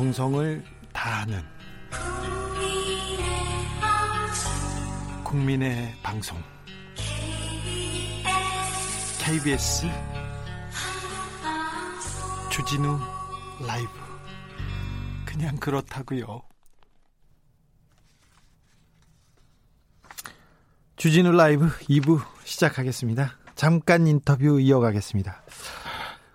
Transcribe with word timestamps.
정성을 0.00 0.64
다하는 0.94 1.42
국민의 5.22 5.94
방송 6.02 6.42
KBS 9.22 9.86
주진우 12.50 12.98
라이브 13.66 13.90
그냥 15.26 15.58
그렇다고요. 15.58 16.44
주진우 20.96 21.32
라이브 21.32 21.68
2부 21.90 22.24
시작하겠습니다. 22.44 23.36
잠깐 23.54 24.06
인터뷰 24.06 24.58
이어가겠습니다. 24.58 25.42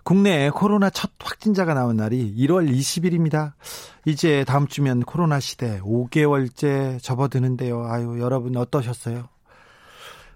국내에 0.06 0.50
코로나 0.50 0.88
첫 0.88 1.10
확진자가 1.18 1.74
나온 1.74 1.96
날이 1.96 2.32
1월 2.36 2.70
20일입니다. 2.70 3.54
이제 4.04 4.44
다음 4.46 4.68
주면 4.68 5.00
코로나 5.00 5.40
시대 5.40 5.80
5개월째 5.80 7.02
접어드는데요. 7.02 7.84
아유, 7.86 8.20
여러분 8.20 8.56
어떠셨어요? 8.56 9.28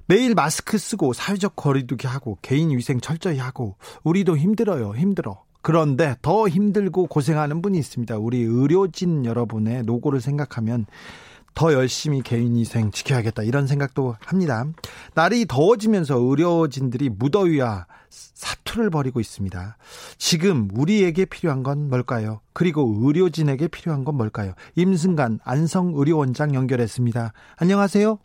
매일 0.06 0.34
마스크 0.34 0.76
쓰고 0.76 1.12
사회적 1.12 1.54
거리두기 1.54 2.08
하고 2.08 2.36
개인 2.42 2.76
위생 2.76 3.00
철저히 3.00 3.38
하고 3.38 3.76
우리도 4.02 4.36
힘들어요. 4.36 4.96
힘들어. 4.96 5.44
그런데 5.62 6.16
더 6.20 6.48
힘들고 6.48 7.06
고생하는 7.06 7.62
분이 7.62 7.78
있습니다. 7.78 8.18
우리 8.18 8.40
의료진 8.42 9.24
여러분의 9.24 9.84
노고를 9.84 10.20
생각하면 10.20 10.86
더 11.54 11.72
열심히 11.72 12.22
개인 12.22 12.54
위생 12.56 12.90
지켜야겠다 12.90 13.42
이런 13.42 13.66
생각도 13.66 14.16
합니다. 14.24 14.64
날이 15.14 15.46
더워지면서 15.46 16.16
의료진들이 16.18 17.10
무더위와 17.10 17.86
사투를 18.08 18.90
벌이고 18.90 19.20
있습니다. 19.20 19.76
지금 20.18 20.68
우리에게 20.74 21.24
필요한 21.26 21.62
건 21.62 21.88
뭘까요? 21.88 22.40
그리고 22.52 22.96
의료진에게 23.00 23.68
필요한 23.68 24.04
건 24.04 24.16
뭘까요? 24.16 24.54
임승간 24.76 25.40
안성의료원장 25.44 26.54
연결했습니다. 26.54 27.32
안녕하세요. 27.56 28.18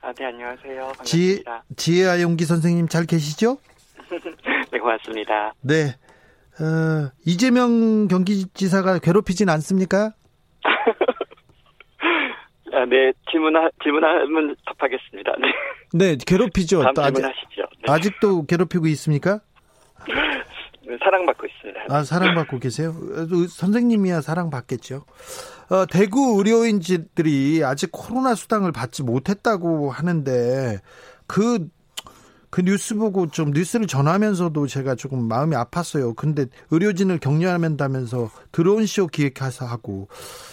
아, 0.00 0.12
네, 0.12 0.26
안녕하세요. 0.26 0.80
반갑습니다. 0.80 1.64
지혜, 1.76 2.06
아 2.06 2.20
용기 2.22 2.44
선생님 2.44 2.88
잘 2.88 3.04
계시죠? 3.04 3.58
네, 4.72 4.78
고맙습니다. 4.78 5.52
네. 5.60 5.96
어, 6.60 7.10
이재명 7.24 8.08
경기지사가 8.08 8.98
괴롭히진 9.00 9.48
않습니까? 9.48 10.14
아, 12.72 12.84
네, 12.84 13.12
질문하, 13.30 13.68
질문하면 13.82 14.56
답하겠습니다. 14.66 15.32
네. 15.40 15.48
네, 15.94 16.16
괴롭히죠. 16.24 16.82
다음 16.82 16.94
질문하시죠. 16.94 17.62
네. 17.86 17.92
아직도 17.92 18.46
괴롭히고 18.46 18.86
있습니까? 18.88 19.40
네, 20.86 20.96
사랑받고 21.02 21.46
있습니다. 21.46 21.80
아, 21.88 22.02
사랑받고 22.02 22.58
계세요? 22.58 22.94
선생님이야 23.50 24.20
사랑받겠죠. 24.20 25.04
어, 25.70 25.86
대구 25.86 26.38
의료인들이 26.38 27.62
아직 27.64 27.90
코로나 27.92 28.34
수당을 28.34 28.72
받지 28.72 29.02
못했다고 29.02 29.90
하는데 29.90 30.78
그, 31.26 31.68
그 32.50 32.62
뉴스 32.62 32.94
보고 32.96 33.28
좀 33.28 33.50
뉴스를 33.50 33.86
전하면서도 33.86 34.66
제가 34.66 34.94
조금 34.94 35.28
마음이 35.28 35.54
아팠어요. 35.54 36.16
근데 36.16 36.46
의료진을 36.70 37.18
격려한다면서 37.18 38.28
드론 38.52 38.86
쇼 38.86 39.06
기획해서 39.06 39.66
하고 39.66 40.08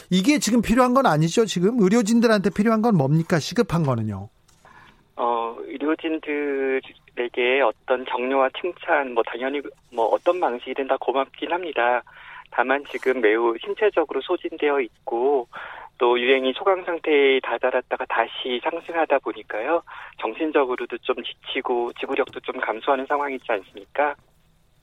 이게 0.09 0.39
지금 0.39 0.61
필요한 0.61 0.93
건 0.93 1.05
아니죠, 1.05 1.45
지금? 1.45 1.79
의료진들한테 1.79 2.49
필요한 2.49 2.81
건 2.81 2.95
뭡니까? 2.97 3.39
시급한 3.39 3.83
거는요. 3.83 4.29
어, 5.15 5.55
의료진들에게 5.61 6.81
어떤 7.63 8.03
격려와 8.05 8.49
칭찬, 8.59 9.13
뭐, 9.13 9.23
당연히, 9.23 9.61
뭐, 9.93 10.07
어떤 10.07 10.39
방식이든 10.39 10.87
다 10.87 10.97
고맙긴 10.99 11.52
합니다. 11.52 12.03
다만 12.52 12.83
지금 12.91 13.21
매우 13.21 13.55
신체적으로 13.63 14.21
소진되어 14.21 14.81
있고, 14.81 15.47
또 15.98 16.20
유행이 16.20 16.54
소강 16.54 16.83
상태에 16.83 17.39
다다랐다가 17.42 18.06
다시 18.06 18.60
상승하다 18.64 19.20
보니까요. 19.20 19.82
정신적으로도 20.20 20.98
좀 21.00 21.16
지치고 21.23 21.94
지구력도 22.00 22.39
좀 22.42 22.60
감소하는 22.60 23.06
상황이지 23.06 23.45
않습니까? 23.48 24.16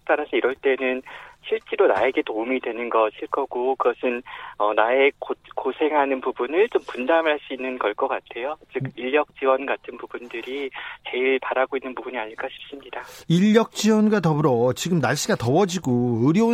따라서 0.05 0.31
이럴 0.37 0.55
때는 0.57 1.01
실제로 1.47 1.87
나에게 1.89 2.23
도움이 2.23 2.61
되는 2.61 2.89
것일 2.89 3.27
거고 3.31 3.75
그것은 3.77 4.23
어, 4.59 4.73
나의 4.75 5.13
고, 5.19 5.35
고생하는 5.55 6.21
부분을 6.21 6.69
좀 6.69 6.83
분담할 6.87 7.39
수 7.47 7.53
있는 7.55 7.79
걸 7.79 7.93
것 7.95 8.09
같아요. 8.09 8.57
즉 8.73 8.83
인력 8.97 9.29
지원 9.39 9.67
같은 9.67 9.97
부분들이 9.99 10.71
제일 11.11 11.39
바라고 11.41 11.77
있는 11.77 11.95
부분이 11.95 12.17
아닐까 12.19 12.49
싶습니다. 12.51 13.03
인력 13.29 13.73
지원과 13.73 14.21
더불어 14.21 14.73
지금 14.75 14.99
날씨가 14.99 15.37
더워지고 15.37 16.23
의료 16.25 16.49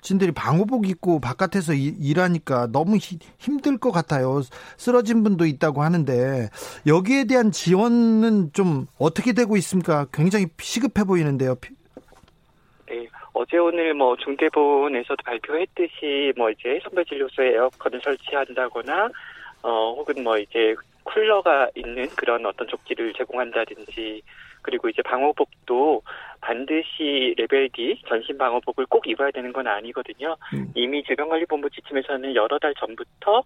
진들이 0.00 0.32
방호복 0.32 0.88
입고 0.88 1.20
바깥에서 1.20 1.74
일하니까 1.74 2.68
너무 2.72 2.96
힘들 3.38 3.78
것 3.78 3.90
같아요. 3.90 4.40
쓰러진 4.76 5.22
분도 5.22 5.46
있다고 5.46 5.82
하는데 5.82 6.48
여기에 6.86 7.24
대한 7.24 7.50
지원은 7.50 8.52
좀 8.52 8.86
어떻게 8.98 9.32
되고 9.32 9.56
있습니까? 9.56 10.06
굉장히 10.12 10.46
시급해 10.58 11.04
보이는데요. 11.04 11.56
어제 13.40 13.56
오늘 13.56 13.94
뭐 13.94 14.16
중대본에서도 14.16 15.16
발표했듯이 15.24 16.32
뭐 16.36 16.50
이제 16.50 16.78
선별 16.82 17.04
진료소에 17.06 17.54
에어컨을 17.54 18.00
설치한다거나 18.02 19.08
어 19.62 19.94
혹은 19.96 20.22
뭐 20.22 20.36
이제 20.36 20.74
쿨러가 21.04 21.70
있는 21.74 22.06
그런 22.16 22.44
어떤 22.44 22.68
조끼를 22.68 23.14
제공한다든지 23.14 24.22
그리고 24.62 24.88
이제 24.88 25.02
방호복도 25.02 26.02
반드시 26.40 27.34
레벨 27.36 27.68
D 27.70 28.00
전신 28.08 28.38
방호복을 28.38 28.86
꼭 28.86 29.06
입어야 29.06 29.30
되는 29.30 29.52
건 29.52 29.66
아니거든요. 29.66 30.36
음. 30.54 30.72
이미 30.74 31.02
질병관리본부 31.04 31.70
지침에서는 31.70 32.34
여러 32.34 32.58
달 32.58 32.74
전부터 32.74 33.42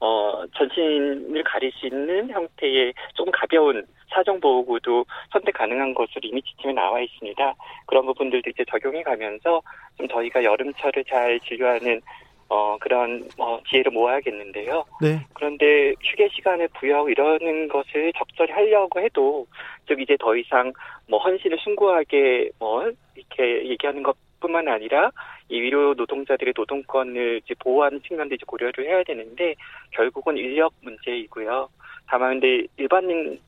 어 0.00 0.44
전신을 0.54 1.42
가릴 1.42 1.72
수 1.72 1.86
있는 1.86 2.30
형태의 2.30 2.94
좀 3.14 3.28
가벼운 3.32 3.84
사정 4.10 4.40
보호구도 4.40 5.04
선택 5.32 5.54
가능한 5.54 5.92
것으로 5.94 6.20
이미 6.22 6.40
지침에 6.42 6.72
나와 6.72 7.00
있습니다. 7.00 7.54
그런 7.86 8.06
부분들도 8.06 8.50
이제 8.50 8.64
적용이 8.70 9.02
가면서 9.02 9.60
좀 9.96 10.08
저희가 10.08 10.44
여름철을 10.44 11.04
잘 11.04 11.40
진료하는 11.40 12.00
어, 12.48 12.78
그런, 12.78 13.28
어, 13.38 13.60
지혜를 13.68 13.92
모아야겠는데요. 13.92 14.84
네. 15.02 15.26
그런데 15.34 15.92
휴게 16.02 16.30
시간을 16.32 16.68
부여하고 16.78 17.10
이러는 17.10 17.68
것을 17.68 18.12
적절히 18.16 18.52
하려고 18.52 19.00
해도, 19.00 19.46
즉, 19.86 20.00
이제 20.00 20.16
더 20.18 20.34
이상 20.34 20.72
뭐 21.08 21.18
헌신을 21.18 21.58
숭고하게 21.58 22.50
뭐, 22.58 22.90
이렇게 23.14 23.68
얘기하는 23.68 24.02
것 24.02 24.16
뿐만 24.40 24.66
아니라, 24.68 25.10
이 25.50 25.60
위로 25.60 25.94
노동자들의 25.94 26.54
노동권을 26.56 27.42
이제 27.44 27.54
보호하는 27.58 28.00
측면도 28.02 28.34
이제 28.34 28.44
고려를 28.46 28.86
해야 28.86 29.02
되는데, 29.02 29.54
결국은 29.90 30.38
인력 30.38 30.72
문제이고요. 30.80 31.68
다만 32.06 32.40
근데 32.40 32.66
일반인 32.78 33.38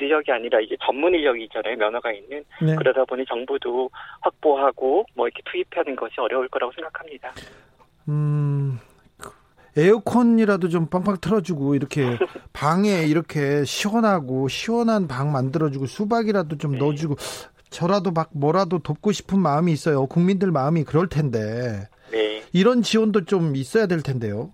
인력이 0.00 0.32
아니라 0.32 0.58
이제 0.60 0.74
전문 0.82 1.14
인력이잖아요 1.14 1.76
면허가 1.76 2.10
있는 2.10 2.42
네. 2.62 2.74
그러다 2.76 3.04
보니 3.04 3.26
정부도 3.26 3.90
확보하고 4.22 5.04
뭐 5.14 5.26
이렇게 5.26 5.42
투입하는 5.44 5.94
것이 5.96 6.14
어려울 6.18 6.48
거라고 6.48 6.72
생각합니다. 6.72 7.34
음 8.08 8.78
에어컨이라도 9.76 10.68
좀 10.68 10.86
빵빵 10.86 11.18
틀어주고 11.20 11.74
이렇게 11.74 12.02
방에 12.52 13.04
이렇게 13.06 13.64
시원하고 13.64 14.48
시원한 14.48 15.06
방 15.06 15.32
만들어주고 15.32 15.86
수박이라도 15.86 16.58
좀 16.58 16.72
네. 16.72 16.78
넣어주고 16.78 17.16
저라도 17.70 18.10
막 18.10 18.30
뭐라도 18.32 18.78
돕고 18.78 19.12
싶은 19.12 19.38
마음이 19.38 19.72
있어요. 19.72 20.06
국민들 20.06 20.50
마음이 20.50 20.84
그럴 20.84 21.08
텐데 21.08 21.88
네. 22.10 22.42
이런 22.52 22.82
지원도 22.82 23.24
좀 23.24 23.54
있어야 23.56 23.86
될 23.86 24.02
텐데요. 24.02 24.52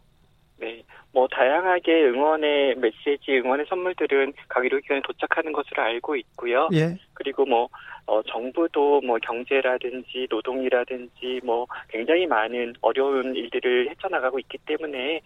뭐 1.12 1.28
다양하게 1.28 2.04
응원의 2.08 2.76
메시지, 2.76 3.32
응원의 3.32 3.66
선물들은 3.68 4.32
각 4.48 4.64
의료기관에 4.64 5.02
도착하는 5.02 5.52
것으로 5.52 5.82
알고 5.82 6.16
있고요. 6.16 6.68
예. 6.72 6.96
그리고 7.12 7.44
뭐 7.44 7.68
어, 8.06 8.22
정부도 8.22 9.00
뭐 9.02 9.18
경제라든지 9.22 10.26
노동이라든지 10.28 11.40
뭐 11.44 11.66
굉장히 11.88 12.26
많은 12.26 12.74
어려운 12.80 13.34
일들을 13.34 13.90
헤쳐나가고 13.90 14.38
있기 14.40 14.58
때문에 14.66 15.20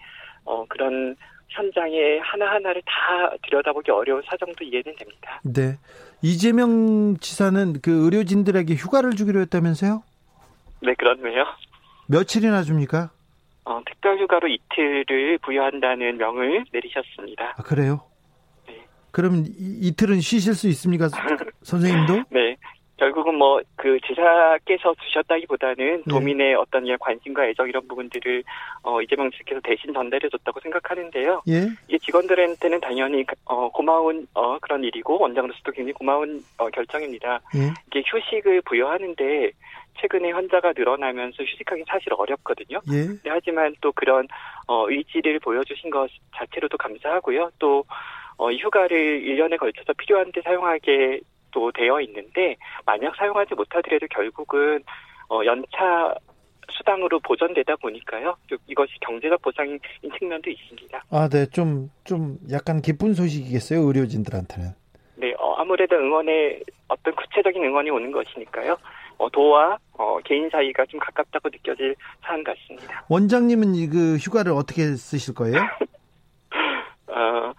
어, 0.44 0.64
그런 0.68 1.16
현장에 1.48 2.18
하나하나를 2.18 2.82
다 2.84 3.34
들여다보기 3.44 3.90
어려운 3.90 4.22
사정도 4.26 4.64
이해는 4.64 4.94
됩니다. 4.96 5.40
네. 5.44 5.78
이재명 6.22 7.16
지사는 7.18 7.80
그 7.82 8.04
의료진들에게 8.04 8.74
휴가를 8.74 9.12
주기로 9.12 9.40
했다면서요? 9.40 10.02
네, 10.82 10.94
그렇네요. 10.94 11.44
며칠이나 12.08 12.62
줍니까? 12.62 13.10
어, 13.64 13.80
특별 13.84 14.18
휴가로 14.18 14.48
이틀을 14.48 15.38
부여한다는 15.38 16.18
명을 16.18 16.64
내리셨습니다. 16.72 17.54
아, 17.58 17.62
그래요? 17.62 18.02
네. 18.66 18.86
그럼 19.10 19.44
이, 19.46 19.88
이틀은 19.88 20.20
쉬실 20.20 20.54
수 20.54 20.68
있습니까, 20.68 21.08
선생님도? 21.62 22.24
네. 22.30 22.56
결국은 22.96 23.34
뭐그 23.36 24.00
지사께서 24.06 24.94
주셨다기보다는 25.04 25.76
네. 25.76 26.02
도민의 26.08 26.54
어떤 26.54 26.86
관심과 26.98 27.46
애정 27.48 27.68
이런 27.68 27.86
부분들을 27.86 28.42
어 28.82 29.02
이재명 29.02 29.30
씨께서 29.36 29.60
대신 29.62 29.92
전달해줬다고 29.92 30.60
생각하는데요. 30.60 31.42
예. 31.48 31.68
이게 31.88 31.98
직원들한테는 31.98 32.80
당연히 32.80 33.24
어 33.44 33.68
고마운 33.68 34.26
어 34.34 34.58
그런 34.60 34.82
일이고 34.82 35.18
원장으로서도 35.20 35.72
굉장히 35.72 35.92
고마운 35.92 36.42
어 36.56 36.70
결정입니다. 36.70 37.40
예. 37.56 37.72
이게 37.88 38.02
휴식을 38.06 38.62
부여하는데 38.62 39.50
최근에 40.00 40.30
환자가 40.30 40.72
늘어나면서 40.76 41.42
휴직하기 41.42 41.84
사실 41.88 42.12
어렵거든요. 42.14 42.80
예. 42.92 43.06
네, 43.08 43.30
하지만 43.30 43.74
또 43.80 43.92
그런 43.92 44.26
어, 44.66 44.88
의지를 44.90 45.38
보여주신 45.40 45.90
것 45.90 46.10
자체로도 46.34 46.76
감사하고요. 46.76 47.50
또 47.58 47.84
어, 48.38 48.52
휴가를 48.52 49.22
1년에 49.22 49.58
걸쳐서 49.58 49.94
필요한 49.96 50.30
데 50.32 50.42
사용하게 50.42 51.20
또 51.56 51.72
되어 51.72 52.02
있는데 52.02 52.54
만약 52.84 53.16
사용하지 53.16 53.54
못하더라도 53.54 54.06
결국은 54.10 54.84
어, 55.30 55.40
연차 55.46 56.14
수당으로 56.70 57.18
보전되다 57.20 57.76
보니까요. 57.76 58.36
이것이 58.66 58.92
경제적 59.00 59.40
보상인 59.40 59.80
측면도 60.18 60.50
있습니다. 60.50 61.04
아, 61.10 61.28
네. 61.30 61.46
좀, 61.46 61.88
좀 62.04 62.36
약간 62.52 62.82
기쁜 62.82 63.14
소식이겠어요. 63.14 63.80
의료진들한테는. 63.80 64.70
네, 65.16 65.32
어, 65.38 65.54
아무래도 65.54 65.96
응원의 65.96 66.62
어떤 66.88 67.14
구체적인 67.14 67.64
응원이 67.64 67.88
오는 67.88 68.12
것이니까요. 68.12 68.76
어, 69.16 69.30
도와 69.30 69.78
어, 69.94 70.18
개인 70.24 70.50
사이가 70.50 70.84
좀 70.86 71.00
가깝다고 71.00 71.48
느껴질 71.48 71.96
사안 72.20 72.44
같습니다. 72.44 73.06
원장님은 73.08 73.88
그 73.88 74.16
휴가를 74.16 74.52
어떻게 74.52 74.82
쓰실 74.94 75.34
거예요? 75.34 75.56
어, 77.08 77.54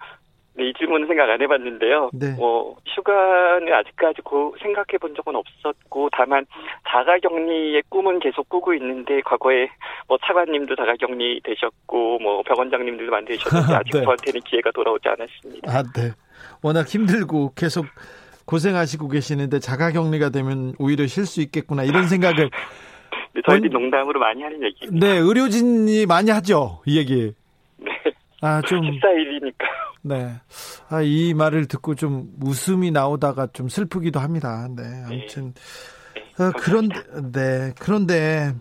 네, 0.58 0.70
이 0.70 0.72
질문은 0.74 1.06
생각 1.06 1.30
안 1.30 1.40
해봤는데요. 1.40 2.10
네. 2.12 2.36
어, 2.40 2.74
휴가는 2.84 3.72
아직까지 3.72 4.22
고 4.22 4.56
생각해 4.60 4.98
본 5.00 5.14
적은 5.14 5.36
없었고, 5.36 6.10
다만 6.12 6.46
자가격리의 6.88 7.84
꿈은 7.88 8.18
계속 8.18 8.48
꾸고 8.48 8.74
있는데, 8.74 9.20
과거에 9.20 9.68
뭐 10.08 10.18
차관님도 10.26 10.74
자가격리 10.74 11.42
되셨고, 11.44 12.18
뭐 12.18 12.42
병원장님들도 12.42 13.10
만드셨는데, 13.10 13.72
아직 13.78 13.92
네. 13.92 14.02
저한테는 14.02 14.40
기회가 14.40 14.72
돌아오지 14.72 15.08
않았습니다. 15.08 15.70
아, 15.70 15.82
네. 15.94 16.10
워낙 16.60 16.88
힘들고 16.88 17.52
계속 17.54 17.86
고생하시고 18.44 19.08
계시는데 19.08 19.60
자가격리가 19.60 20.30
되면 20.30 20.74
오히려 20.78 21.06
쉴 21.06 21.26
수 21.26 21.40
있겠구나 21.42 21.84
이런 21.84 22.08
생각을 22.08 22.50
네, 23.34 23.42
저희들 23.46 23.70
원... 23.72 23.82
농담으로 23.82 24.18
많이 24.18 24.42
하는 24.42 24.62
얘기입니다. 24.64 25.06
네, 25.06 25.18
의료진이 25.18 26.06
많이 26.06 26.30
하죠 26.30 26.80
이 26.86 26.98
얘기. 26.98 27.34
네. 27.76 27.92
아, 28.40 28.60
좀. 28.62 28.80
14일이니까. 28.80 29.64
네. 30.02 30.30
아, 30.88 31.02
이 31.02 31.34
말을 31.34 31.66
듣고 31.66 31.94
좀 31.94 32.32
웃음이 32.42 32.90
나오다가 32.90 33.48
좀 33.52 33.68
슬프기도 33.68 34.20
합니다. 34.20 34.68
네. 34.74 34.82
아무튼. 35.06 35.54
네. 36.36 36.44
어, 36.44 36.52
그런데, 36.56 36.94
네. 37.32 37.72
그런데 37.78 38.52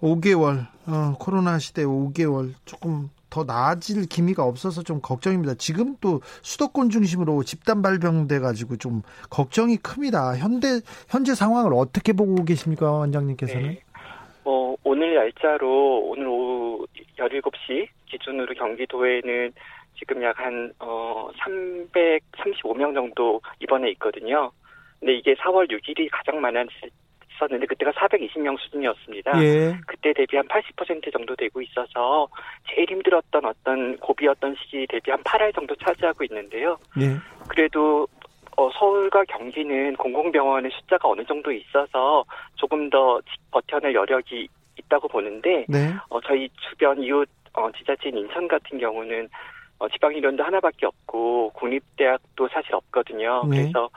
5개월, 0.00 0.66
어, 0.86 1.16
코로나 1.18 1.58
시대 1.58 1.84
5개월 1.84 2.52
조금 2.64 3.10
더 3.32 3.44
나아질 3.44 4.06
기미가 4.06 4.44
없어서 4.44 4.82
좀 4.82 5.00
걱정입니다. 5.00 5.54
지금 5.54 5.96
또 6.02 6.20
수도권 6.42 6.90
중심으로 6.90 7.42
집단 7.44 7.80
발병돼 7.80 8.40
가지고 8.40 8.76
좀 8.76 9.00
걱정이 9.30 9.78
큽니다. 9.78 10.36
현대 10.36 10.80
현재 11.08 11.34
상황을 11.34 11.72
어떻게 11.74 12.12
보고 12.12 12.44
계십니까, 12.44 12.90
원장님께서는? 12.90 13.68
네. 13.68 13.80
어, 14.44 14.74
오늘 14.84 15.14
날짜로 15.14 16.00
오늘 16.10 16.26
오후 16.26 16.86
17시 17.18 17.88
기준으로 18.12 18.54
경기도에는 18.54 19.52
지금 19.98 20.22
약 20.22 20.38
한, 20.38 20.72
어, 20.78 21.30
335명 21.40 22.94
정도 22.94 23.40
입원해 23.60 23.90
있거든요. 23.92 24.50
근데 25.00 25.14
이게 25.14 25.34
4월 25.34 25.70
6일이 25.70 26.08
가장 26.10 26.40
많았었는데 26.40 27.66
그때가 27.66 27.92
420명 27.92 28.58
수준이었습니다. 28.60 29.42
예. 29.42 29.78
그때 29.86 30.12
대비 30.12 30.36
한 30.36 30.46
80% 30.46 31.12
정도 31.12 31.34
되고 31.36 31.60
있어서 31.60 32.28
제일 32.68 32.90
힘들었던 32.90 33.44
어떤 33.44 33.96
고비였던 33.98 34.56
시기 34.62 34.86
대비 34.88 35.10
한 35.10 35.22
8할 35.22 35.54
정도 35.54 35.74
차지하고 35.76 36.24
있는데요. 36.24 36.78
예. 37.00 37.16
그래도 37.48 38.06
어, 38.56 38.70
서울과 38.78 39.24
경기는 39.24 39.96
공공병원의 39.96 40.70
숫자가 40.78 41.08
어느 41.08 41.24
정도 41.24 41.50
있어서 41.50 42.24
조금 42.56 42.90
더 42.90 43.20
버텨낼 43.50 43.94
여력이 43.94 44.48
있다고 44.78 45.08
보는데 45.08 45.64
네. 45.68 45.94
어, 46.10 46.20
저희 46.20 46.48
주변 46.68 47.02
이웃 47.02 47.28
어, 47.54 47.70
지자체인 47.72 48.16
인천 48.16 48.48
같은 48.48 48.78
경우는 48.78 49.28
어, 49.78 49.88
지방의료원도 49.88 50.42
하나밖에 50.44 50.86
없고 50.86 51.50
국립대학도 51.54 52.48
사실 52.48 52.74
없거든요. 52.74 53.44
네. 53.48 53.62
그래서 53.62 53.90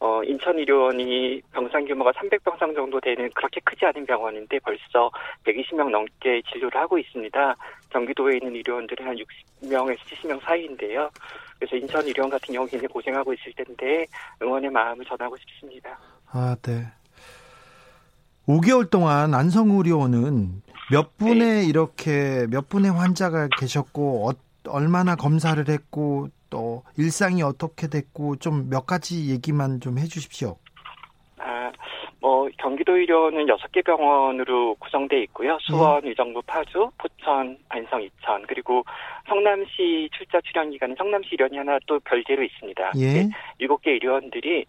어, 0.00 0.22
인천의료원이 0.22 1.42
병상 1.52 1.84
규모가 1.86 2.12
300병상 2.12 2.74
정도 2.74 3.00
되는 3.00 3.28
그렇게 3.34 3.60
크지 3.64 3.84
않은 3.86 4.06
병원인데 4.06 4.60
벌써 4.60 5.10
120명 5.44 5.90
넘게 5.90 6.42
진료를 6.52 6.80
하고 6.80 6.98
있습니다. 6.98 7.56
경기도에 7.90 8.36
있는 8.36 8.54
의료원들은 8.54 9.06
한 9.06 9.16
60명에서 9.16 9.98
70명 9.98 10.40
사이인데요. 10.42 11.10
그래서 11.58 11.76
인천 11.76 12.04
의료원 12.06 12.30
같은 12.30 12.54
경우 12.54 12.66
굉장히 12.66 12.92
고생하고 12.92 13.32
있을 13.34 13.52
텐데 13.54 14.06
응원의 14.40 14.70
마음을 14.70 15.04
전하고 15.04 15.36
싶습니다. 15.36 15.98
아, 16.30 16.54
네. 16.62 16.86
5개월 18.46 18.88
동안 18.88 19.34
안성의료원은 19.34 20.62
몇 20.90 21.16
분의 21.18 21.38
네. 21.38 21.64
이렇게 21.66 22.46
몇 22.50 22.68
분의 22.68 22.90
환자가 22.90 23.48
계셨고 23.58 24.28
어, 24.28 24.32
얼마나 24.68 25.16
검사를 25.16 25.62
했고 25.68 26.28
또 26.50 26.82
일상이 26.96 27.42
어떻게 27.42 27.88
됐고 27.88 28.36
좀 28.36 28.68
몇 28.70 28.86
가지 28.86 29.30
얘기만 29.30 29.80
좀 29.80 29.98
해주십시오. 29.98 30.56
아, 31.38 31.70
뭐 32.20 32.48
경기도 32.58 32.96
의료는 32.96 33.46
6개 33.46 33.84
병원으로 33.84 34.74
구성돼 34.76 35.22
있고요. 35.24 35.58
수원, 35.60 36.04
예. 36.04 36.08
의정부, 36.08 36.42
파주, 36.42 36.90
포천, 36.98 37.58
안성, 37.68 38.02
이천 38.02 38.44
그리고 38.48 38.84
성남시 39.28 40.08
출자 40.16 40.40
출연 40.42 40.70
기관은 40.70 40.96
성남시 40.98 41.28
의료원이 41.32 41.58
하나 41.58 41.78
또 41.86 42.00
별개로 42.00 42.42
있습니다. 42.42 42.92
예. 42.96 43.28
7개 43.60 43.88
의료원들이 43.88 44.64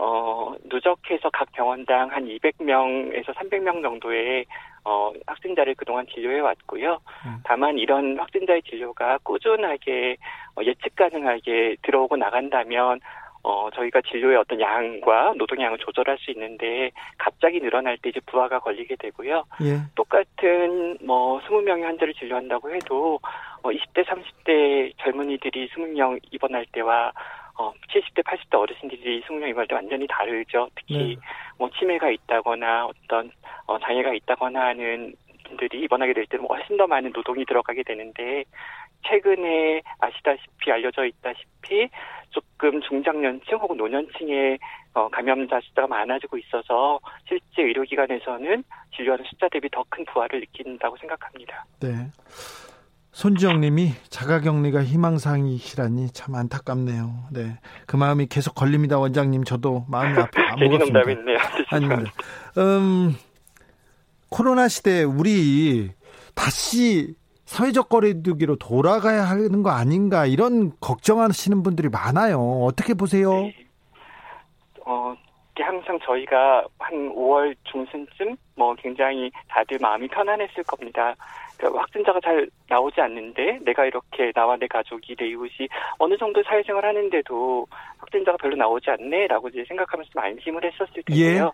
어, 0.00 0.54
누적해서 0.66 1.28
각 1.30 1.50
병원당 1.52 2.10
한 2.12 2.24
200명에서 2.24 3.34
300명 3.34 3.82
정도의 3.82 4.46
어, 4.84 5.12
확진자를 5.26 5.74
그동안 5.74 6.06
진료해 6.06 6.38
왔고요. 6.38 7.00
음. 7.26 7.38
다만 7.44 7.76
이런 7.78 8.16
확진자의 8.16 8.62
진료가 8.62 9.18
꾸준하게 9.24 10.16
어, 10.54 10.62
예측 10.64 10.94
가능하게 10.94 11.76
들어오고 11.82 12.16
나간다면 12.16 13.00
어, 13.42 13.68
저희가 13.74 14.00
진료의 14.02 14.36
어떤 14.36 14.60
양과 14.60 15.34
노동량을 15.36 15.78
조절할 15.78 16.18
수 16.18 16.30
있는데 16.30 16.90
갑자기 17.16 17.60
늘어날 17.60 17.98
때 17.98 18.10
이제 18.10 18.20
부하가 18.26 18.60
걸리게 18.60 18.96
되고요. 18.96 19.44
예. 19.62 19.78
똑같은 19.96 20.96
뭐 21.04 21.40
20명의 21.40 21.82
환자를 21.82 22.14
진료한다고 22.14 22.72
해도 22.72 23.18
어, 23.62 23.70
20대, 23.70 24.04
30대 24.04 24.92
젊은이들이 24.98 25.68
20명 25.70 26.20
입원할 26.30 26.66
때와 26.70 27.12
어, 27.58 27.72
70대, 27.88 28.22
80대 28.24 28.58
어르신들이 28.58 29.22
숙명 29.26 29.48
입원할 29.48 29.66
때 29.66 29.74
완전히 29.74 30.06
다르죠. 30.06 30.68
특히 30.76 30.96
네. 30.96 31.16
뭐 31.58 31.68
치매가 31.78 32.10
있다거나 32.10 32.86
어떤 32.86 33.30
어, 33.66 33.78
장애가 33.80 34.14
있다거나 34.14 34.68
하는 34.68 35.14
분들이 35.44 35.80
입원하게 35.82 36.12
될 36.12 36.26
때는 36.26 36.46
훨씬 36.46 36.76
더 36.76 36.86
많은 36.86 37.12
노동이 37.12 37.44
들어가게 37.44 37.82
되는데 37.82 38.44
최근에 39.06 39.82
아시다시피 39.98 40.70
알려져 40.70 41.04
있다시피 41.04 41.88
조금 42.30 42.80
중장년층 42.82 43.58
혹은 43.58 43.76
노년층의 43.76 44.58
어, 44.94 45.08
감염자 45.08 45.60
숫자가 45.60 45.88
많아지고 45.88 46.38
있어서 46.38 47.00
실제 47.26 47.62
의료기관에서는 47.62 48.62
진료하는 48.94 49.24
숫자 49.24 49.48
대비 49.48 49.68
더 49.70 49.84
큰 49.88 50.04
부하를 50.04 50.40
느낀다고 50.40 50.96
생각합니다. 50.98 51.64
네. 51.80 51.88
손지영 53.18 53.60
님이 53.62 53.94
자가격리가 54.10 54.84
희망사항이시라니 54.84 56.10
참 56.10 56.36
안타깝네요. 56.36 57.24
네. 57.32 57.58
그 57.84 57.96
마음이 57.96 58.26
계속 58.26 58.54
걸립니다, 58.54 58.96
원장님. 58.96 59.42
저도 59.42 59.86
마음이 59.88 60.16
아파, 60.20 60.52
안 60.52 60.60
무겁습니다. 60.60 61.00
아닙니다. 61.70 62.12
음, 62.58 63.16
코로나 64.28 64.68
시대에 64.68 65.02
우리 65.02 65.90
다시 66.36 67.16
사회적 67.44 67.88
거리두기로 67.88 68.54
돌아가야 68.54 69.24
하는 69.24 69.64
거 69.64 69.70
아닌가 69.70 70.24
이런 70.24 70.70
걱정하시는 70.78 71.64
분들이 71.64 71.88
많아요. 71.88 72.38
어떻게 72.62 72.94
보세요? 72.94 73.32
네. 73.32 73.66
어, 74.86 75.16
항상 75.62 75.98
저희가 76.00 76.64
한 76.78 77.14
5월 77.14 77.54
중순쯤 77.64 78.36
뭐 78.56 78.74
굉장히 78.74 79.30
다들 79.48 79.78
마음이 79.80 80.08
편안했을 80.08 80.62
겁니다. 80.64 81.14
그러니까 81.56 81.80
확진자가 81.80 82.20
잘 82.20 82.48
나오지 82.68 83.00
않는데 83.00 83.58
내가 83.62 83.84
이렇게 83.86 84.30
나와 84.32 84.56
내 84.56 84.66
가족이 84.68 85.16
내 85.16 85.28
이웃이 85.28 85.68
어느 85.98 86.16
정도 86.16 86.42
사회생활 86.44 86.84
하는데도 86.84 87.66
확진자가 87.98 88.36
별로 88.38 88.56
나오지 88.56 88.90
않네라고 88.90 89.48
이제 89.48 89.64
생각하면서 89.66 90.10
좀 90.10 90.22
안심을 90.22 90.64
했었을 90.64 91.02
텐데요. 91.04 91.44
예. 91.46 91.50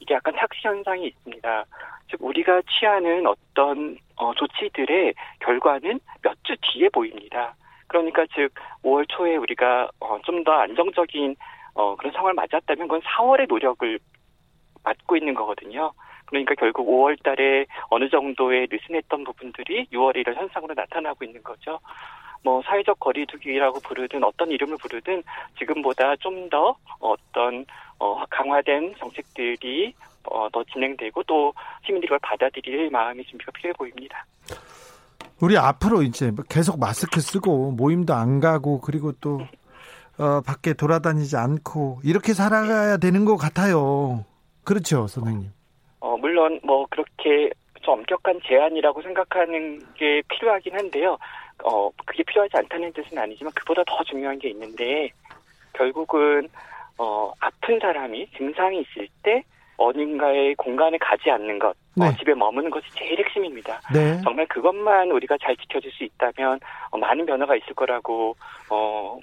이게 0.00 0.14
약간 0.14 0.34
착시 0.38 0.60
현상이 0.66 1.06
있습니다. 1.06 1.64
즉 2.10 2.22
우리가 2.22 2.60
취하는 2.70 3.26
어떤 3.26 3.96
어, 4.16 4.32
조치들의 4.34 5.14
결과는 5.40 6.00
몇 6.22 6.36
주 6.44 6.54
뒤에 6.60 6.88
보입니다. 6.90 7.54
그러니까 7.88 8.24
즉 8.34 8.52
5월 8.84 9.06
초에 9.08 9.36
우리가 9.36 9.88
어, 10.00 10.18
좀 10.24 10.44
더 10.44 10.52
안정적인 10.52 11.34
어, 11.76 11.94
그런 11.96 12.12
상황을 12.12 12.34
맞았다면 12.34 12.88
그건 12.88 13.00
4월의 13.02 13.48
노력을 13.48 13.98
맞고 14.82 15.16
있는 15.16 15.34
거거든요. 15.34 15.92
그러니까 16.24 16.54
결국 16.54 16.88
5월 16.88 17.22
달에 17.22 17.66
어느 17.88 18.08
정도의 18.08 18.66
느슨했던 18.70 19.24
부분들이 19.24 19.86
6월에 19.92 20.16
이런 20.16 20.34
현상으로 20.36 20.74
나타나고 20.74 21.24
있는 21.24 21.42
거죠. 21.42 21.78
뭐 22.42 22.62
사회적 22.62 22.98
거리두기라고 23.00 23.80
부르든 23.80 24.22
어떤 24.24 24.50
이름을 24.50 24.76
부르든 24.80 25.22
지금보다 25.58 26.16
좀 26.16 26.48
더 26.48 26.76
어떤 27.00 27.66
어, 27.98 28.24
강화된 28.30 28.94
정책들이 28.98 29.92
어, 30.30 30.48
더 30.52 30.62
진행되고 30.64 31.22
또 31.24 31.52
시민들이 31.84 32.08
그걸 32.08 32.18
받아들일 32.22 32.90
마음의 32.90 33.24
준비가 33.24 33.50
필요해 33.52 33.72
보입니다. 33.72 34.24
우리 35.40 35.56
앞으로 35.58 36.02
이제 36.02 36.30
계속 36.48 36.78
마스크 36.78 37.20
쓰고 37.20 37.72
모임도 37.72 38.14
안 38.14 38.40
가고 38.40 38.80
그리고 38.80 39.12
또 39.20 39.40
어, 40.18 40.40
밖에 40.40 40.72
돌아다니지 40.72 41.36
않고 41.36 42.00
이렇게 42.04 42.32
살아가야 42.32 42.96
되는 42.96 43.24
것 43.24 43.36
같아요. 43.36 44.24
그렇죠, 44.64 45.06
선생님. 45.06 45.50
어, 46.00 46.16
물론 46.16 46.60
뭐 46.64 46.86
그렇게 46.90 47.50
좀 47.82 47.94
엄격한 47.94 48.40
제한이라고 48.46 49.02
생각하는 49.02 49.80
게 49.94 50.22
필요하긴 50.28 50.74
한데요. 50.74 51.18
어, 51.64 51.90
그게 52.04 52.22
필요하지 52.24 52.56
않다는 52.56 52.92
뜻은 52.92 53.16
아니지만 53.16 53.52
그보다 53.54 53.82
더 53.86 54.02
중요한 54.04 54.38
게 54.38 54.48
있는데 54.50 55.10
결국은 55.72 56.48
어, 56.98 57.30
아픈 57.40 57.78
사람이 57.78 58.28
증상이 58.36 58.80
있을 58.80 59.08
때 59.22 59.42
어딘가의 59.76 60.54
공간에 60.54 60.96
가지 60.98 61.30
않는 61.30 61.58
것, 61.58 61.68
어, 61.68 61.74
네. 61.96 62.06
어, 62.06 62.12
집에 62.18 62.34
머무는 62.34 62.70
것이 62.70 62.86
제일 62.94 63.18
핵심입니다. 63.18 63.80
네. 63.92 64.20
정말 64.22 64.46
그것만 64.46 65.10
우리가 65.10 65.36
잘 65.42 65.54
지켜줄 65.56 65.92
수 65.92 66.04
있다면 66.04 66.58
어, 66.90 66.98
많은 66.98 67.26
변화가 67.26 67.56
있을 67.56 67.74
거라고 67.74 68.36
어, 68.70 69.18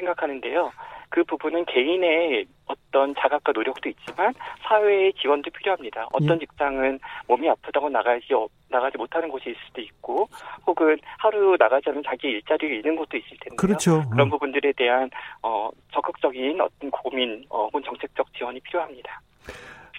생각하는데요. 0.00 0.72
그 1.10 1.24
부분은 1.24 1.64
개인의 1.66 2.46
어떤 2.66 3.14
자각과 3.16 3.52
노력도 3.52 3.88
있지만 3.88 4.32
사회의 4.62 5.12
지원도 5.14 5.50
필요합니다. 5.50 6.06
어떤 6.12 6.36
예. 6.36 6.38
직장은 6.38 7.00
몸이 7.26 7.48
아프다고 7.50 7.88
나가지 7.88 8.32
어, 8.32 8.46
나가지 8.68 8.96
못하는 8.96 9.28
곳이 9.28 9.50
있을 9.50 9.58
수도 9.66 9.80
있고, 9.80 10.28
혹은 10.66 10.96
하루 11.18 11.56
나가자면 11.58 12.04
자기 12.06 12.28
일자리를 12.28 12.76
잃는 12.76 12.94
곳도 12.94 13.16
있을 13.16 13.30
텐데 13.40 13.56
그렇죠. 13.56 14.08
그런 14.10 14.28
어. 14.28 14.30
부분들에 14.30 14.72
대한 14.76 15.10
어, 15.42 15.68
적극적인 15.92 16.60
어떤 16.60 16.90
고민 16.90 17.44
어, 17.48 17.64
혹은 17.64 17.82
정책적 17.84 18.32
지원이 18.34 18.60
필요합니다. 18.60 19.20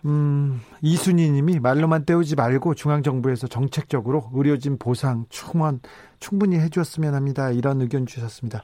음, 0.06 0.62
이순희 0.82 1.30
님이 1.30 1.60
말로만 1.60 2.06
때우지 2.06 2.36
말고 2.36 2.74
중앙정부에서 2.74 3.48
정책적으로 3.48 4.30
의료진 4.34 4.80
보상, 4.80 5.26
충원 5.30 5.80
충분히 6.20 6.58
해주었으면 6.58 7.14
합니다. 7.14 7.52
이런 7.52 7.82
의견 7.82 8.06
주셨습니다. 8.06 8.64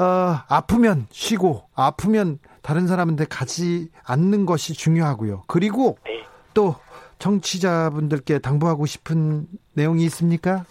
어, 0.00 0.44
아프면 0.48 1.06
쉬고 1.10 1.64
아프면 1.76 2.38
다른 2.62 2.86
사람한테 2.86 3.26
가지 3.28 3.88
않는 4.06 4.46
것이 4.46 4.72
중요하고요. 4.72 5.42
그리고 5.46 5.98
네. 6.04 6.24
또 6.54 6.74
정치자분들께 7.18 8.38
당부하고 8.38 8.86
싶은 8.86 9.44
내용이 9.74 10.04
있습니까? 10.04 10.64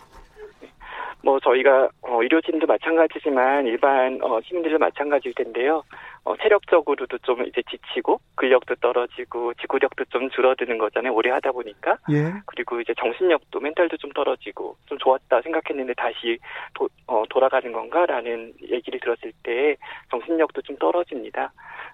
뭐 1.24 1.40
저희가 1.40 1.90
어, 2.02 2.22
의료진도 2.24 2.66
마찬가지지만 2.66 3.68
일반 3.68 4.20
어, 4.24 4.40
시민들도 4.44 4.80
마찬가지일 4.80 5.36
텐데요. 5.36 5.84
어, 6.30 6.36
체력적으로도 6.38 7.18
좀 7.24 7.44
이제 7.48 7.64
지치고 7.72 8.20
근력도 8.36 8.76
떨어지고 8.76 9.56
지구력도 9.56 10.06
좀 10.12 10.30
줄어드는 10.30 10.78
거잖아요. 10.78 11.12
오래 11.12 11.32
하다 11.32 11.52
보니까. 11.52 11.98
예. 12.12 12.34
그리고 12.46 12.80
이제 12.80 12.94
정신력도 13.00 13.60
멘탈도 13.60 13.98
좀 13.98 14.12
떨어지고 14.12 14.76
좀 14.86 15.00
좋았다 15.00 15.42
생각했는데 15.42 15.96
다시 15.96 16.38
도, 16.76 16.88
어, 17.08 17.24
돌아가는 17.32 17.72
건가라는 17.72 18.54
얘기를 18.62 19.00
들었을 19.00 19.34
때 19.42 19.76
정신력도 20.12 20.62
좀 20.62 20.78
떨어집니다. 20.78 21.52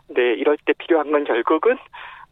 근데 0.08 0.34
이럴 0.34 0.58
때 0.65 0.74
필요한 0.74 1.13
건 1.13 1.24
결국은 1.24 1.77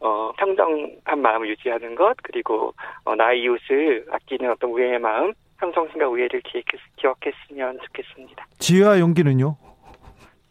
어, 0.00 0.30
평정한 0.36 1.22
마음을 1.22 1.48
유지하는 1.48 1.94
것, 1.94 2.14
그리고, 2.22 2.74
어, 3.04 3.14
나의 3.14 3.40
이웃을 3.40 4.04
아끼는 4.10 4.50
어떤 4.50 4.70
우애의 4.70 4.98
마음, 4.98 5.32
평정심과 5.58 6.08
우애를 6.08 6.42
기획했, 6.42 6.78
기억했으면 6.96 7.78
좋겠습니다. 7.84 8.44
지혜와 8.58 8.98
용기는요? 8.98 9.56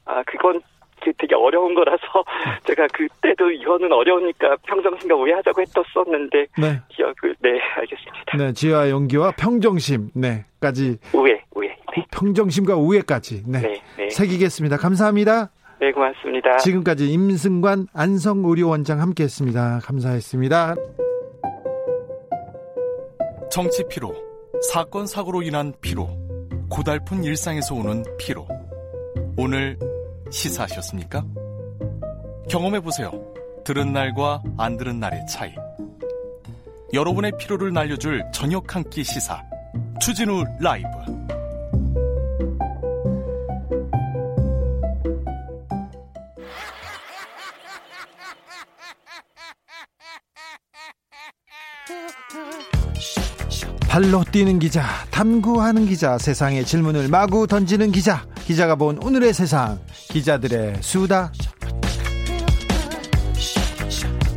아, 0.05 0.23
그건 0.23 0.61
되게 1.17 1.35
어려운 1.35 1.73
거라서 1.73 2.01
제가 2.65 2.87
그때도 2.93 3.51
이거는 3.51 3.91
어려우니까 3.91 4.57
평정심과 4.67 5.15
우애하자고 5.15 5.61
했었었는데 5.61 6.47
네. 6.57 6.79
기억을 6.89 7.35
네 7.39 7.59
알겠습니다. 7.77 8.37
네 8.37 8.53
지혜와 8.53 8.89
용기와 8.89 9.31
평정심 9.31 10.11
네까지 10.13 10.97
우애 11.13 11.41
우애 11.55 11.67
네. 11.95 12.05
평정심과 12.11 12.75
우애까지 12.77 13.43
네, 13.47 13.61
네, 13.61 13.81
네. 13.97 14.09
새기겠습니다. 14.09 14.77
감사합니다. 14.77 15.49
네 15.79 15.91
고맙습니다. 15.91 16.57
지금까지 16.57 17.11
임승관 17.11 17.87
안성의료원장 17.93 19.01
함께했습니다. 19.01 19.79
감사했습니다. 19.83 20.75
정치 23.51 23.83
피로, 23.87 24.15
사건 24.71 25.05
사고로 25.05 25.43
인한 25.43 25.73
피로, 25.79 26.09
고달픈 26.69 27.23
일상에서 27.23 27.75
오는 27.75 28.03
피로. 28.17 28.47
오늘 29.37 29.77
시사하셨습니까? 30.33 31.23
경험해보세요. 32.49 33.11
들은 33.63 33.93
날과 33.93 34.41
안 34.57 34.77
들은 34.77 34.99
날의 34.99 35.25
차이. 35.27 35.53
여러분의 36.93 37.33
피로를 37.39 37.71
날려줄 37.71 38.23
저녁 38.33 38.75
한 38.75 38.83
끼 38.89 39.03
시사. 39.03 39.41
추진우 40.01 40.43
라이브. 40.59 40.87
발로 53.87 54.23
뛰는 54.31 54.57
기자, 54.57 54.83
탐구하는 55.11 55.85
기자, 55.85 56.17
세상의 56.17 56.65
질문을 56.65 57.09
마구 57.09 57.45
던지는 57.45 57.91
기자, 57.91 58.25
기자가 58.45 58.75
본 58.75 59.01
오늘의 59.01 59.33
세상, 59.33 59.79
기자들의 60.09 60.81
수다. 60.81 61.31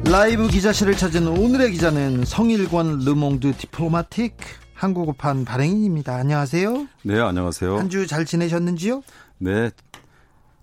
라이브 0.05 0.47
기자실을 0.47 0.97
찾은 0.97 1.27
오늘의 1.27 1.73
기자는 1.73 2.25
성일권 2.25 3.01
르몽드 3.01 3.57
디플로마틱 3.57 4.37
한국어판 4.75 5.45
발행인입니다. 5.45 6.15
안녕하세요. 6.15 6.87
네, 7.03 7.19
안녕하세요. 7.21 7.77
한 7.79 7.89
주 7.89 8.07
잘 8.07 8.25
지내셨는지요? 8.25 9.03
네, 9.39 9.71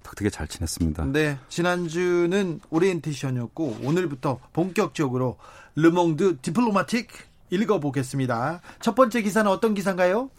덕택에 0.04 0.30
잘 0.30 0.48
지냈습니다. 0.48 1.06
네, 1.12 1.38
지난주는 1.50 2.62
오리엔테이션이었고 2.70 3.80
오늘부터 3.84 4.40
본격적으로 4.54 5.38
르몽드 5.76 6.38
디플로마틱 6.42 7.10
읽어보겠습니다. 7.50 8.62
첫 8.80 8.96
번째 8.96 9.22
기사는 9.22 9.50
어떤 9.52 9.74
기사인가요? 9.74 10.30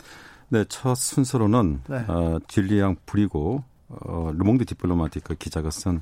네, 0.55 0.65
첫 0.69 0.95
순서로는 0.95 1.81
네. 1.89 1.97
어, 2.07 2.39
진리양 2.47 2.95
부리고 3.07 3.65
어, 3.89 4.31
르몽드 4.39 4.67
디플로마티크 4.67 5.35
기자가 5.35 5.71
쓴 5.71 6.01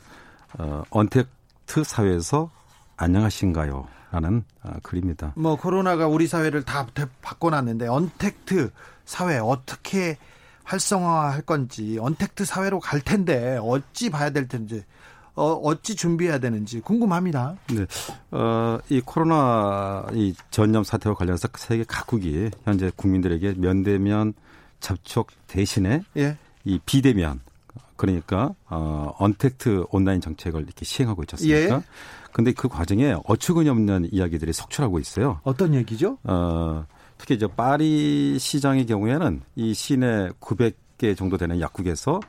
어, 0.59 0.83
언택트 0.91 1.85
사회에서 1.85 2.51
안녕하신가요? 2.99 3.89
라는 4.11 4.45
어, 4.63 4.75
글입니다. 4.83 5.33
뭐 5.37 5.57
코로나가 5.57 6.07
우리 6.07 6.27
사회를 6.27 6.65
다 6.65 6.87
바꿔놨는데 7.23 7.89
언택트 7.89 8.73
사회 9.07 9.39
어떻게 9.39 10.19
활성화할 10.65 11.41
건지 11.41 11.97
언택트 11.99 12.45
사회로 12.45 12.79
갈 12.81 13.01
텐데 13.01 13.59
어찌 13.63 14.11
봐야 14.11 14.29
될 14.29 14.49
텐지 14.49 14.85
어, 15.35 15.53
어찌 15.53 15.97
준비해야 15.97 16.39
되는지 16.39 16.81
궁금합니다. 16.81 17.57
네. 17.69 17.87
어, 18.31 18.79
이 18.89 19.01
코로나 19.01 20.07
이 20.13 20.35
전염 20.51 20.85
사태와 20.85 21.15
관련해서 21.15 21.49
세계 21.57 21.85
각국이 21.85 22.51
현재 22.65 22.91
국민들에게 22.95 23.55
면대면 23.57 24.35
접촉 24.81 25.29
대신에 25.47 26.03
예. 26.17 26.37
이 26.65 26.79
비대면 26.85 27.41
그러니까 27.97 28.55
어, 28.69 29.15
언택트 29.19 29.85
온라인 29.91 30.21
정책을 30.21 30.63
이렇게 30.63 30.85
시행하고 30.85 31.23
있지 31.23 31.37
않습니까? 31.37 31.77
예. 31.77 31.83
근데 32.33 32.53
그 32.53 32.69
과정에 32.69 33.15
어처구니 33.25 33.69
없는 33.69 34.09
이야기들이 34.11 34.53
속출하고 34.53 34.99
있어요. 34.99 35.41
어떤 35.45 35.75
얘기죠? 35.75 36.19
어, 36.25 36.85
특히 37.17 37.37
이제 37.37 37.47
파리 37.47 38.39
시장의 38.39 38.87
경우에는 38.87 39.43
이 39.55 39.75
시내 39.75 40.31
900개 40.41 41.17
정도 41.17 41.37
되는 41.37 41.61
약국에서 41.61 42.21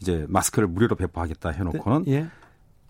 이제 0.00 0.24
마스크를 0.28 0.66
무료로 0.66 0.96
배포하겠다 0.96 1.50
해놓고는 1.50 2.04
네. 2.04 2.12
예. 2.12 2.26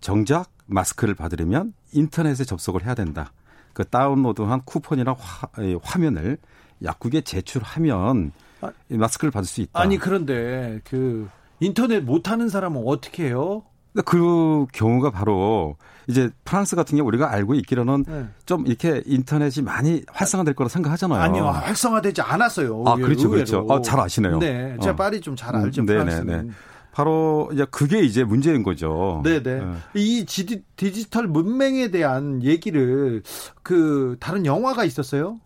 정작 0.00 0.50
마스크를 0.66 1.14
받으려면 1.14 1.72
인터넷에 1.92 2.44
접속을 2.44 2.84
해야 2.84 2.94
된다. 2.94 3.32
그 3.72 3.84
다운로드한 3.84 4.62
쿠폰이나 4.64 5.14
화, 5.18 5.48
화면을 5.82 6.38
약국에 6.82 7.20
제출하면 7.22 8.32
아, 8.62 8.70
마스크를 8.88 9.30
받을 9.30 9.46
수 9.46 9.60
있다. 9.60 9.78
아니 9.80 9.96
그런데 9.98 10.80
그 10.84 11.28
인터넷 11.60 12.00
못하는 12.00 12.48
사람은 12.48 12.82
어떻게 12.86 13.26
해요? 13.26 13.62
그 14.04 14.66
경우가 14.72 15.10
바로 15.10 15.76
이제 16.06 16.30
프랑스 16.44 16.76
같은 16.76 16.96
경우 16.96 17.08
우리가 17.08 17.30
알고 17.32 17.54
있기로는 17.54 18.04
네. 18.06 18.26
좀 18.46 18.64
이렇게 18.66 19.02
인터넷이 19.04 19.64
많이 19.64 20.04
활성화될 20.08 20.54
거라 20.54 20.68
생각하잖아요. 20.68 21.20
아니요, 21.20 21.44
활성화되지 21.46 22.22
않았어요. 22.22 22.84
아, 22.86 22.94
그렇죠, 22.96 23.28
그렇죠. 23.28 23.66
아, 23.68 23.80
잘 23.82 23.98
아시네요. 23.98 24.38
네, 24.38 24.76
제가 24.80 24.92
어. 24.92 24.96
파리 24.96 25.20
좀 25.20 25.34
잘 25.36 25.56
알죠. 25.56 25.82
음, 25.82 25.86
네네네. 25.86 26.04
프랑스는. 26.04 26.54
바로 26.92 27.48
이제 27.52 27.66
그게 27.70 28.00
이제 28.00 28.24
문제인 28.24 28.62
거죠. 28.62 29.20
네네. 29.24 29.60
네. 29.60 29.72
이 29.94 30.26
디지털 30.76 31.26
문맹에 31.28 31.90
대한 31.90 32.42
얘기를 32.42 33.22
그 33.62 34.16
다른 34.20 34.44
영화가 34.46 34.84
있었어요? 34.84 35.40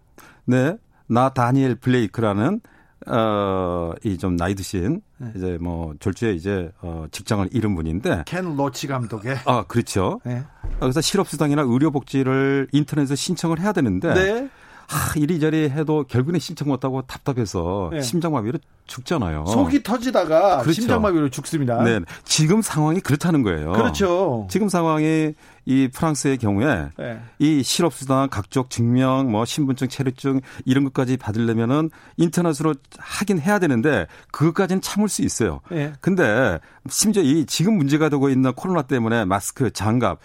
네. 0.46 0.76
나 1.06 1.28
다니엘 1.30 1.74
블레이크라는 1.76 2.60
어, 3.06 3.92
이 4.02 4.16
좀 4.16 4.36
나이 4.36 4.54
드신 4.54 5.02
네. 5.18 5.32
이제 5.36 5.58
뭐 5.60 5.94
졸지에 6.00 6.32
이제 6.32 6.70
어, 6.80 7.04
직장을 7.10 7.46
잃은 7.52 7.74
분인데 7.74 8.22
켄 8.26 8.56
로치 8.56 8.86
감독의 8.86 9.36
아 9.44 9.64
그렇죠. 9.68 10.20
네. 10.24 10.42
그래서 10.80 11.02
실업수당이나 11.02 11.62
의료복지를 11.62 12.68
인터넷에서 12.72 13.14
신청을 13.14 13.60
해야 13.60 13.72
되는데 13.72 14.14
네. 14.14 14.48
아, 14.88 15.12
이리저리 15.16 15.70
해도 15.70 16.04
결국에 16.08 16.38
신청 16.38 16.68
못하고 16.68 17.02
답답해서 17.02 17.90
네. 17.92 18.00
심장마비로 18.00 18.58
죽잖아요. 18.86 19.46
속이 19.46 19.82
터지다가 19.82 20.58
그렇죠. 20.58 20.72
심장마비로 20.72 21.30
죽습니다. 21.30 21.82
네. 21.82 22.00
지금 22.24 22.60
상황이 22.60 23.00
그렇다는 23.00 23.42
거예요. 23.42 23.72
그렇죠. 23.72 24.46
지금 24.50 24.68
상황이 24.68 25.32
이 25.66 25.88
프랑스의 25.88 26.36
경우에 26.36 26.88
네. 26.98 27.20
이 27.38 27.62
실업수당, 27.62 28.28
각종 28.30 28.64
증명, 28.68 29.30
뭐 29.30 29.46
신분증, 29.46 29.88
체류증 29.88 30.42
이런 30.66 30.84
것까지 30.84 31.16
받으려면은 31.16 31.90
인터넷으로 32.18 32.74
하긴 32.98 33.40
해야 33.40 33.58
되는데 33.58 34.06
그것까지는 34.30 34.82
참을 34.82 35.08
수 35.08 35.22
있어요. 35.22 35.60
네. 35.70 35.94
근데 36.00 36.58
심지어 36.90 37.22
이 37.22 37.46
지금 37.46 37.78
문제가 37.78 38.10
되고 38.10 38.28
있는 38.28 38.52
코로나 38.52 38.82
때문에 38.82 39.24
마스크, 39.24 39.70
장갑, 39.70 40.18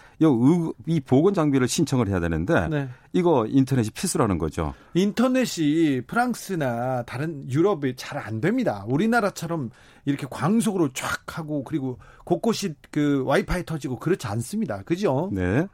이 0.85 0.99
보건 0.99 1.33
장비를 1.33 1.67
신청을 1.67 2.09
해야 2.09 2.19
되는데 2.19 2.67
네. 2.67 2.89
이거 3.13 3.45
인터넷이 3.47 3.89
필수라는 3.89 4.37
거죠. 4.37 4.73
인터넷이 4.93 6.01
프랑스나 6.01 7.03
다른 7.03 7.49
유럽이 7.49 7.95
잘 7.95 8.19
안 8.19 8.41
됩니다. 8.41 8.85
우리나라처럼 8.87 9.69
이렇게 10.05 10.27
광속으로 10.29 10.89
쫙 10.93 11.37
하고 11.37 11.63
그리고 11.63 11.97
곳곳이 12.25 12.75
그 12.91 13.23
와이파이 13.25 13.65
터지고 13.65 13.97
그렇지 13.97 14.27
않습니다. 14.27 14.81
그죠? 14.83 15.29
네. 15.31 15.67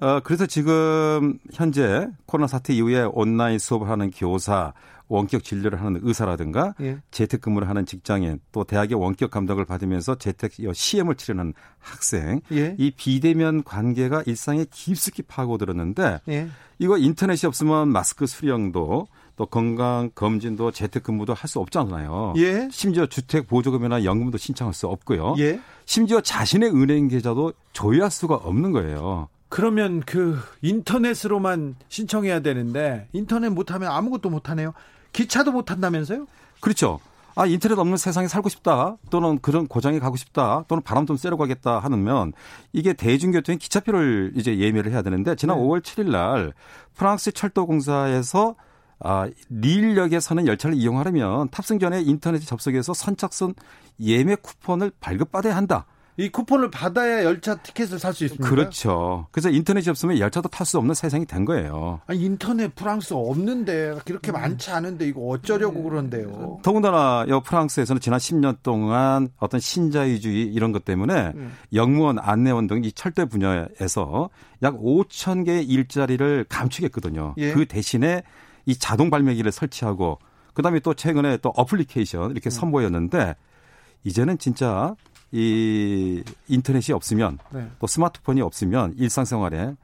어, 0.00 0.20
그래서 0.20 0.46
지금 0.46 1.38
현재 1.52 2.08
코로나 2.26 2.46
사태 2.46 2.72
이후에 2.72 3.02
온라인 3.12 3.58
수업을 3.58 3.88
하는 3.88 4.10
교사, 4.10 4.72
원격 5.10 5.44
진료를 5.44 5.82
하는 5.82 6.00
의사라든가 6.02 6.74
예. 6.80 6.98
재택근무를 7.10 7.68
하는 7.68 7.84
직장인 7.84 8.38
또 8.52 8.64
대학의 8.64 8.96
원격 8.98 9.30
감독을 9.30 9.66
받으면서 9.66 10.14
재택 10.14 10.52
시험을 10.72 11.16
치르는 11.16 11.52
학생 11.78 12.40
예. 12.52 12.74
이 12.78 12.92
비대면 12.92 13.64
관계가 13.64 14.22
일상에 14.26 14.64
깊숙이 14.70 15.22
파고들었는데 15.22 16.20
예. 16.28 16.48
이거 16.78 16.96
인터넷이 16.96 17.46
없으면 17.46 17.88
마스크 17.88 18.26
수령도 18.26 19.08
또 19.36 19.46
건강 19.46 20.10
검진도 20.14 20.70
재택근무도 20.70 21.34
할 21.34 21.48
수 21.50 21.58
없잖아요. 21.58 22.34
예. 22.36 22.68
심지어 22.70 23.06
주택 23.06 23.48
보조금이나 23.48 24.04
연금도 24.04 24.38
신청할 24.38 24.72
수 24.72 24.86
없고요. 24.86 25.34
예. 25.38 25.60
심지어 25.86 26.20
자신의 26.20 26.70
은행 26.70 27.08
계좌도 27.08 27.52
조회할 27.72 28.10
수가 28.12 28.36
없는 28.36 28.70
거예요. 28.70 29.28
그러면 29.48 29.98
그 30.06 30.38
인터넷으로만 30.62 31.74
신청해야 31.88 32.38
되는데 32.40 33.08
인터넷 33.12 33.48
못하면 33.48 33.90
아무것도 33.90 34.30
못하네요. 34.30 34.72
기차도 35.12 35.52
못한다면서요? 35.52 36.26
그렇죠. 36.60 37.00
아, 37.34 37.46
인터넷 37.46 37.78
없는 37.78 37.96
세상에 37.96 38.28
살고 38.28 38.48
싶다. 38.48 38.96
또는 39.08 39.38
그런 39.40 39.66
고장에 39.66 39.98
가고 39.98 40.16
싶다. 40.16 40.64
또는 40.68 40.82
바람 40.82 41.06
좀 41.06 41.16
쐬러 41.16 41.36
가겠다 41.36 41.78
하면 41.78 42.32
이게 42.72 42.92
대중교통의 42.92 43.58
기차표를 43.58 44.32
이제 44.36 44.58
예매를 44.58 44.92
해야 44.92 45.02
되는데 45.02 45.36
지난 45.36 45.56
네. 45.56 45.62
5월 45.62 45.80
7일 45.82 46.10
날 46.10 46.52
프랑스 46.94 47.32
철도공사에서 47.32 48.56
아, 49.02 49.28
릴역에 49.48 50.20
서는 50.20 50.46
열차를 50.46 50.76
이용하려면 50.76 51.48
탑승 51.48 51.78
전에 51.78 52.02
인터넷에 52.02 52.44
접속해서 52.44 52.92
선착순 52.92 53.54
예매 54.00 54.34
쿠폰을 54.34 54.92
발급받아야 55.00 55.56
한다. 55.56 55.86
이 56.20 56.28
쿠폰을 56.28 56.70
받아야 56.70 57.24
열차 57.24 57.54
티켓을 57.54 57.98
살 57.98 58.12
수 58.12 58.24
있습니다. 58.24 58.48
그렇죠. 58.48 59.26
그래서 59.30 59.48
인터넷이 59.50 59.88
없으면 59.88 60.18
열차도 60.18 60.48
탈 60.48 60.66
수 60.66 60.76
없는 60.78 60.94
세상이 60.94 61.24
된 61.26 61.44
거예요. 61.44 62.00
아니, 62.06 62.24
인터넷 62.24 62.74
프랑스 62.74 63.14
없는데 63.14 63.98
그렇게 64.04 64.32
많지 64.32 64.70
않은데 64.70 65.06
이거 65.06 65.20
어쩌려고 65.28 65.82
그런데요. 65.82 66.58
더군다나 66.62 67.24
여 67.28 67.40
프랑스에서는 67.40 68.00
지난 68.00 68.18
10년 68.18 68.56
동안 68.62 69.28
어떤 69.38 69.60
신자유주의 69.60 70.46
이런 70.52 70.72
것 70.72 70.84
때문에 70.84 71.32
음. 71.36 71.52
영무원, 71.72 72.18
안내원 72.18 72.66
등 72.66 72.80
이 72.80 72.92
철도 72.92 73.26
분야에서 73.26 74.30
약 74.62 74.74
5천 74.78 75.44
개의 75.44 75.64
일자리를 75.64 76.46
감축했거든요. 76.48 77.34
예. 77.36 77.52
그 77.52 77.66
대신에 77.66 78.22
이 78.66 78.74
자동 78.76 79.10
발매기를 79.10 79.52
설치하고 79.52 80.18
그다음에 80.54 80.80
또 80.80 80.94
최근에 80.94 81.36
또 81.38 81.50
어플리케이션 81.50 82.30
이렇게 82.30 82.48
음. 82.48 82.50
선보였는데 82.50 83.34
이제는 84.04 84.38
진짜 84.38 84.94
이 85.32 86.22
인터넷이 86.48 86.94
없으면 86.94 87.38
네. 87.50 87.70
또 87.78 87.86
스마트폰이 87.86 88.40
없으면 88.40 88.94
일상생활에 88.96 89.74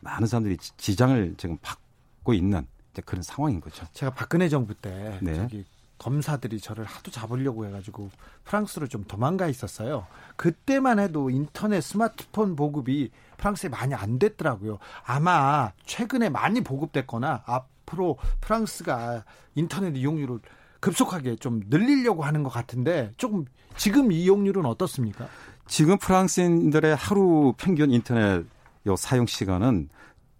많은 0.00 0.26
사람들이 0.26 0.56
지장을 0.58 1.34
지금 1.36 1.58
받고 1.60 2.34
있는 2.34 2.66
그런 3.04 3.22
상황인 3.22 3.60
거죠. 3.60 3.86
제가 3.92 4.12
박근혜 4.12 4.48
정부 4.48 4.74
때 4.74 5.18
네. 5.22 5.34
저기 5.34 5.64
검사들이 5.98 6.60
저를 6.60 6.84
하도 6.84 7.10
잡으려고 7.10 7.64
해가지고 7.66 8.10
프랑스로 8.44 8.88
좀 8.88 9.04
도망가 9.04 9.46
있었어요. 9.46 10.06
그때만 10.36 10.98
해도 10.98 11.30
인터넷 11.30 11.80
스마트폰 11.80 12.56
보급이 12.56 13.10
프랑스에 13.36 13.70
많이 13.70 13.94
안 13.94 14.18
됐더라고요. 14.18 14.78
아마 15.04 15.72
최근에 15.86 16.28
많이 16.28 16.60
보급됐거나 16.60 17.44
앞으로 17.46 18.18
프랑스가 18.40 19.24
인터넷 19.54 19.96
이용률을 19.96 20.40
급속하게 20.82 21.36
좀 21.36 21.60
늘리려고 21.68 22.24
하는 22.24 22.42
것 22.42 22.50
같은데 22.50 23.12
조금 23.16 23.44
지금 23.76 24.10
이용률은 24.10 24.66
어떻습니까? 24.66 25.28
지금 25.66 25.96
프랑스인들의 25.96 26.96
하루 26.96 27.54
평균 27.56 27.92
인터넷 27.92 28.44
요 28.86 28.96
사용 28.96 29.26
시간은 29.26 29.88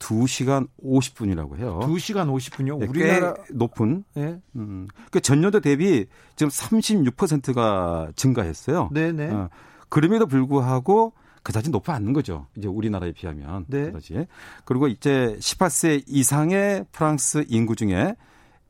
2시간 0.00 0.66
50분이라고 0.84 1.58
해요. 1.58 1.78
2시간 1.84 2.26
50분요? 2.26 2.78
네, 2.78 2.86
우리나라 2.86 3.34
높은. 3.52 4.02
네. 4.14 4.40
음. 4.56 4.88
그 5.12 5.20
전년도 5.20 5.60
대비 5.60 6.06
지금 6.34 6.50
36%가 6.50 8.10
증가했어요. 8.16 8.88
네, 8.90 9.12
네. 9.12 9.30
어, 9.30 9.48
그럼에도 9.88 10.26
불구하고 10.26 11.12
그다지 11.44 11.70
높지 11.70 11.92
않는 11.92 12.12
거죠. 12.12 12.48
이제 12.56 12.66
우리나라에 12.66 13.12
비하면. 13.12 13.66
네. 13.68 13.84
그다지. 13.84 14.26
그리고 14.64 14.88
이제 14.88 15.36
18세 15.38 16.02
이상의 16.08 16.86
프랑스 16.90 17.44
인구 17.46 17.76
중에 17.76 18.16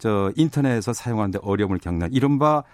저 0.02 0.32
인터넷에서 0.34 0.92
사용하는데 0.92 1.38
어려움을 1.42 1.78
겪는 1.78 2.12
이른바 2.12 2.64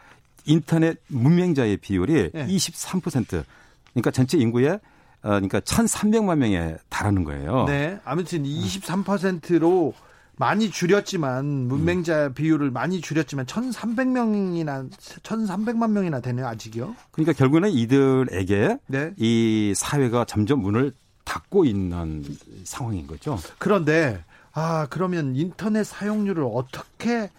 인터넷 0.47 0.97
문맹자의 1.09 1.77
비율이 1.77 2.31
네. 2.33 2.47
23% 2.47 3.45
그러니까 3.93 4.11
전체 4.11 4.39
인구의 4.39 4.71
어, 4.71 4.81
그러니까 5.21 5.61
1,300만 5.61 6.39
명에 6.39 6.77
달하는 6.89 7.25
거예요. 7.25 7.67
네. 7.67 7.99
아무튼 8.07 8.45
23%로 8.45 9.93
많이 10.37 10.71
줄였지만 10.71 11.45
문맹자 11.45 12.29
음. 12.29 12.33
비율을 12.33 12.71
많이 12.71 13.03
줄였지만 13.03 13.45
1,300명이나 13.45 14.91
1,300만 14.91 15.91
명이나 15.91 16.21
되네요, 16.21 16.47
아직요. 16.47 16.97
그러니까 17.11 17.35
결국은 17.35 17.69
이들에게 17.69 18.79
네. 18.87 19.13
이 19.19 19.75
사회가 19.77 20.25
점점 20.25 20.63
문을 20.63 20.95
닫고 21.25 21.67
있는 21.67 22.25
상황인 22.65 23.07
거죠. 23.07 23.39
그런데 23.59 24.25
아, 24.53 24.87
그러면 24.91 25.35
인터넷 25.37 25.85
사용률을 25.85 26.45
어떻게 26.53 27.31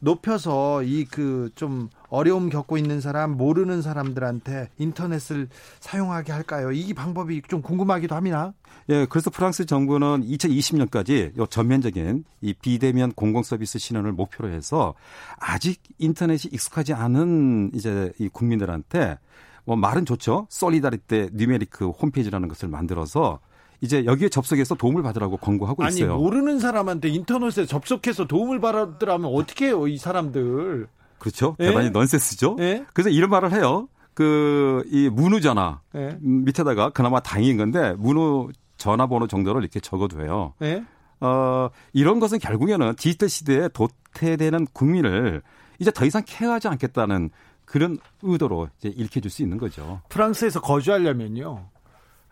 높여서 0.00 0.82
이 0.82 1.04
그 1.10 1.50
좀 1.54 1.90
어려움 2.08 2.48
겪고 2.48 2.78
있는 2.78 3.00
사람, 3.00 3.36
모르는 3.36 3.82
사람들한테 3.82 4.70
인터넷을 4.78 5.48
사용하게 5.80 6.32
할까요? 6.32 6.72
이 6.72 6.92
방법이 6.94 7.42
좀 7.48 7.60
궁금하기도 7.62 8.14
합니다. 8.14 8.52
예, 8.88 9.06
그래서 9.06 9.30
프랑스 9.30 9.66
정부는 9.66 10.26
2020년까지 10.26 11.36
요 11.38 11.46
전면적인 11.46 12.24
이 12.40 12.54
비대면 12.54 13.12
공공 13.12 13.42
서비스 13.42 13.78
신원을 13.78 14.12
목표로 14.12 14.50
해서 14.50 14.94
아직 15.38 15.82
인터넷이 15.98 16.50
익숙하지 16.52 16.94
않은 16.94 17.72
이제 17.74 18.10
이 18.18 18.28
국민들한테 18.28 19.18
뭐 19.64 19.76
말은 19.76 20.06
좋죠. 20.06 20.46
솔리다리때 20.48 21.28
뉴메리크 21.34 21.88
홈페이지라는 21.90 22.48
것을 22.48 22.68
만들어서 22.68 23.38
이제 23.80 24.04
여기에 24.04 24.28
접속해서 24.28 24.74
도움을 24.74 25.02
받으라고 25.02 25.36
권고하고 25.38 25.84
아니, 25.84 25.94
있어요. 25.94 26.12
아니 26.14 26.22
모르는 26.22 26.58
사람한테 26.58 27.08
인터넷에 27.08 27.66
접속해서 27.66 28.26
도움을 28.26 28.60
받으라면 28.60 29.30
어떻게 29.34 29.66
해요, 29.66 29.86
이 29.88 29.96
사람들? 29.96 30.86
그렇죠. 31.18 31.56
예? 31.60 31.66
대단히 31.66 31.90
넌센스죠. 31.90 32.56
예? 32.60 32.84
그래서 32.92 33.10
이런 33.10 33.30
말을 33.30 33.52
해요. 33.52 33.88
그 34.14 34.82
이 34.86 35.08
문우 35.08 35.40
전화 35.40 35.80
예? 35.94 36.18
밑에다가 36.20 36.90
그나마 36.90 37.20
다행인 37.20 37.56
건데 37.56 37.94
문우 37.98 38.48
전화번호 38.76 39.26
정도를 39.26 39.62
이렇게 39.62 39.80
적어도요. 39.80 40.54
예? 40.62 40.84
어, 41.20 41.68
이런 41.92 42.18
것은 42.18 42.38
결국에는 42.38 42.94
디지털 42.96 43.28
시대에 43.28 43.68
도태되는 43.68 44.66
국민을 44.72 45.42
이제 45.78 45.90
더 45.90 46.04
이상 46.04 46.22
케어하지 46.26 46.68
않겠다는 46.68 47.30
그런 47.64 47.98
의도로 48.22 48.68
이제 48.78 48.88
읽혀줄 48.88 49.30
수 49.30 49.42
있는 49.42 49.58
거죠. 49.58 50.00
프랑스에서 50.08 50.60
거주하려면요. 50.60 51.68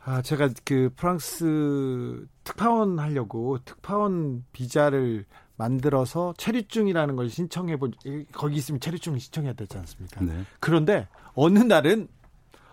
아, 0.08 0.22
제가 0.22 0.48
그 0.64 0.90
프랑스 0.96 2.26
특파원 2.42 2.98
하려고 2.98 3.58
특파원 3.62 4.42
비자를 4.52 5.26
만들어서 5.58 6.32
체류증이라는 6.38 7.14
걸 7.14 7.28
신청해 7.28 7.76
본 7.76 7.92
거기 8.32 8.56
있으면 8.56 8.80
체류증을 8.80 9.20
신청해야 9.20 9.52
되지 9.52 9.76
않습니까? 9.76 10.24
네. 10.24 10.44
그런데 10.60 11.08
어느 11.34 11.58
날은 11.58 12.08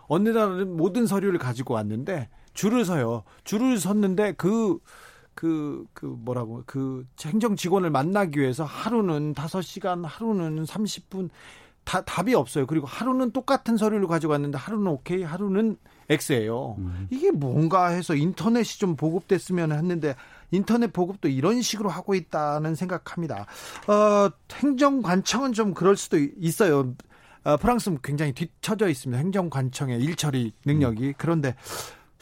어느 0.08 0.30
날은 0.30 0.78
모든 0.78 1.06
서류를 1.06 1.38
가지고 1.38 1.74
왔는데 1.74 2.30
줄을 2.54 2.86
서요. 2.86 3.24
줄을 3.44 3.80
섰는데 3.80 4.34
그 4.34 4.80
그, 5.34 5.84
그, 5.92 6.06
뭐라고, 6.06 6.64
그 6.66 7.06
행정 7.26 7.58
직원을 7.58 7.90
만나기 7.90 8.40
위해서 8.40 8.64
하루는 8.64 9.34
5시간, 9.34 10.06
하루는 10.06 10.64
30분, 10.64 11.30
다, 11.84 12.06
답이 12.06 12.34
없어요. 12.34 12.66
그리고 12.66 12.88
하루는 12.88 13.32
똑같은 13.32 13.76
서류를 13.76 14.08
가지고 14.08 14.32
왔는데 14.32 14.58
하루는 14.58 14.88
오케이, 14.88 15.24
하루는 15.24 15.76
X예요. 16.10 16.76
음. 16.78 17.08
이게 17.10 17.32
뭔가 17.32 17.88
해서 17.88 18.16
인터넷이 18.16 18.80
좀 18.80 18.96
보급됐으면 18.96 19.72
했는데 19.72 20.16
인터넷 20.52 20.94
보급도 20.94 21.28
이런 21.28 21.62
식으로 21.62 21.90
하고 21.90 22.16
있다는 22.16 22.76
생각합니다. 22.76 23.46
어, 23.88 24.30
행정관청은 24.54 25.54
좀 25.54 25.74
그럴 25.74 25.98
수도 25.98 26.18
있어요. 26.18 26.94
어, 27.44 27.58
프랑스는 27.58 28.00
굉장히 28.04 28.34
뒤처져 28.34 28.90
있습니다. 28.90 29.18
행정관청의 29.20 30.02
일처리 30.02 30.54
능력이. 30.66 31.14
그런데 31.18 31.56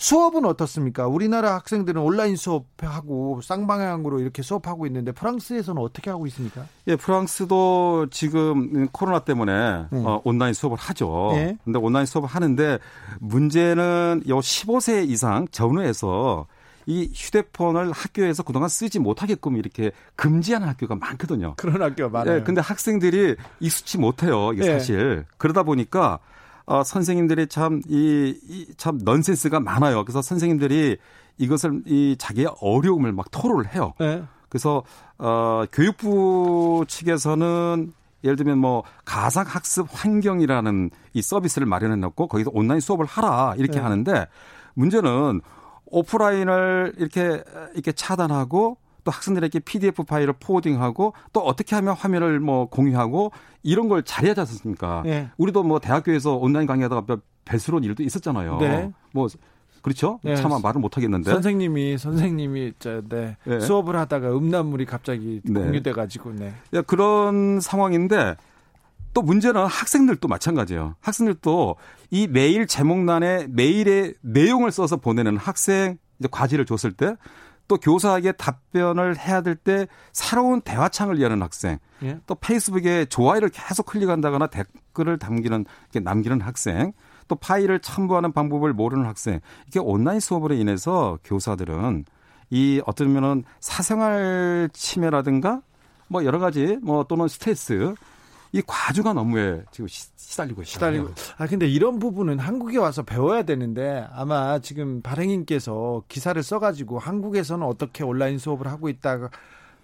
수업은 0.04 0.44
어떻습니까? 0.44 1.08
우리나라 1.08 1.56
학생들은 1.56 2.02
온라인 2.02 2.36
수업하고 2.36 3.40
쌍방향으로 3.42 4.20
이렇게 4.20 4.42
수업하고 4.42 4.86
있는데 4.88 5.14
프랑스에서는 5.14 5.82
어떻게 5.82 6.10
하고 6.10 6.28
있습니까? 6.28 6.66
예, 6.88 6.98
프랑스도 6.98 8.08
지금 8.12 8.90
코로나 8.90 9.20
때문에 9.20 9.86
네. 9.90 10.04
어, 10.06 10.20
온라인 10.26 10.54
수업을 10.54 10.78
하죠. 10.78 11.32
네. 11.36 11.58
근데 11.64 11.80
온라인 11.80 12.06
수업을 12.06 12.28
하는데 12.28 12.80
문제는 13.22 14.24
요 14.28 14.40
15세 14.40 15.08
이상 15.10 15.48
전후에서 15.52 16.48
이 16.86 17.10
휴대폰을 17.14 17.94
학교에서 17.94 18.44
그동안 18.44 18.68
쓰지 18.68 19.00
못하게끔 19.00 19.56
이렇게 19.56 19.94
금지하는 20.18 20.68
학교가 20.68 20.96
많거든요. 20.96 21.54
그런 21.56 21.82
학교가 21.82 22.10
많아요. 22.10 22.40
네, 22.40 22.44
근데 22.44 22.60
학생들이 22.60 23.38
익숙치 23.62 24.00
못해요. 24.00 24.52
이게 24.52 24.66
네. 24.66 24.74
사실. 24.74 25.24
그러다 25.38 25.64
보니까 25.64 26.20
어, 26.66 26.84
선생님들이 26.84 27.48
참, 27.48 27.82
이, 27.88 28.40
이, 28.48 28.68
참, 28.78 29.00
넌센스가 29.04 29.60
많아요. 29.60 30.06
그래서 30.06 30.22
선생님들이 30.22 30.98
이것을, 31.38 31.84
이 31.88 32.16
자기의 32.18 32.48
어려움을 32.62 33.12
막 33.12 33.30
토로를 33.32 33.74
해요. 33.74 33.94
네. 34.00 34.24
그래서, 34.50 34.84
어, 35.18 35.66
교육부 35.72 36.86
측에서는 36.88 37.94
예를 38.24 38.38
들면 38.38 38.58
뭐 38.58 38.84
가상학습 39.06 39.88
환경이라는 39.92 40.90
이 41.14 41.22
서비스를 41.22 41.68
마련해 41.68 41.98
놓고 41.98 42.28
거기서 42.28 42.52
온라인 42.54 42.80
수업을 42.80 43.06
하라 43.06 43.56
이렇게 43.58 43.80
네. 43.80 43.80
하는데 43.80 44.28
문제는 44.76 45.42
오프라인을 45.86 46.94
이렇게 46.98 47.44
이렇게 47.74 47.92
차단하고 47.92 48.78
또 49.04 49.12
학생들에게 49.12 49.60
PDF 49.60 50.04
파일을 50.04 50.34
포워딩하고 50.40 51.14
또 51.32 51.40
어떻게 51.42 51.76
하면 51.76 51.94
화면을 51.96 52.40
뭐 52.40 52.68
공유하고 52.68 53.32
이런 53.64 53.88
걸 53.88 54.04
잘해야 54.04 54.34
되지 54.34 54.52
않습니까? 54.54 55.02
네. 55.06 55.30
우리도 55.38 55.64
뭐 55.64 55.80
대학교에서 55.80 56.36
온라인 56.36 56.68
강의하다가 56.68 57.18
벨스론 57.46 57.84
일도 57.84 58.04
있었잖아요. 58.04 58.58
네. 58.58 58.92
뭐 59.14 59.28
그렇죠? 59.82 60.20
네. 60.24 60.36
차마 60.36 60.60
말을 60.60 60.80
못 60.80 60.96
하겠는데. 60.96 61.30
선생님이 61.30 61.98
선생님이 61.98 62.74
저 62.80 63.02
네. 63.08 63.36
네. 63.44 63.60
수업을 63.60 63.98
하다가 63.98 64.36
음란물이 64.36 64.86
갑자기 64.86 65.42
네. 65.44 65.60
공유돼 65.60 65.92
가지고 65.92 66.32
네. 66.34 66.54
네. 66.72 66.82
그런 66.82 67.60
상황인데 67.60 68.36
또 69.14 69.22
문제는 69.22 69.66
학생들도 69.66 70.28
마찬가지예요. 70.28 70.96
학생들도 71.02 71.76
이 72.12 72.28
메일 72.28 72.66
제목란에 72.66 73.48
메일의 73.50 74.16
내용을 74.22 74.72
써서 74.72 74.98
보내는 74.98 75.38
학생 75.38 75.98
이제 76.20 76.30
과제를 76.32 76.66
줬을 76.66 76.94
때 76.94 77.16
또 77.74 77.78
교사에게 77.78 78.34
답변을 78.34 79.18
해야 79.18 79.42
될 79.42 79.56
때 79.56 79.88
새로운 80.12 80.62
대화창을 80.62 81.22
여는 81.22 81.42
학생, 81.42 81.80
예? 82.04 82.20
또 82.28 82.36
페이스북에 82.36 83.06
좋아요를 83.06 83.50
계속 83.50 83.88
클릭한다거나 83.88 84.48
댓글을 84.48 85.18
담기는 85.18 85.66
남기는 86.04 86.42
학생, 86.42 86.94
또 87.28 87.36
파일을 87.36 87.80
첨부하는 87.80 88.32
방법을 88.32 88.74
모르는 88.74 89.06
학생, 89.06 89.40
이게 89.68 89.80
온라인 89.80 90.20
수업으로 90.20 90.54
인해서 90.54 91.18
교사들은 91.24 92.06
이 92.52 92.82
어쩌면은 92.86 93.44
사생활 93.60 94.70
침해라든가 94.74 95.62
뭐 96.08 96.26
여러 96.26 96.38
가지 96.38 96.78
뭐 96.84 97.06
또는 97.06 97.28
스트레스 97.28 97.96
이 98.54 98.62
과중한 98.66 99.18
업무에 99.18 99.64
지금 99.72 99.88
시달리고 99.90 100.62
있어요. 100.62 100.72
시달리고. 100.72 101.10
아 101.38 101.48
근데 101.48 101.68
이런 101.68 101.98
부분은 101.98 102.38
한국에 102.38 102.78
와서 102.78 103.02
배워야 103.02 103.42
되는데 103.42 104.08
아마 104.12 104.60
지금 104.60 105.02
발행인께서 105.02 106.04
기사를 106.08 106.42
써가지고 106.42 107.00
한국에서는 107.00 107.66
어떻게 107.66 108.04
온라인 108.04 108.38
수업을 108.38 108.68
하고 108.68 108.90
있다가 108.90 109.32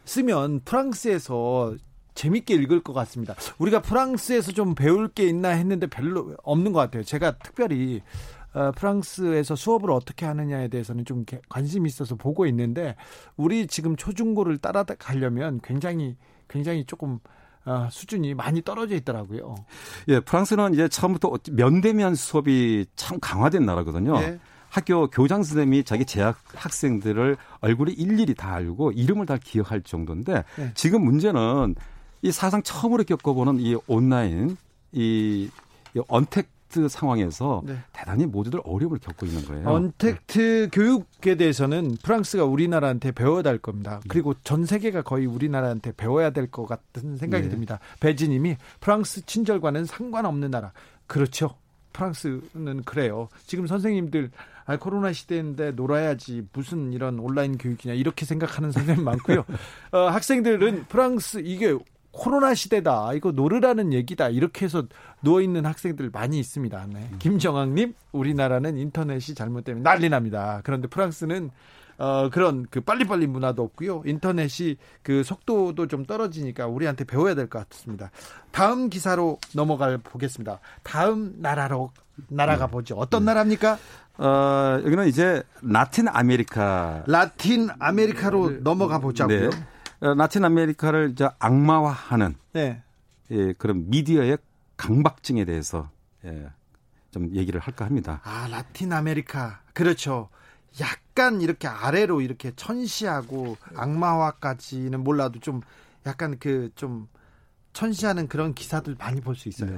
쓰면 0.05 0.61
프랑스에서 0.65 1.75
재밌게 2.13 2.53
읽을 2.53 2.81
것 2.81 2.93
같습니다. 2.93 3.33
우리가 3.57 3.81
프랑스에서 3.81 4.51
좀 4.51 4.75
배울 4.75 5.07
게 5.07 5.27
있나 5.27 5.49
했는데 5.49 5.87
별로 5.87 6.35
없는 6.43 6.71
것 6.71 6.79
같아요. 6.79 7.03
제가 7.03 7.39
특별히 7.39 8.03
어, 8.53 8.71
프랑스에서 8.75 9.55
수업을 9.55 9.89
어떻게 9.89 10.27
하느냐에 10.27 10.67
대해서는 10.67 11.05
좀 11.05 11.25
관심이 11.49 11.87
있어서 11.87 12.15
보고 12.15 12.45
있는데 12.45 12.95
우리 13.35 13.65
지금 13.65 13.95
초중고를 13.95 14.59
따라가려면 14.59 15.59
굉장히 15.63 16.17
굉장히 16.47 16.83
조금 16.85 17.15
어, 17.15 17.38
수준이 17.91 18.33
많이 18.33 18.61
떨어져 18.61 18.95
있더라고요. 18.95 19.55
예, 20.07 20.19
프랑스는 20.19 20.73
이제 20.73 20.87
처음부터 20.87 21.37
면대면 21.51 22.15
수업이 22.15 22.85
참 22.95 23.19
강화된 23.19 23.65
나라거든요. 23.65 24.17
예. 24.21 24.39
학교 24.69 25.09
교장 25.09 25.43
선생님이 25.43 25.83
자기 25.83 26.05
재학 26.05 26.39
학생들을 26.53 27.37
얼굴이 27.61 27.91
일일이 27.93 28.35
다 28.35 28.53
알고 28.53 28.91
이름을 28.91 29.25
다 29.25 29.37
기억할 29.37 29.81
정도인데 29.81 30.43
예. 30.59 30.71
지금 30.75 31.03
문제는 31.03 31.75
이 32.21 32.31
사상 32.31 32.61
처음으로 32.61 33.03
겪어보는 33.03 33.59
이 33.59 33.75
온라인 33.87 34.57
이, 34.91 35.49
이 35.95 36.01
언택 36.07 36.49
언택트 36.69 36.87
상황에서 36.87 37.61
네. 37.65 37.77
대단히 37.91 38.25
모두들 38.25 38.61
어려움을 38.63 38.99
겪고 38.99 39.25
있는 39.25 39.43
거예요. 39.45 39.67
언택트 39.67 40.39
네. 40.39 40.69
교육에 40.71 41.35
대해서는 41.35 41.97
프랑스가 42.03 42.45
우리나라한테 42.45 43.11
배워야 43.11 43.41
될 43.41 43.57
겁니다. 43.57 43.99
그리고 44.07 44.33
전 44.43 44.65
세계가 44.65 45.01
거의 45.01 45.25
우리나라한테 45.25 45.91
배워야 45.97 46.29
될 46.29 46.49
것 46.49 46.65
같은 46.65 47.17
생각이 47.17 47.43
네. 47.43 47.49
듭니다. 47.49 47.79
배지님이 47.99 48.57
프랑스 48.79 49.23
친절과는 49.25 49.85
상관없는 49.85 50.49
나라. 50.49 50.71
그렇죠. 51.05 51.55
프랑스는 51.93 52.83
그래요. 52.85 53.27
지금 53.45 53.67
선생님들 53.67 54.31
아, 54.65 54.77
코로나 54.77 55.11
시대인데 55.11 55.71
놀아야지 55.71 56.43
무슨 56.53 56.93
이런 56.93 57.19
온라인 57.19 57.57
교육이냐 57.57 57.93
이렇게 57.95 58.25
생각하는 58.25 58.71
선생님 58.71 59.03
많고요. 59.03 59.43
어, 59.91 59.97
학생들은 60.07 60.85
프랑스 60.89 61.41
이게 61.43 61.75
코로나 62.11 62.53
시대다. 62.53 63.13
이거 63.13 63.31
노르라는 63.31 63.93
얘기다. 63.93 64.29
이렇게 64.29 64.65
해서 64.65 64.83
누워 65.21 65.41
있는 65.41 65.65
학생들 65.65 66.09
많이 66.11 66.39
있습니다. 66.39 66.87
네. 66.93 67.09
음. 67.11 67.19
김정학 67.19 67.69
님, 67.69 67.93
우리나라는 68.11 68.77
인터넷이 68.77 69.35
잘못되면 69.35 69.83
난리 69.83 70.09
납니다. 70.09 70.61
그런데 70.63 70.87
프랑스는 70.87 71.51
어, 71.97 72.29
그런 72.31 72.65
그 72.71 72.79
빨리빨리 72.79 73.27
문화도 73.27 73.61
없고요. 73.61 74.03
인터넷이 74.05 74.77
그 75.03 75.21
속도도 75.23 75.87
좀 75.87 76.05
떨어지니까 76.05 76.65
우리한테 76.65 77.03
배워야 77.03 77.35
될 77.35 77.47
것 77.49 77.67
같습니다. 77.69 78.09
다음 78.51 78.89
기사로 78.89 79.37
넘어가 79.53 79.97
보겠습니다. 80.01 80.59
다음 80.83 81.33
나라로 81.39 81.91
나라가 82.29 82.67
네. 82.67 82.71
보죠. 82.71 82.95
어떤 82.95 83.21
네. 83.21 83.25
나라입니까? 83.33 83.77
어, 84.17 84.81
여기는 84.85 85.07
이제 85.07 85.43
라틴 85.61 86.07
아메리카. 86.07 87.03
라틴 87.05 87.67
아메리카로 87.79 88.49
네. 88.49 88.57
넘어가 88.61 88.99
보자고요. 88.99 89.49
네. 90.01 90.07
어, 90.07 90.13
라틴 90.13 90.45
아메리카를 90.45 91.11
이제 91.11 91.29
악마화하는 91.39 92.35
네. 92.53 92.81
예, 93.31 93.53
그런 93.53 93.89
미디어의 93.89 94.37
강박증에 94.77 95.45
대해서 95.45 95.89
예, 96.25 96.49
좀 97.11 97.33
얘기를 97.35 97.59
할까 97.59 97.85
합니다. 97.85 98.21
아, 98.23 98.47
라틴 98.49 98.93
아메리카. 98.93 99.61
그렇죠. 99.73 100.29
약간 100.79 101.41
이렇게 101.41 101.67
아래로 101.67 102.21
이렇게 102.21 102.51
천시하고 102.55 103.57
악마화까지는 103.75 105.03
몰라도 105.03 105.39
좀 105.39 105.61
약간 106.05 106.37
그 106.39 106.69
좀 106.75 107.07
천시하는 107.73 108.27
그런 108.27 108.53
기사들 108.53 108.95
많이 108.97 109.21
볼 109.21 109.35
수 109.35 109.47
있어요. 109.49 109.69
네. 109.69 109.77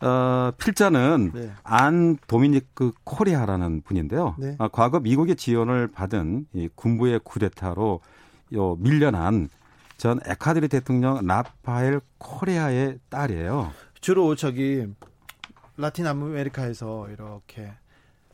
네. 0.00 0.06
어, 0.06 0.52
필자는 0.56 1.32
네. 1.34 1.52
안 1.62 2.16
도미니크 2.26 2.92
코레아라는 3.04 3.82
분인데요. 3.82 4.36
네. 4.38 4.54
어, 4.58 4.68
과거 4.68 5.00
미국의 5.00 5.36
지원을 5.36 5.88
받은 5.88 6.46
이 6.54 6.68
군부의 6.74 7.20
쿠데타로 7.24 8.00
요 8.52 8.76
밀려난 8.76 9.48
전 9.96 10.18
에콰도르 10.24 10.68
대통령 10.68 11.26
라파엘 11.26 12.00
코레아의 12.18 12.98
딸이에요. 13.08 13.72
주로 14.00 14.34
저기 14.34 14.86
라틴 15.76 16.06
아메리카에서 16.06 17.08
이렇게 17.10 17.72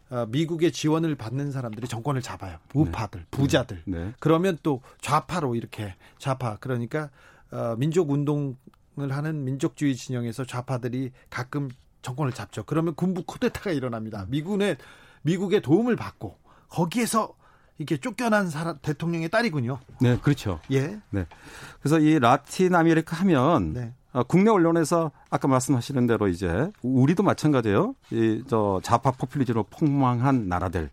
어, 0.08 0.26
미국의 0.28 0.70
지원을 0.70 1.16
받는 1.16 1.50
사람들이 1.50 1.88
정권을 1.88 2.22
잡아요. 2.22 2.58
우파들, 2.74 3.20
네. 3.20 3.26
부자들. 3.30 3.82
네. 3.86 4.04
네. 4.04 4.12
그러면 4.20 4.58
또 4.62 4.80
좌파로 5.00 5.56
이렇게 5.56 5.96
좌파 6.18 6.56
그러니까 6.60 7.10
어, 7.50 7.74
민족 7.76 8.10
운동을 8.10 8.54
하는 9.10 9.44
민족주의 9.44 9.96
진영에서 9.96 10.44
좌파들이 10.44 11.10
가끔 11.30 11.68
정권을 12.02 12.32
잡죠. 12.32 12.62
그러면 12.64 12.94
군부 12.94 13.24
쿠데타가 13.24 13.72
일어납니다. 13.72 14.26
미군의 14.28 14.76
미국의 15.22 15.62
도움을 15.62 15.96
받고 15.96 16.38
거기에서 16.68 17.34
이게 17.78 17.96
쫓겨난 17.98 18.48
사람 18.48 18.78
대통령의 18.80 19.28
딸이군요. 19.28 19.78
네, 20.00 20.18
그렇죠. 20.18 20.60
예. 20.70 20.98
네. 21.10 21.26
그래서 21.80 21.98
이 21.98 22.18
라틴 22.18 22.74
아메리카 22.74 23.16
하면 23.18 23.72
네. 23.74 23.92
어, 24.12 24.22
국내 24.22 24.50
언론에서 24.50 25.10
아까 25.28 25.46
말씀하시는 25.46 26.06
대로 26.06 26.28
이제 26.28 26.70
우리도 26.82 27.22
마찬가지예요. 27.22 27.94
이 28.12 28.42
저 28.48 28.80
좌파 28.82 29.10
포퓰리즘으로 29.10 29.64
폭망한 29.64 30.48
나라들. 30.48 30.90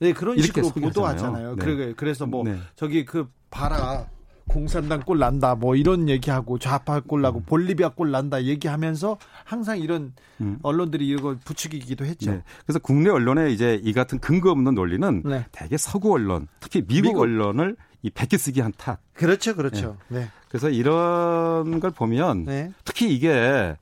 네, 0.00 0.12
그런 0.12 0.38
식으로 0.40 0.70
보도하잖아요. 0.70 1.56
네. 1.56 1.92
그래서 1.96 2.26
뭐 2.26 2.44
네. 2.44 2.58
저기 2.74 3.04
그 3.04 3.28
봐라 3.50 4.06
공산당 4.48 5.00
꼴 5.00 5.18
난다 5.18 5.54
뭐 5.54 5.74
이런 5.74 6.08
얘기하고 6.08 6.58
좌파 6.58 7.00
꼴 7.00 7.22
나고 7.22 7.40
음. 7.40 7.42
볼리비아 7.46 7.90
꼴 7.90 8.10
난다 8.10 8.44
얘기하면서 8.44 9.18
항상 9.44 9.78
이런 9.78 10.12
음. 10.40 10.58
언론들이 10.62 11.08
이걸 11.08 11.36
부추기기도 11.44 12.04
했죠. 12.04 12.32
네. 12.32 12.42
그래서 12.64 12.78
국내 12.78 13.10
언론에 13.10 13.50
이제 13.50 13.80
이 13.82 13.92
같은 13.92 14.18
근거 14.18 14.50
없는 14.50 14.74
논리는 14.74 15.22
네. 15.24 15.46
대개 15.52 15.76
서구 15.76 16.12
언론, 16.12 16.46
특히 16.60 16.82
미국, 16.82 17.08
미국. 17.08 17.20
언론을 17.22 17.76
이 18.02 18.10
베껴 18.10 18.36
쓰기 18.36 18.60
한 18.60 18.72
탓. 18.76 18.98
그렇죠, 19.14 19.54
그렇죠. 19.54 19.96
네. 20.08 20.20
네. 20.20 20.28
그래서 20.48 20.68
이런 20.68 21.80
걸 21.80 21.90
보면 21.90 22.44
네. 22.44 22.70
특히 22.84 23.14
이게 23.14 23.76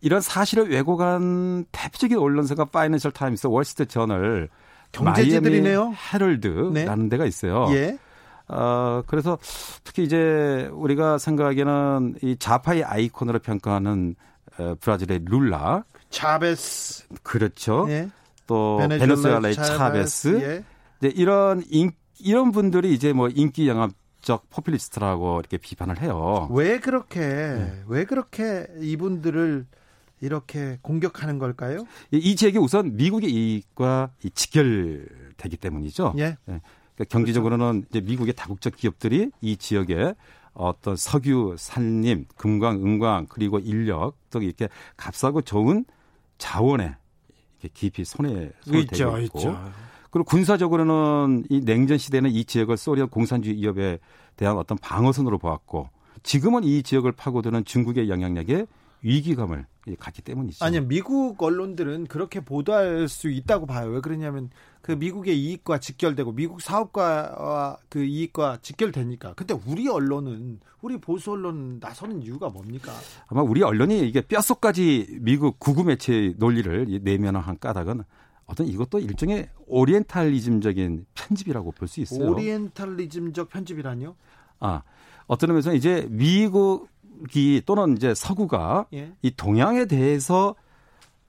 이런 0.00 0.20
사실을 0.20 0.70
왜곡한 0.70 1.64
대표적인 1.72 2.18
언론사가 2.18 2.66
파이낸셜 2.66 3.10
타임스, 3.10 3.48
월스트리트 3.48 3.92
저널, 3.92 4.48
경제지들이네요. 4.92 5.92
헤럴드라는 6.12 6.72
네. 6.72 7.08
데가 7.08 7.26
있어요. 7.26 7.66
예. 7.70 7.98
어, 8.48 9.02
그래서 9.06 9.38
특히 9.84 10.04
이제 10.04 10.68
우리가 10.72 11.18
생각하기에는 11.18 12.16
이 12.22 12.36
좌파의 12.38 12.84
아이콘으로 12.84 13.38
평가하는 13.38 14.16
어, 14.58 14.74
브라질의 14.80 15.22
룰라. 15.24 15.84
차베스. 16.10 17.06
그렇죠. 17.22 17.86
예. 17.88 18.08
또 18.46 18.78
베네수엘라의 18.78 19.54
차베스. 19.54 20.40
예. 20.42 20.64
이제 21.00 21.12
이런 21.16 21.62
인, 21.70 21.90
이런 22.20 22.52
분들이 22.52 22.92
이제 22.92 23.12
뭐 23.12 23.28
인기 23.28 23.68
영합적 23.68 24.50
포퓰리스트라고 24.50 25.40
이렇게 25.40 25.56
비판을 25.56 26.00
해요. 26.00 26.48
왜 26.52 26.78
그렇게 26.78 27.20
네. 27.20 27.82
왜 27.86 28.04
그렇게 28.04 28.66
이분들을 28.80 29.66
이렇게 30.20 30.78
공격하는 30.82 31.38
걸까요? 31.38 31.84
이, 32.12 32.18
이 32.18 32.36
지역이 32.36 32.58
우선 32.58 32.96
미국의 32.96 33.30
이익과 33.30 34.10
직결되기 34.34 35.56
때문이죠. 35.56 36.14
예. 36.18 36.36
네. 36.44 36.60
그러니까 36.94 37.12
경제적으로는 37.12 37.86
이제 37.90 38.00
미국의 38.00 38.34
다국적 38.34 38.76
기업들이 38.76 39.30
이 39.40 39.56
지역에 39.56 40.14
어떤 40.52 40.96
석유, 40.96 41.56
산림, 41.58 42.26
금광, 42.36 42.76
은광 42.76 43.26
그리고 43.28 43.58
인력 43.58 44.14
등 44.30 44.42
이렇게 44.42 44.68
값싸고 44.96 45.42
좋은 45.42 45.84
자원에 46.38 46.94
이렇게 47.60 47.68
깊이 47.74 48.04
손에 48.04 48.52
손을 48.62 48.86
대고 48.86 49.18
있고 49.18 49.38
있죠. 49.38 49.58
그리고 50.10 50.24
군사적으로는 50.24 51.44
이 51.50 51.60
냉전 51.60 51.98
시대는 51.98 52.30
이 52.30 52.44
지역을 52.44 52.76
소련 52.76 53.08
공산주의 53.08 53.56
위협에 53.56 53.98
대한 54.36 54.56
어떤 54.56 54.78
방어선으로 54.78 55.38
보았고 55.38 55.88
지금은 56.22 56.62
이 56.62 56.84
지역을 56.84 57.12
파고드는 57.12 57.64
중국의 57.64 58.08
영향력에 58.08 58.66
위기감을 59.04 59.66
갖기 59.98 60.22
때문이죠. 60.22 60.64
아니요, 60.64 60.86
미국 60.88 61.40
언론들은 61.40 62.06
그렇게 62.06 62.40
보도할 62.40 63.06
수 63.06 63.28
있다고 63.28 63.66
봐요. 63.66 63.90
왜 63.90 64.00
그러냐면 64.00 64.48
그 64.80 64.92
미국의 64.92 65.38
이익과 65.38 65.78
직결되고 65.78 66.32
미국 66.32 66.60
사업과 66.62 67.76
그 67.90 68.02
이익과 68.02 68.58
직결되니까. 68.62 69.34
근데 69.34 69.54
우리 69.66 69.88
언론은 69.88 70.60
우리 70.80 70.96
보수 70.98 71.32
언론 71.32 71.78
나서는 71.80 72.22
이유가 72.22 72.48
뭡니까? 72.48 72.92
아마 73.28 73.42
우리 73.42 73.62
언론이 73.62 74.08
이게 74.08 74.22
뼛속까지 74.22 75.18
미국 75.20 75.58
구구 75.58 75.84
매체 75.84 76.34
논리를 76.38 77.00
내면한 77.02 77.58
까닭은 77.58 78.02
어떤 78.46 78.66
이것도 78.66 78.98
일종의 78.98 79.48
오리엔탈리즘적인 79.66 81.06
편집이라고 81.14 81.72
볼 81.72 81.88
수 81.88 82.00
있어요. 82.00 82.30
오리엔탈리즘적 82.30 83.48
편집이라뇨? 83.50 84.16
아, 84.60 84.82
어떤 85.26 85.50
의미에서 85.50 85.74
이제 85.74 86.06
미국 86.10 86.88
이 87.34 87.62
또는 87.64 87.96
이제 87.96 88.14
서구가 88.14 88.86
예. 88.94 89.12
이 89.22 89.30
동양에 89.30 89.86
대해서 89.86 90.54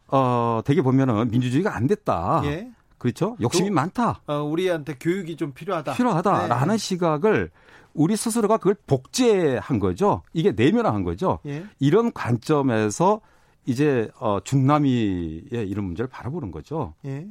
어 0.08 0.62
되게 0.66 0.82
보면은 0.82 1.30
민주주의가 1.30 1.76
안 1.76 1.88
됐다. 1.88 2.42
예. 2.46 2.72
그렇죠? 2.98 3.38
욕심이 3.40 3.70
또, 3.70 3.76
많다. 3.76 4.22
어, 4.26 4.42
우리한테 4.42 4.96
교육이 5.00 5.36
좀 5.36 5.54
필요하다. 5.54 5.94
필요하다라는 5.94 6.68
네. 6.74 6.78
시각을 6.78 7.52
우리 7.94 8.16
스스로가 8.16 8.58
그걸 8.58 8.76
복제한 8.88 9.80
거죠. 9.80 10.22
이게 10.34 10.52
내면화한 10.52 11.04
거죠. 11.04 11.40
예. 11.46 11.66
이런 11.80 12.12
관점에서 12.12 13.22
이제 13.66 14.10
어 14.20 14.40
중남미의 14.44 15.68
이런 15.68 15.86
문제를 15.86 16.10
바라보는 16.10 16.52
거죠. 16.52 16.94
예. 17.06 17.28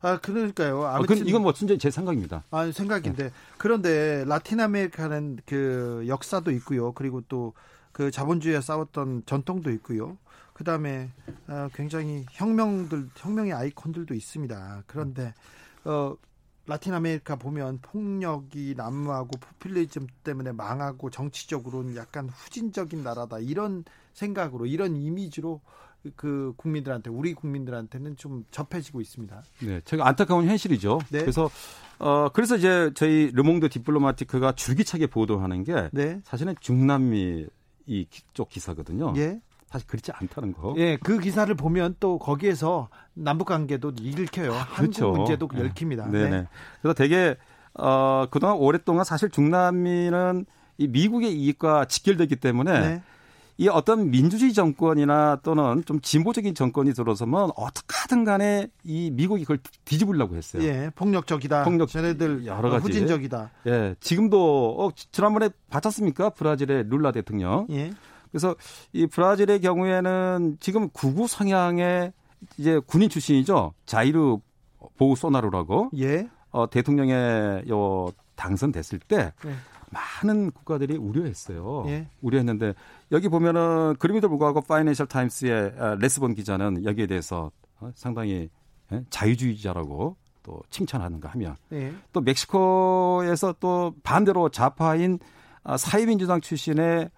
아 0.00 0.18
그러니까요. 0.18 0.84
아, 0.84 0.96
아무튼 0.96 1.26
이건 1.26 1.42
뭐 1.42 1.52
순전히 1.52 1.78
제 1.78 1.90
생각입니다. 1.90 2.44
아 2.50 2.70
생각인데 2.70 3.24
네. 3.24 3.30
그런데 3.56 4.24
라틴 4.26 4.60
아메리카는 4.60 5.40
그 5.46 6.04
역사도 6.06 6.50
있고요. 6.52 6.92
그리고 6.92 7.20
또 7.22 7.52
그 7.98 8.12
자본주의와 8.12 8.60
싸웠던 8.60 9.24
전통도 9.26 9.72
있고요. 9.72 10.16
그 10.52 10.62
다음에 10.62 11.10
어, 11.48 11.68
굉장히 11.74 12.26
혁명들 12.30 13.10
혁명의 13.16 13.52
아이콘들도 13.52 14.14
있습니다. 14.14 14.84
그런데 14.86 15.34
어, 15.84 16.14
라틴 16.66 16.94
아메리카 16.94 17.34
보면 17.34 17.80
폭력이 17.82 18.74
난무하고 18.76 19.30
포퓰리즘 19.40 20.06
때문에 20.22 20.52
망하고 20.52 21.10
정치적으로는 21.10 21.96
약간 21.96 22.28
후진적인 22.28 23.02
나라다 23.02 23.40
이런 23.40 23.82
생각으로 24.12 24.66
이런 24.66 24.94
이미지로 24.94 25.60
그 26.16 26.52
국민들한테 26.56 27.10
우리 27.10 27.34
국민들한테는 27.34 28.16
좀 28.16 28.44
접해지고 28.50 29.00
있습니다. 29.00 29.42
네, 29.62 29.80
제가 29.84 30.06
안타까운 30.06 30.46
현실이죠. 30.46 31.00
네. 31.10 31.20
그래서 31.20 31.50
어 31.98 32.28
그래서 32.32 32.56
이제 32.56 32.90
저희 32.94 33.30
르몽드 33.32 33.68
디플로마티크가 33.68 34.52
줄기차게 34.52 35.08
보도하는 35.08 35.64
게 35.64 35.88
네. 35.92 36.20
사실은 36.24 36.54
중남미 36.60 37.46
이쪽 37.86 38.48
기사거든요. 38.48 39.12
예. 39.16 39.40
사실 39.66 39.86
그렇지 39.86 40.12
않다는 40.12 40.54
거. 40.54 40.74
예, 40.78 40.96
그 40.96 41.18
기사를 41.18 41.52
보면 41.54 41.96
또 42.00 42.18
거기에서 42.18 42.88
남북 43.12 43.48
관계도 43.48 43.92
읽혀요. 44.00 44.54
아, 44.54 44.66
그렇죠. 44.68 45.06
한국 45.06 45.18
문제도 45.18 45.48
네. 45.52 45.66
읽힙니다. 45.66 46.10
네네. 46.10 46.30
네. 46.30 46.46
그래서 46.80 46.94
되게 46.94 47.36
어 47.74 48.26
그동안 48.30 48.56
오랫동안 48.56 49.04
사실 49.04 49.28
중남미는 49.28 50.46
이 50.78 50.86
미국의 50.86 51.34
이익과 51.34 51.84
직결되기 51.86 52.36
때문에 52.36 52.80
네. 52.80 53.02
이 53.60 53.66
어떤 53.66 54.10
민주주의 54.10 54.52
정권이나 54.52 55.40
또는 55.42 55.82
좀 55.84 56.00
진보적인 56.00 56.54
정권이 56.54 56.94
들어서면 56.94 57.50
어떻게든 57.56 58.22
간에 58.24 58.68
이 58.84 59.10
미국이 59.10 59.42
그걸 59.42 59.58
뒤집으려고 59.84 60.36
했어요. 60.36 60.62
예, 60.62 60.90
폭력적이다. 60.94 61.64
폭력, 61.64 61.88
쟤네들 61.88 62.46
여러 62.46 62.70
가지. 62.70 62.84
후진적이다. 62.84 63.50
예, 63.66 63.96
지금도 63.98 64.76
어, 64.78 64.90
지난번에 65.10 65.50
봤았습니까? 65.70 66.30
브라질의 66.30 66.84
룰라 66.88 67.10
대통령. 67.10 67.66
예. 67.70 67.90
그래서 68.30 68.54
이 68.92 69.08
브라질의 69.08 69.60
경우에는 69.60 70.58
지금 70.60 70.88
구구 70.90 71.26
성향의 71.26 72.12
이제 72.58 72.80
군인 72.86 73.08
출신이죠. 73.08 73.74
자이르 73.86 74.38
보우소나루라고. 74.98 75.90
예. 75.98 76.28
어, 76.50 76.70
대통령에 76.70 77.64
요 77.68 78.12
당선됐을 78.36 79.00
때 79.00 79.32
예. 79.44 79.50
많은 79.90 80.50
국가들이 80.50 80.96
우려했어요. 80.96 81.84
예. 81.86 82.08
우려했는데 82.20 82.74
여기 83.12 83.28
보면은 83.28 83.96
그림에도 83.98 84.28
불구하고 84.28 84.60
파이낸셜 84.62 85.06
타임스의 85.06 85.74
아, 85.78 85.94
레스본 85.96 86.34
기자는 86.34 86.84
여기에 86.84 87.06
대해서 87.06 87.50
어, 87.80 87.90
상당히 87.94 88.48
예, 88.92 89.04
자유주의자라고 89.10 90.16
또 90.42 90.62
칭찬하는가 90.70 91.28
하면 91.30 91.56
예. 91.72 91.92
또 92.12 92.20
멕시코에서 92.20 93.54
또 93.60 93.94
반대로 94.02 94.48
좌파인 94.48 95.18
아, 95.62 95.76
사회민주당 95.76 96.40
출신의 96.40 97.10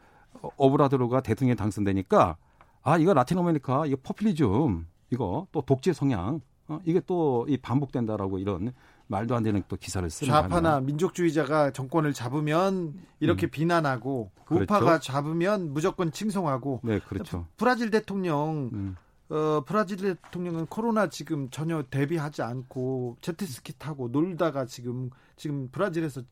오브라도르가 0.56 1.20
대통령에 1.20 1.54
당선되니까 1.54 2.36
아 2.82 2.98
이거 2.98 3.12
라틴 3.14 3.38
아메리카 3.38 3.86
이거 3.86 3.96
포퓰리즘 4.02 4.86
이거 5.10 5.46
또 5.52 5.60
독재 5.62 5.92
성향 5.92 6.40
어, 6.68 6.80
이게 6.84 7.00
또 7.00 7.44
이 7.48 7.56
반복된다라고 7.56 8.38
이런 8.38 8.72
말도 9.10 9.34
안 9.34 9.42
되는 9.42 9.62
또 9.68 9.76
기사를 9.76 10.08
쓰는 10.08 10.32
좌파나 10.32 10.80
민족주의자가 10.80 11.72
정권을 11.72 12.12
잡으면 12.12 12.94
이렇게 13.18 13.48
음. 13.48 13.50
비난하고 13.50 14.30
그렇죠. 14.44 14.62
우파가 14.62 15.00
잡으면 15.00 15.72
무조건 15.72 16.12
칭송하고 16.12 16.80
네, 16.84 17.00
그렇죠. 17.00 17.46
브라질 17.56 17.90
대통령 17.90 18.70
음. 18.72 18.96
어, 19.28 19.64
브라질 19.66 19.98
대통령은 19.98 20.66
코로나 20.66 21.08
지금 21.08 21.50
전혀 21.50 21.82
대비하지 21.82 22.42
않고 22.42 23.16
제트스키 23.20 23.74
타고 23.78 24.08
놀다가 24.08 24.64
지금 24.64 25.10
지금 25.36 25.68
브라질에서 25.72 26.22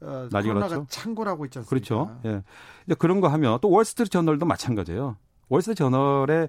어, 0.00 0.28
코로나가 0.32 0.68
그렇죠. 0.68 0.86
창궐하고 0.88 1.44
있지 1.44 1.58
않습니까? 1.58 1.68
그렇죠. 1.68 2.20
예. 2.24 2.42
이제 2.86 2.94
그런 2.94 3.20
거 3.20 3.28
하면 3.28 3.58
또 3.60 3.70
월스트리트 3.70 4.10
저널도 4.10 4.46
마찬가지예요. 4.46 5.16
월스트리트 5.50 5.78
저널의 5.78 6.48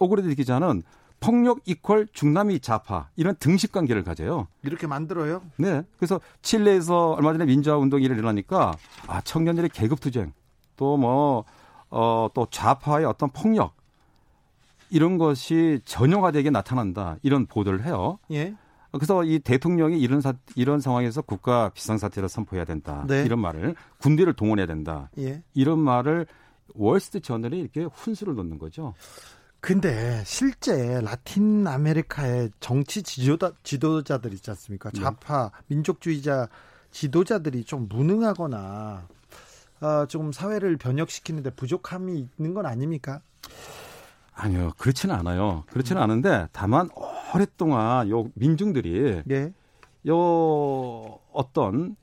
오그레드 0.00 0.34
기자는 0.34 0.82
폭력 1.20 1.60
equal 1.66 2.06
중남미 2.12 2.60
좌파 2.60 3.08
이런 3.16 3.34
등식 3.36 3.72
관계를 3.72 4.02
가져요. 4.02 4.48
이렇게 4.62 4.86
만들어요? 4.86 5.42
네. 5.56 5.82
그래서 5.98 6.20
칠레에서 6.42 7.12
얼마 7.12 7.32
전에 7.32 7.44
민주화 7.44 7.76
운동이 7.76 8.04
일어나니까 8.04 8.74
아 9.06 9.20
청년들의 9.20 9.70
계급 9.70 10.00
투쟁 10.00 10.32
또 10.76 10.96
뭐 10.96 11.44
어, 11.90 12.28
또 12.34 12.46
좌파의 12.50 13.04
어떤 13.04 13.30
폭력 13.30 13.74
이런 14.90 15.18
것이 15.18 15.80
전형화되게 15.84 16.50
나타난다 16.50 17.16
이런 17.22 17.46
보도를 17.46 17.84
해요. 17.84 18.18
예. 18.30 18.54
그래서 18.92 19.22
이 19.22 19.38
대통령이 19.38 20.00
이런 20.00 20.20
사, 20.20 20.32
이런 20.56 20.80
상황에서 20.80 21.22
국가 21.22 21.68
비상사태를 21.70 22.28
선포해야 22.28 22.64
된다. 22.64 23.04
네. 23.06 23.22
이런 23.24 23.38
말을 23.40 23.76
군대를 23.98 24.32
동원해야 24.32 24.66
된다. 24.66 25.10
예. 25.18 25.42
이런 25.54 25.78
말을 25.78 26.26
월스트 26.74 27.20
저널이 27.20 27.58
이렇게 27.60 27.84
훈수를 27.84 28.34
놓는 28.34 28.58
거죠. 28.58 28.94
근데 29.60 30.22
실제 30.24 31.00
라틴 31.02 31.66
아메리카의 31.66 32.50
정치 32.60 33.02
지도자, 33.02 33.52
지도자들 33.62 34.32
있지 34.32 34.50
않습니까? 34.50 34.90
네. 34.90 35.00
좌파 35.00 35.50
네. 35.50 35.74
민족주의자 35.74 36.48
지도자들이 36.90 37.64
좀 37.64 37.86
무능하거나 37.88 39.06
어, 39.82 40.06
좀 40.06 40.32
사회를 40.32 40.76
변혁시키는데 40.76 41.50
부족함이 41.50 42.28
있는 42.38 42.54
건 42.54 42.66
아닙니까? 42.66 43.20
아니요, 44.34 44.72
그렇지는 44.78 45.14
않아요. 45.14 45.64
그렇지는 45.68 46.00
음. 46.00 46.04
않은데 46.04 46.48
다만 46.52 46.88
오랫동안 47.34 48.08
요 48.08 48.28
민중들이 48.34 49.22
예. 49.30 49.52
요 50.08 51.18
어떤 51.32 51.96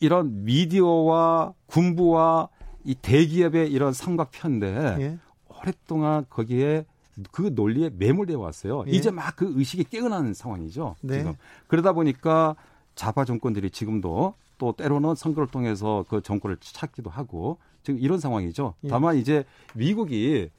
이런 0.00 0.44
미디어와 0.44 1.54
군부와 1.66 2.48
이 2.84 2.94
대기업의 2.96 3.70
이런 3.70 3.92
삼각편대 3.92 4.96
예. 5.00 5.18
오랫동안 5.48 6.26
거기에 6.28 6.84
그 7.30 7.52
논리에 7.54 7.90
매몰되어 7.94 8.38
왔어요. 8.38 8.84
예. 8.88 8.90
이제 8.92 9.10
막 9.10 9.36
그 9.36 9.52
의식이 9.56 9.84
깨어나는 9.84 10.34
상황이죠. 10.34 10.96
네. 11.00 11.18
지금 11.18 11.34
그러다 11.66 11.92
보니까 11.92 12.54
자파 12.94 13.24
정권들이 13.24 13.70
지금도 13.70 14.34
또 14.58 14.72
때로는 14.72 15.14
선거를 15.16 15.48
통해서 15.48 16.04
그 16.08 16.20
정권을 16.22 16.58
찾기도 16.60 17.10
하고 17.10 17.58
지금 17.82 17.98
이런 18.00 18.20
상황이죠. 18.20 18.74
예. 18.84 18.88
다만 18.88 19.16
이제 19.16 19.44
미국이 19.74 20.50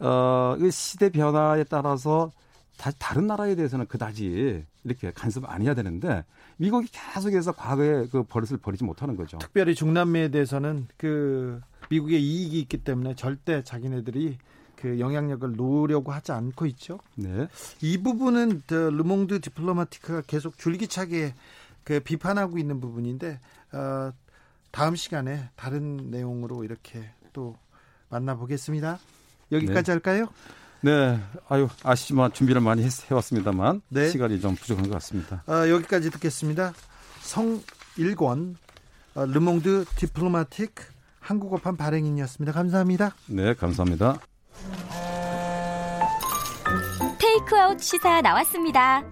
어, 0.00 0.56
그 0.58 0.70
시대 0.70 1.10
변화에 1.10 1.64
따라서 1.64 2.32
다, 2.76 2.90
다른 2.98 3.26
나라에 3.26 3.54
대해서는 3.54 3.86
그다지 3.86 4.64
이렇게 4.84 5.12
간섭 5.12 5.44
안 5.48 5.62
해야 5.62 5.74
되는데 5.74 6.24
미국이 6.56 6.88
계속해서 6.90 7.52
과거에 7.52 8.06
그 8.10 8.22
버릇을 8.22 8.56
버리지 8.56 8.84
못하는 8.84 9.16
거죠. 9.16 9.38
특별히 9.38 9.74
중남미에 9.74 10.28
대해서는 10.30 10.88
그 10.96 11.60
미국의 11.90 12.20
이익이 12.22 12.58
있기 12.60 12.78
때문에 12.78 13.14
절대 13.14 13.62
자기네들이 13.62 14.38
그 14.80 14.98
영향력을 14.98 15.56
놓으려고 15.56 16.12
하지 16.12 16.32
않고 16.32 16.66
있죠. 16.66 16.98
네. 17.14 17.48
이 17.82 17.98
부분은 17.98 18.62
르몽드 18.68 19.40
디플로마티크가 19.40 20.22
계속 20.22 20.56
줄기차게 20.58 21.34
그 21.84 22.00
비판하고 22.00 22.58
있는 22.58 22.80
부분인데 22.80 23.38
어, 23.72 24.12
다음 24.70 24.96
시간에 24.96 25.50
다른 25.56 26.10
내용으로 26.10 26.64
이렇게 26.64 27.10
또 27.32 27.56
만나보겠습니다. 28.08 28.98
여기까지 29.52 29.82
네. 29.82 29.92
할까요? 29.92 30.28
네, 30.82 31.20
아유 31.48 31.68
아시지만 31.82 32.32
준비를 32.32 32.62
많이 32.62 32.82
했, 32.82 33.10
해왔습니다만 33.10 33.82
네. 33.90 34.08
시간이 34.08 34.40
좀 34.40 34.54
부족한 34.54 34.84
것 34.84 34.92
같습니다. 34.94 35.42
아, 35.46 35.68
여기까지 35.68 36.10
듣겠습니다. 36.10 36.72
성일권 37.20 38.56
어, 39.14 39.26
르몽드 39.26 39.84
디플로마틱 39.96 40.74
한국어판 41.18 41.76
발행인이었습니다. 41.76 42.52
감사합니다. 42.52 43.14
네, 43.26 43.54
감사합니다. 43.54 44.20
테이크아웃 47.20 47.80
시사 47.80 48.20
나왔습니다. 48.22 49.02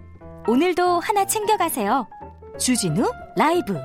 오늘도 0.46 1.00
하나 1.00 1.26
챙겨가세요. 1.26 2.06
주진우 2.58 3.10
라이브. 3.36 3.76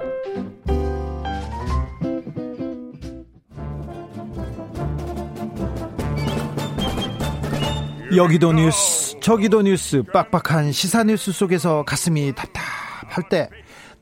여기도 8.15 8.53
뉴스, 8.53 9.19
저기도 9.19 9.61
뉴스, 9.63 10.03
빡빡한 10.03 10.71
시사 10.71 11.03
뉴스 11.03 11.31
속에서 11.31 11.83
가슴이 11.83 12.33
답답할 12.35 13.27
때 13.29 13.49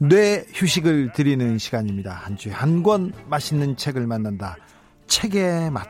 뇌 0.03 0.43
휴식을 0.51 1.11
드리는 1.13 1.59
시간입니다. 1.59 2.11
한 2.11 2.35
주에 2.35 2.51
한 2.51 2.81
권 2.81 3.13
맛있는 3.27 3.77
책을 3.77 4.07
만난다. 4.07 4.57
책의 5.05 5.69
맛. 5.69 5.87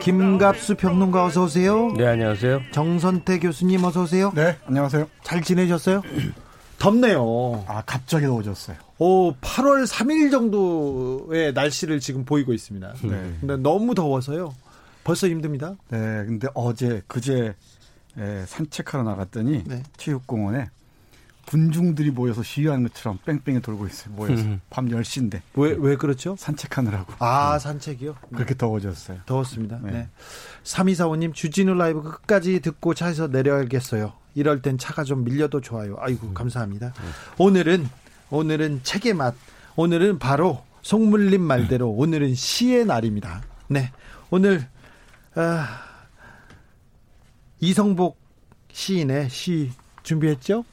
김갑수 0.00 0.76
평론가 0.76 1.24
어서 1.26 1.44
오세요. 1.44 1.92
네, 1.96 2.06
안녕하세요. 2.06 2.62
정선태 2.72 3.38
교수님 3.38 3.84
어서 3.84 4.02
오세요. 4.02 4.32
네, 4.34 4.56
안녕하세요. 4.66 5.06
잘 5.22 5.42
지내셨어요? 5.42 6.02
덥네요. 6.78 7.64
아, 7.68 7.82
갑자기 7.84 8.24
더워졌어요. 8.24 8.76
오, 8.98 9.34
8월 9.34 9.86
3일 9.86 10.30
정도의 10.30 11.52
날씨를 11.52 12.00
지금 12.00 12.24
보이고 12.24 12.54
있습니다. 12.54 12.94
네. 13.02 13.34
근데 13.40 13.56
너무 13.58 13.94
더워서요. 13.94 14.54
벌써 15.04 15.28
힘듭니다. 15.28 15.76
네, 15.90 15.98
근데 15.98 16.48
어제, 16.54 17.02
그제 17.06 17.54
예, 18.18 18.44
산책하러 18.46 19.04
나갔더니 19.04 19.64
네. 19.64 19.82
체육공원에 19.96 20.68
군중들이 21.50 22.12
모여서 22.12 22.44
시위하는 22.44 22.84
것처럼 22.84 23.18
뺑뺑이 23.24 23.60
돌고 23.60 23.88
있어요. 23.88 24.14
모여서 24.14 24.40
음. 24.44 24.60
밤 24.70 24.88
10시인데. 24.88 25.40
왜, 25.54 25.74
왜 25.76 25.96
그렇죠? 25.96 26.36
산책하느라고. 26.38 27.14
아, 27.18 27.54
네. 27.54 27.58
산책이요? 27.58 28.14
그렇게 28.32 28.54
더워졌어요. 28.56 29.18
더웠습니다. 29.26 29.80
네. 29.82 29.90
네. 29.90 30.08
3245 30.62 31.16
님, 31.16 31.32
주진우 31.32 31.74
라이브 31.74 32.02
끝까지 32.02 32.60
듣고 32.60 32.94
차에서 32.94 33.26
내려야겠어요. 33.26 34.12
이럴 34.36 34.62
땐 34.62 34.78
차가 34.78 35.02
좀 35.02 35.24
밀려도 35.24 35.60
좋아요. 35.60 35.96
아이고, 35.98 36.28
음. 36.28 36.34
감사합니다. 36.34 36.92
네. 36.92 37.08
오늘은, 37.38 37.88
오늘은 38.30 38.80
책의 38.84 39.14
맛. 39.14 39.34
오늘은 39.74 40.20
바로 40.20 40.62
송물림 40.82 41.40
말대로 41.42 41.90
오늘은 41.90 42.36
시의 42.36 42.84
날입니다. 42.84 43.42
네. 43.66 43.90
오늘, 44.30 44.68
아, 45.34 45.82
이성복 47.58 48.20
시인의 48.70 49.30
시 49.30 49.72
준비했죠? 50.04 50.64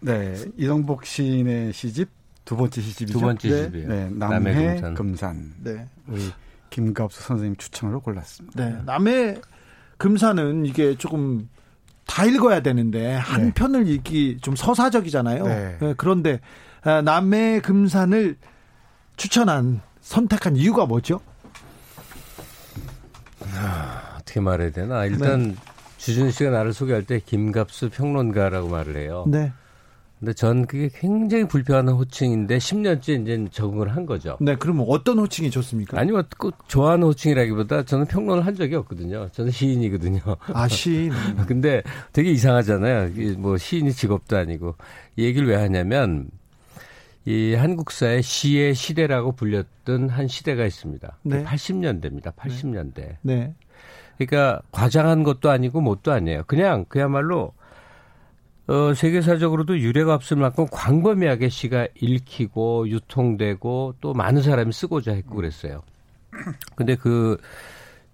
네, 0.00 0.34
이성복 0.56 1.04
시인의 1.04 1.72
시집 1.72 2.08
두 2.44 2.56
번째 2.56 2.80
시집이죠. 2.80 3.18
두 3.18 3.24
번째 3.24 3.48
네. 3.48 3.56
시집이에요. 3.56 3.88
네, 3.88 4.10
남해, 4.10 4.38
남해 4.38 4.74
금산. 4.74 4.94
금산. 4.94 5.54
네. 5.62 5.86
우리 6.06 6.30
김갑수 6.70 7.22
선생님 7.22 7.56
추천으로 7.56 8.00
골랐습니다. 8.00 8.64
네, 8.64 8.76
남해 8.84 9.40
금산은 9.98 10.66
이게 10.66 10.96
조금 10.96 11.48
다 12.06 12.24
읽어야 12.24 12.60
되는데 12.60 13.14
한 13.14 13.46
네. 13.46 13.52
편을 13.52 13.88
읽기 13.88 14.38
좀 14.40 14.56
서사적이잖아요. 14.56 15.44
네. 15.44 15.78
네, 15.80 15.94
그런데 15.96 16.40
아, 16.82 17.02
남해 17.02 17.60
금산을 17.60 18.36
추천한 19.16 19.80
선택한 20.00 20.56
이유가 20.56 20.86
뭐죠? 20.86 21.20
아, 23.52 24.16
어떻게 24.20 24.40
말해야 24.40 24.70
되나? 24.70 25.04
일단 25.04 25.48
네. 25.48 25.54
주준 25.98 26.30
씨가 26.30 26.50
나를 26.50 26.72
소개할 26.72 27.04
때 27.04 27.20
김갑수 27.20 27.90
평론가라고 27.90 28.68
말을 28.68 28.96
해요. 28.96 29.24
네. 29.28 29.52
근데 30.18 30.32
전 30.32 30.66
그게 30.66 30.90
굉장히 30.92 31.46
불편한 31.46 31.94
호칭인데 31.94 32.58
10년째 32.58 33.22
이제 33.22 33.44
적응을 33.50 33.94
한 33.94 34.04
거죠. 34.04 34.36
네, 34.40 34.56
그러면 34.56 34.86
어떤 34.88 35.18
호칭이 35.18 35.50
좋습니까? 35.50 35.98
아니면 36.00 36.24
꼭 36.38 36.68
좋아하는 36.68 37.06
호칭이라기보다 37.06 37.84
저는 37.84 38.06
평론을 38.06 38.44
한 38.44 38.56
적이 38.56 38.76
없거든요. 38.76 39.28
저는 39.30 39.52
시인이거든요. 39.52 40.20
아, 40.52 40.66
시인. 40.66 41.12
근데 41.46 41.82
되게 42.12 42.32
이상하잖아요. 42.32 43.38
뭐 43.38 43.56
시인이 43.56 43.92
직업도 43.92 44.36
아니고. 44.36 44.74
이 45.16 45.24
얘기를 45.24 45.48
왜 45.48 45.56
하냐면 45.56 46.28
이 47.24 47.54
한국사의 47.54 48.22
시의 48.22 48.74
시대라고 48.74 49.32
불렸던 49.32 50.08
한 50.08 50.26
시대가 50.28 50.64
있습니다. 50.64 51.18
네. 51.22 51.44
80년대입니다. 51.44 52.34
80년대. 52.34 53.16
네. 53.22 53.54
그러니까 54.16 54.62
과장한 54.72 55.22
것도 55.22 55.50
아니고 55.50 55.80
뭣도 55.80 56.10
아니에요. 56.10 56.42
그냥 56.46 56.84
그야말로 56.88 57.52
어, 58.68 58.92
세계사적으로도 58.92 59.78
유례가 59.78 60.14
없을 60.14 60.36
만큼 60.36 60.66
광범위하게 60.70 61.48
시가 61.48 61.88
읽히고 62.00 62.88
유통되고 62.88 63.94
또 64.00 64.12
많은 64.12 64.42
사람이 64.42 64.72
쓰고자 64.72 65.12
했고 65.12 65.36
그랬어요. 65.36 65.82
근데 66.76 66.94
그 66.94 67.38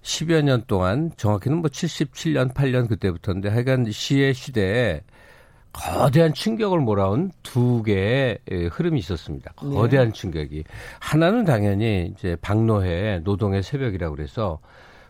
10여 0.03 0.43
년 0.43 0.63
동안 0.67 1.11
정확히는 1.17 1.59
뭐 1.59 1.69
77년, 1.71 2.55
8년 2.55 2.89
그때부터인데 2.89 3.49
하여간 3.49 3.91
시의 3.91 4.33
시대에 4.33 5.01
거대한 5.73 6.33
충격을 6.33 6.79
몰아온 6.79 7.33
두 7.43 7.83
개의 7.83 8.39
예, 8.53 8.67
흐름이 8.67 9.01
있었습니다. 9.01 9.53
네. 9.61 9.69
거대한 9.71 10.09
네. 10.09 10.13
충격이. 10.13 10.65
하나는 11.01 11.45
당연히 11.45 12.13
이제 12.15 12.37
박노해 12.41 13.23
노동의 13.25 13.65
새벽이라고 13.65 14.15
그래서 14.15 14.61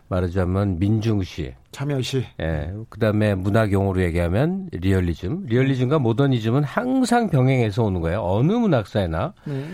말하자면 0.07 0.79
민중시, 0.79 1.53
참여시, 1.71 2.25
예, 2.39 2.73
그다음에 2.89 3.35
문학 3.35 3.71
용어로 3.71 4.01
얘기하면 4.03 4.69
리얼리즘, 4.71 5.45
리얼리즘과 5.47 5.99
모더니즘은 5.99 6.63
항상 6.63 7.29
병행해서 7.29 7.83
오는 7.83 8.01
거예요. 8.01 8.21
어느 8.23 8.51
문학사에나. 8.51 9.33
네. 9.45 9.65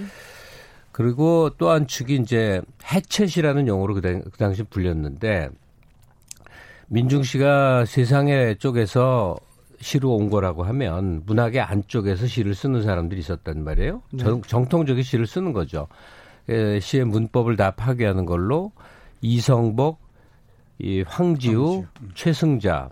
그리고 0.92 1.50
또 1.58 1.70
한 1.70 1.88
축이 1.88 2.16
이제 2.16 2.62
해체시라는 2.92 3.68
용어로 3.68 3.94
그, 3.96 4.02
당, 4.02 4.22
그 4.24 4.38
당시 4.38 4.64
불렸는데 4.64 5.50
민중시가 6.88 7.86
세상의 7.86 8.58
쪽에서 8.58 9.38
시로 9.80 10.16
온 10.16 10.30
거라고 10.30 10.64
하면 10.64 11.24
문학의 11.26 11.62
안쪽에서 11.62 12.28
시를 12.28 12.54
쓰는 12.54 12.84
사람들이 12.84 13.20
있었단 13.20 13.64
말이에요. 13.64 14.02
네. 14.12 14.24
정, 14.24 14.42
정통적인 14.42 15.02
시를 15.04 15.26
쓰는 15.26 15.54
거죠. 15.54 15.88
예, 16.50 16.80
시의 16.80 17.06
문법을 17.06 17.56
다 17.56 17.72
파괴하는 17.72 18.26
걸로 18.26 18.72
이성복, 19.22 20.00
이 20.82 21.04
황지우, 21.08 21.86
음. 22.02 22.12
최승자 22.16 22.90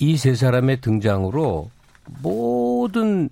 이세 0.00 0.34
사람의 0.34 0.80
등장으로 0.80 1.70
모든 2.22 3.28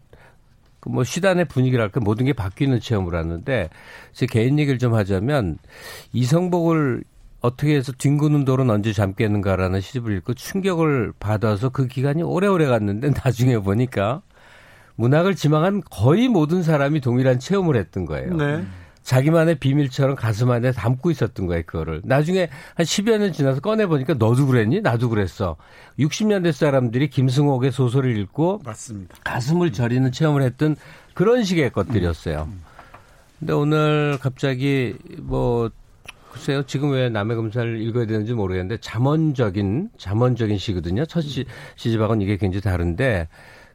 그뭐 0.80 1.04
시단의 1.04 1.46
분위기랄까 1.46 2.00
모든 2.00 2.26
게 2.26 2.32
바뀌는 2.32 2.80
체험을 2.80 3.14
하는데 3.14 3.68
제 4.12 4.26
개인 4.26 4.58
얘기를 4.58 4.78
좀 4.78 4.94
하자면 4.94 5.58
이성복을 6.12 7.02
어떻게 7.40 7.76
해서 7.76 7.92
뒹구는 7.92 8.44
돌은 8.44 8.70
언제 8.70 8.92
잠겠는가라는 8.92 9.80
시집을 9.80 10.16
읽고 10.18 10.34
충격을 10.34 11.12
받아서 11.18 11.68
그 11.68 11.86
기간이 11.86 12.22
오래오래 12.22 12.66
갔는데 12.66 13.10
나중에 13.24 13.58
보니까 13.58 14.22
문학을 14.96 15.34
지망한 15.34 15.82
거의 15.90 16.28
모든 16.28 16.62
사람이 16.62 17.00
동일한 17.00 17.38
체험을 17.38 17.76
했던 17.76 18.06
거예요. 18.06 18.34
네. 18.34 18.64
자기만의 19.07 19.61
비밀처럼 19.61 20.16
가슴 20.16 20.50
안에 20.50 20.72
담고 20.72 21.12
있었던 21.12 21.46
거예요, 21.46 21.62
그거를. 21.64 22.02
나중에 22.04 22.50
한 22.74 22.84
10여 22.84 23.18
년 23.18 23.32
지나서 23.32 23.61
꺼내보니까 23.61 24.14
너도 24.14 24.48
그랬니? 24.48 24.80
나도 24.80 25.11
그랬어. 25.11 25.57
60년대 26.00 26.50
사람들이 26.50 27.09
김승옥의 27.09 27.70
소설을 27.70 28.18
읽고 28.18 28.62
맞습니다. 28.64 29.14
가슴을 29.22 29.72
저리는 29.72 30.11
체험을 30.11 30.42
했던 30.42 30.74
그런 31.14 31.44
식의 31.44 31.70
것들이었어요. 31.70 32.48
근데 33.38 33.52
오늘 33.52 34.18
갑자기 34.20 34.96
뭐 35.18 35.70
글쎄요, 36.32 36.64
지금 36.64 36.90
왜 36.90 37.09
남의 37.09 37.36
검사를 37.36 37.80
읽어야 37.80 38.07
되는지 38.07 38.34
모르겠는데 38.34 38.78
잠언적인 38.80 39.90
잠언적인 39.98 40.59
시거든요. 40.59 41.07
첫 41.07 41.20
시, 41.20 41.44
시집하고는 41.76 42.22
이게 42.22 42.36
굉장히 42.36 42.61
다른데 42.61 43.28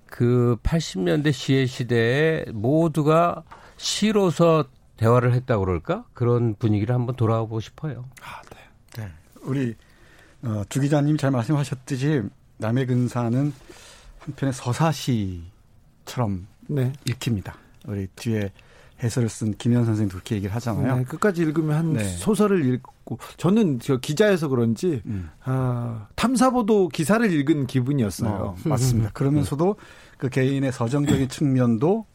그 0.07 0.57
80년대 0.61 1.31
시의 1.31 1.67
시대에 1.67 2.43
모두가 2.51 3.43
시로서 3.77 4.65
대화를 5.01 5.33
했다고 5.33 5.65
그럴까? 5.65 6.05
그런 6.13 6.53
분위기를 6.53 6.93
한번 6.93 7.15
돌아보고 7.15 7.59
싶어요. 7.59 8.05
아, 8.21 8.41
네. 8.51 9.03
네. 9.03 9.11
우리 9.41 9.75
어, 10.43 10.63
주 10.69 10.79
기자님 10.79 11.17
잘 11.17 11.31
말씀하셨듯이 11.31 12.21
남의 12.57 12.85
근사는 12.85 13.51
한편의 14.19 14.53
서사시처럼 14.53 16.45
네. 16.67 16.93
읽힙니다. 17.05 17.55
우리 17.87 18.05
뒤에 18.15 18.51
해설을 19.01 19.27
쓴 19.27 19.55
김현 19.57 19.85
선생도 19.85 20.11
그렇게 20.11 20.35
얘기를 20.35 20.53
하잖아요. 20.53 20.97
네, 20.97 21.03
끝까지 21.03 21.41
읽으면 21.41 21.75
한 21.75 21.93
네. 21.93 22.03
소설을 22.03 22.63
읽고 22.71 23.17
저는 23.37 23.79
저 23.79 23.97
기자여서 23.97 24.49
그런지 24.49 25.01
음. 25.07 25.31
아, 25.43 26.07
탐사보도 26.15 26.89
기사를 26.89 27.27
읽은 27.31 27.65
기분이었어요. 27.65 28.31
어, 28.31 28.55
맞습니다. 28.63 29.09
음. 29.09 29.13
그러면서도 29.13 29.77
그 30.19 30.29
개인의 30.29 30.71
서정적인 30.71 31.29
측면도 31.29 32.05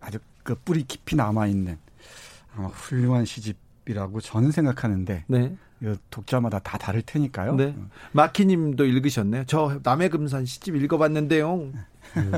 아주 0.00 0.18
그 0.42 0.54
뿌리 0.54 0.84
깊이 0.84 1.14
남아 1.14 1.48
있는 1.48 1.76
아마 2.56 2.68
훌륭한 2.68 3.24
시집이라고 3.24 4.20
저는 4.20 4.50
생각하는데 4.50 5.24
네. 5.26 5.56
독자마다 6.10 6.60
다 6.60 6.78
다를 6.78 7.02
테니까요. 7.02 7.56
네. 7.56 7.74
음. 7.76 7.90
마키님도 8.12 8.84
읽으셨네요. 8.84 9.44
저 9.46 9.80
남해 9.82 10.08
금산 10.10 10.44
시집 10.44 10.76
읽어봤는데요. 10.76 11.72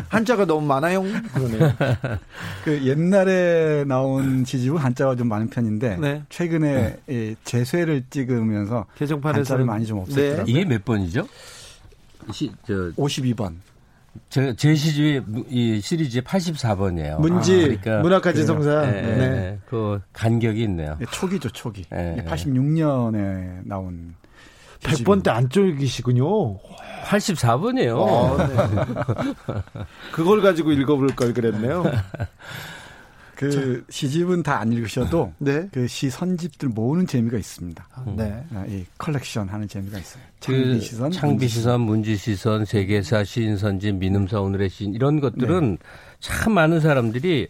한자가 0.08 0.44
너무 0.46 0.66
많아요. 0.66 1.02
그러네요. 1.02 1.72
그 2.64 2.84
옛날에 2.86 3.84
나온 3.84 4.44
시집은 4.44 4.78
한자가 4.78 5.16
좀 5.16 5.28
많은 5.28 5.48
편인데 5.48 5.96
네. 5.96 6.22
최근에 6.28 7.00
네. 7.06 7.36
재쇄를 7.44 8.04
찍으면서 8.08 8.86
개정판에서 8.96 9.38
한자를 9.38 9.64
많이 9.64 9.84
좀 9.84 10.04
없앴더라고요. 10.04 10.36
네. 10.36 10.44
이게 10.46 10.64
몇 10.64 10.84
번이죠? 10.84 11.26
시, 12.32 12.50
저 12.66 12.92
52번. 12.92 13.56
제, 14.28 14.54
제 14.56 14.74
시집이 14.74 15.22
이 15.48 15.80
시리즈의 15.80 16.22
84번이에요. 16.22 17.20
문지 17.20 17.54
아, 17.54 17.58
그러니까 17.58 17.98
문학과지성사. 18.00 18.80
네, 18.82 19.02
네. 19.02 19.16
네. 19.16 19.58
그 19.66 20.00
간격이 20.12 20.62
있네요. 20.64 20.96
네, 20.98 21.06
초기죠, 21.10 21.50
초기. 21.50 21.84
네. 21.90 22.24
86년에 22.26 23.60
나온 23.64 24.14
100번 24.82 25.22
때 25.22 25.30
안쪽이시군요. 25.30 26.58
84번이에요. 27.04 27.96
어, 27.96 28.36
네. 28.36 29.62
그걸 30.12 30.42
가지고 30.42 30.72
읽어볼 30.72 31.08
걸 31.14 31.32
그랬네요. 31.32 31.84
그 33.36 33.84
시집은 33.90 34.42
다 34.42 34.54
안 34.64 34.72
읽으셔도 34.72 35.32
네? 35.38 35.68
그 35.72 35.94
시 35.94 36.08
선집들 36.08 36.68
모으는 36.68 37.06
재미가 37.06 37.36
있습니다. 37.36 37.86
아, 37.92 38.04
네. 38.16 38.44
아, 38.54 38.64
이 38.66 38.84
컬렉션 38.98 39.48
하는 39.48 39.66
재미가 39.68 39.98
있어요. 39.98 40.22
창비 40.40 40.80
시선, 40.80 41.10
창비 41.10 41.48
시선, 41.48 41.80
문지 41.80 42.16
시선, 42.16 42.64
세계사, 42.64 43.24
시인 43.24 43.56
선집, 43.56 43.96
민음사 43.96 44.40
오늘의 44.40 44.70
시인 44.70 44.94
이런 44.94 45.20
것들은 45.20 45.70
네. 45.72 45.78
참 46.20 46.52
많은 46.52 46.80
사람들이 46.80 47.48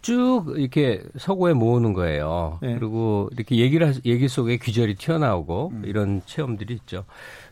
쭉 0.00 0.54
이렇게 0.56 1.02
서고에 1.18 1.52
모으는 1.52 1.92
거예요. 1.92 2.58
네. 2.62 2.74
그리고 2.78 3.28
이렇게 3.32 3.56
얘기를 3.56 3.94
얘기 4.04 4.28
속에 4.28 4.56
귀절이 4.56 4.94
튀어나오고 4.94 5.72
음. 5.74 5.82
이런 5.84 6.22
체험들이 6.24 6.74
있죠. 6.74 7.04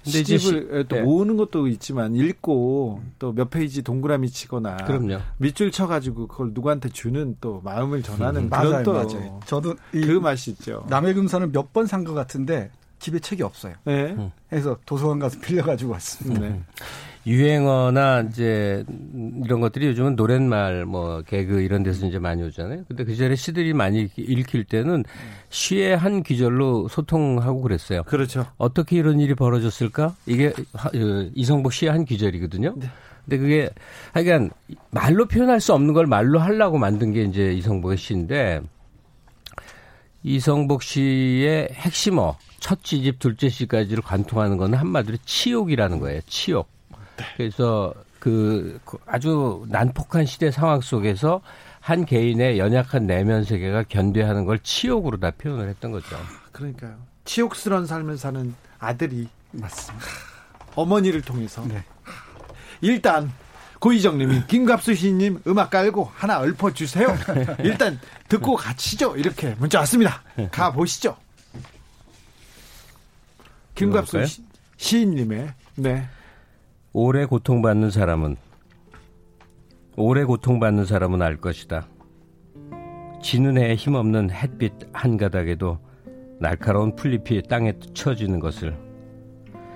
근데 0.07 0.19
시집을 0.25 0.81
시, 0.83 0.89
또 0.89 0.97
네. 0.97 1.03
모으는 1.03 1.37
것도 1.37 1.67
있지만 1.69 2.15
읽고 2.17 3.03
또 3.19 3.33
몇 3.33 3.51
페이지 3.51 3.83
동그라미 3.83 4.31
치거나 4.31 4.77
그럼요. 4.79 5.19
밑줄 5.39 5.71
쳐가지고 5.71 6.29
그걸 6.29 6.51
누구한테 6.55 6.89
주는 6.89 7.37
또 7.41 7.61
마음을 7.65 8.03
전하는 8.03 8.45
음. 8.45 8.51
그런 8.51 8.71
맞아요, 8.71 8.83
또 8.85 8.93
맞아요. 8.95 9.41
저도 9.47 9.75
그 9.93 9.99
맛이 10.19 10.53
있죠. 10.53 10.87
남의 10.89 11.15
금산을 11.15 11.49
몇 11.53 11.73
번 11.73 11.87
산 11.87 12.05
것 12.05 12.15
같은데 12.15 12.71
집에 12.99 13.19
책이 13.19 13.43
없어요. 13.43 13.75
네. 13.85 14.13
음. 14.13 14.31
해서 14.53 14.79
도서관 14.87 15.19
가서 15.19 15.39
빌려가지고 15.41 15.93
왔습니다. 15.93 16.41
네. 16.41 16.63
유행어나 17.27 18.21
이제 18.21 18.85
이런 19.45 19.61
것들이 19.61 19.89
요즘은 19.89 20.15
노랫말 20.15 20.85
뭐 20.85 21.23
개그 21.23 21.61
이런 21.61 21.83
데서 21.83 22.07
이제 22.07 22.21
많이 22.21 22.43
오잖아요. 22.45 22.85
근데 22.87 23.05
그 23.05 23.17
전에 23.17 23.35
시들이 23.35 23.73
많이 23.73 24.09
읽힐 24.17 24.65
때는 24.65 25.05
시의 25.49 25.97
한 25.97 26.23
귀절로 26.23 26.87
소통하고 26.89 27.63
그랬어요. 27.63 28.05
그렇죠. 28.05 28.47
어떻게 28.59 28.97
이런 28.97 29.19
일이 29.19 29.35
벌어졌을까? 29.35 30.15
이게 30.27 30.53
그 30.93 31.33
이성복 31.35 31.73
시의 31.73 31.91
한 31.91 32.05
귀절이거든요. 32.05 32.75
네. 32.77 32.87
근데 33.25 33.39
그게 33.39 33.71
하여간 34.13 34.51
말로 34.93 35.27
표현할 35.27 35.61
수 35.61 35.73
없는 35.75 35.95
걸 35.95 36.07
말로 36.07 36.39
하려고 36.39 36.79
만든 36.79 37.13
게 37.13 37.23
이제 37.23 37.53
이성복의 37.53 37.97
시인데 37.97 38.61
이성복 40.23 40.85
씨의 40.85 41.71
핵심어 41.73 42.39
첫 42.61 42.79
시집 42.85 43.19
둘째 43.19 43.49
시까지를 43.49 44.03
관통하는 44.03 44.57
거는 44.59 44.79
한마디로 44.79 45.19
치욕이라는 45.25 45.99
거예요. 45.99 46.21
치욕. 46.27 46.76
네. 47.17 47.25
그래서 47.37 47.95
그 48.19 48.81
아주 49.07 49.65
난폭한 49.69 50.27
시대 50.27 50.51
상황 50.51 50.81
속에서 50.81 51.41
한 51.81 52.05
개인의 52.05 52.59
연약한 52.59 53.07
내면 53.07 53.45
세계가 53.45 53.85
견뎌하는 53.85 54.45
걸 54.45 54.59
치욕으로 54.59 55.19
다 55.19 55.31
표현을 55.31 55.69
했던 55.69 55.93
거죠. 55.93 56.17
그러니까요. 56.53 56.97
치욕스러운 57.25 57.87
삶을 57.87 58.19
사는 58.19 58.55
아들이 58.79 59.29
맞습니다. 59.53 60.07
어머니를 60.75 61.23
통해서. 61.23 61.65
네. 61.67 61.85
일단 62.81 63.33
고희정님이 63.79 64.47
김갑수 64.49 64.95
시인님 64.95 65.43
음악 65.47 65.71
깔고 65.71 66.11
하나 66.15 66.43
읊어주세요. 66.43 67.17
일단 67.63 68.01
듣고 68.29 68.57
가시죠. 68.57 69.17
이렇게 69.17 69.55
문자 69.59 69.79
왔습니다. 69.81 70.23
가 70.51 70.73
보시죠. 70.73 71.17
김갑수 73.75 74.25
시인님의 74.77 75.53
네. 75.77 76.09
오래 76.99 77.27
고통받는 77.27 77.91
사람은 77.91 78.37
오래 79.99 80.25
고통받는 80.25 80.87
사람은 80.87 81.21
알 81.21 81.37
것이다. 81.37 81.87
지는 83.21 83.59
해에 83.59 83.75
힘없는 83.75 84.31
햇빛 84.31 84.73
한 84.95 85.19
가닥에도 85.19 85.79
날카로운 86.41 86.97
풀잎이 86.97 87.43
땅에 87.51 87.75
쳐지는 87.93 88.41
것을 88.41 88.79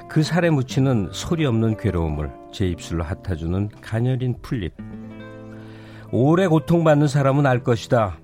그 0.08 0.22
살에 0.22 0.48
묻히는 0.48 1.10
소리 1.12 1.44
없는 1.44 1.76
괴로움을 1.76 2.32
제 2.52 2.66
입술로 2.66 3.04
핫아주는 3.04 3.68
가녀린 3.82 4.36
풀잎. 4.40 4.72
오래 6.12 6.46
고통받는 6.46 7.06
사람은 7.06 7.44
알 7.44 7.62
것이다. 7.62 8.16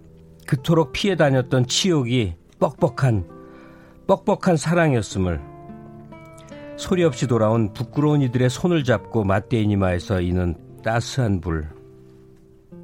그토록 0.46 0.92
피해 0.92 1.16
다녔던 1.16 1.66
치욕이 1.66 2.36
뻑뻑한, 2.58 3.28
뻑뻑한 4.06 4.56
사랑이었음을 4.56 5.55
소리 6.76 7.04
없이 7.04 7.26
돌아온 7.26 7.72
부끄러운 7.72 8.20
이들의 8.20 8.50
손을 8.50 8.84
잡고 8.84 9.24
맞대인 9.24 9.70
이마에서 9.70 10.20
이는 10.20 10.54
따스한 10.84 11.40
불. 11.40 11.68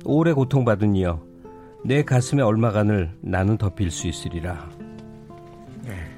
오래 0.04 0.32
고통받은 0.32 0.96
이여, 0.96 1.22
내 1.84 2.02
가슴의 2.02 2.44
얼마간을 2.44 3.18
나는 3.20 3.58
덮일 3.58 3.90
수 3.90 4.08
있으리라. 4.08 4.68
네. 5.82 6.10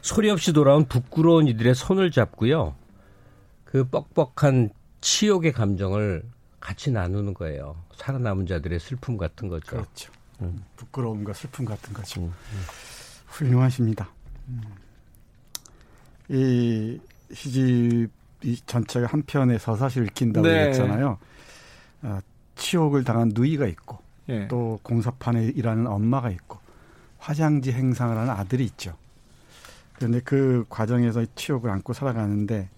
소리 0.00 0.30
없이 0.30 0.52
돌아온 0.52 0.86
부끄러운 0.86 1.46
이들의 1.48 1.74
손을 1.74 2.10
잡고요. 2.10 2.74
그 3.64 3.84
뻑뻑한 3.84 4.70
치욕의 5.02 5.52
감정을 5.52 6.22
같이 6.60 6.90
나누는 6.90 7.34
거예요. 7.34 7.76
살아남은 7.94 8.46
자들의 8.46 8.80
슬픔 8.80 9.18
같은 9.18 9.48
거죠. 9.48 9.66
그렇죠. 9.66 10.12
음. 10.40 10.64
부끄러움과 10.76 11.34
슬픔 11.34 11.64
같은 11.66 11.92
거죠. 11.92 12.22
음, 12.22 12.24
음. 12.24 12.60
훌륭하십니다. 13.26 14.08
음. 14.48 14.62
이 16.28 16.98
시집 17.32 18.10
이 18.42 18.56
전체가 18.66 19.06
한 19.06 19.22
편의 19.22 19.58
서사실 19.58 20.04
읽힌다고 20.04 20.46
네. 20.46 20.68
했잖아요. 20.68 21.18
어, 22.02 22.18
치욕을 22.54 23.04
당한 23.04 23.32
누이가 23.34 23.66
있고 23.66 23.98
네. 24.26 24.46
또 24.48 24.78
공사판에 24.82 25.44
일하는 25.54 25.86
엄마가 25.86 26.30
있고 26.30 26.58
화장지 27.18 27.72
행상을 27.72 28.16
하는 28.16 28.30
아들이 28.30 28.64
있죠. 28.64 28.94
그런데 29.94 30.20
그 30.20 30.64
과정에서 30.68 31.24
치욕을 31.34 31.70
안고 31.70 31.92
살아가는데 31.92 32.68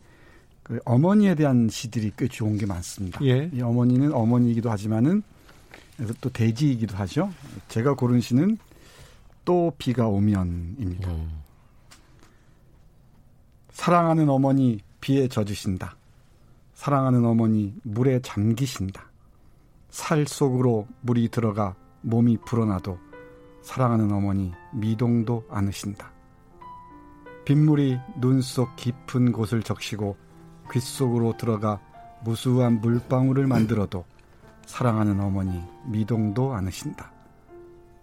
그 0.62 0.78
어머니에 0.84 1.34
대한 1.34 1.68
시들이 1.68 2.12
꽤 2.16 2.28
좋은 2.28 2.57
게 2.57 2.66
많습니다. 2.66 3.24
예. 3.24 3.51
이 3.53 3.61
어머니는 3.61 4.12
어머니이기도 4.12 4.70
하지만은 4.70 5.22
그래서 5.96 6.14
또 6.20 6.30
대지이기도 6.30 6.96
하죠. 6.96 7.32
제가 7.68 7.94
고른 7.94 8.20
시는 8.20 8.59
또 9.44 9.72
비가 9.78 10.07
오면입니다. 10.07 11.11
음. 11.11 11.47
사랑하는 13.79 14.29
어머니 14.29 14.81
비에 15.01 15.29
젖으신다. 15.29 15.95
사랑하는 16.74 17.24
어머니 17.24 17.72
물에 17.85 18.20
잠기신다. 18.22 19.05
살 19.89 20.26
속으로 20.26 20.89
물이 21.03 21.29
들어가 21.29 21.76
몸이 22.01 22.39
불어나도 22.39 22.99
사랑하는 23.62 24.11
어머니 24.11 24.53
미동도 24.72 25.47
않으신다. 25.49 26.11
빗물이 27.45 28.01
눈 28.20 28.41
속 28.43 28.74
깊은 28.74 29.31
곳을 29.31 29.62
적시고 29.62 30.16
귓 30.72 30.83
속으로 30.83 31.37
들어가 31.37 31.81
무수한 32.24 32.81
물방울을 32.81 33.47
만들어도 33.47 34.05
사랑하는 34.66 35.20
어머니 35.20 35.62
미동도 35.87 36.53
않으신다. 36.53 37.12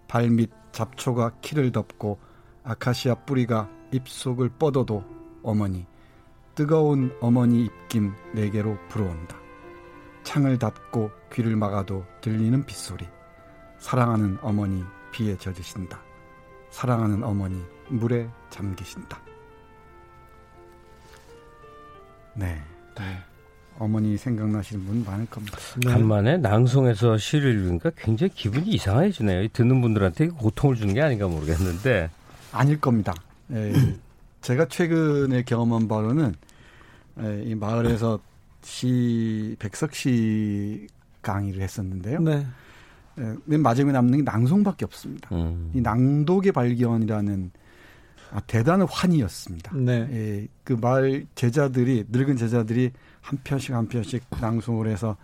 발밑 0.08 0.50
잡초가 0.72 1.32
키를 1.42 1.70
덮고 1.70 2.18
아카시아 2.64 3.14
뿌리가 3.26 3.68
입속을 3.92 4.48
뻗어도 4.58 5.15
어머니 5.46 5.86
뜨거운 6.54 7.14
어머니 7.20 7.66
입김 7.66 8.12
내게로 8.34 8.76
불어온다. 8.88 9.36
창을 10.24 10.58
닫고 10.58 11.10
귀를 11.32 11.54
막아도 11.54 12.04
들리는 12.20 12.66
빗소리. 12.66 13.06
사랑하는 13.78 14.38
어머니 14.42 14.82
비에 15.12 15.36
젖으신다. 15.36 16.02
사랑하는 16.70 17.22
어머니 17.22 17.62
물에 17.88 18.28
잠기신다. 18.50 19.20
네. 22.34 22.60
네. 22.96 23.18
어머니 23.78 24.16
생각나시는 24.16 24.84
분 24.84 25.04
많을 25.04 25.26
겁니다. 25.26 25.58
네. 25.76 25.92
간만에 25.92 26.38
낭송에서 26.38 27.18
시를 27.18 27.54
읽으니까 27.54 27.90
굉장히 27.96 28.32
기분이 28.34 28.66
이상해지네요. 28.70 29.48
듣는 29.52 29.80
분들한테 29.80 30.28
고통을 30.28 30.74
주는 30.76 30.92
게 30.94 31.02
아닌가 31.02 31.28
모르겠는데. 31.28 32.10
아닐 32.52 32.80
겁니다. 32.80 33.14
예, 33.52 33.72
제가 34.46 34.66
최근에 34.68 35.42
경험한 35.42 35.88
바로는 35.88 36.32
예, 37.20 37.42
이 37.44 37.56
마을에서 37.56 38.20
시 38.62 39.56
백석 39.58 39.92
시 39.92 40.86
강의를 41.20 41.60
했었는데요. 41.62 42.20
네. 42.20 42.46
예, 43.18 43.34
맨 43.44 43.60
마지막에 43.60 43.92
남는 43.92 44.18
게 44.18 44.22
낭송밖에 44.22 44.84
없습니다. 44.84 45.34
음. 45.34 45.72
이 45.74 45.80
낭독의 45.80 46.52
발견이라는 46.52 47.50
아, 48.30 48.40
대단한 48.46 48.86
환희였습니다. 48.88 49.74
네. 49.74 50.08
예, 50.12 50.48
그말 50.62 51.26
제자들이 51.34 52.04
늙은 52.08 52.36
제자들이 52.36 52.92
한 53.22 53.40
편씩 53.42 53.74
한 53.74 53.88
편씩 53.88 54.26
낭송을 54.40 54.86
해서 54.86 55.16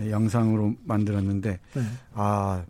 예, 0.00 0.10
영상으로 0.10 0.74
만들었는데 0.84 1.60
네. 1.72 1.82
아 2.12 2.62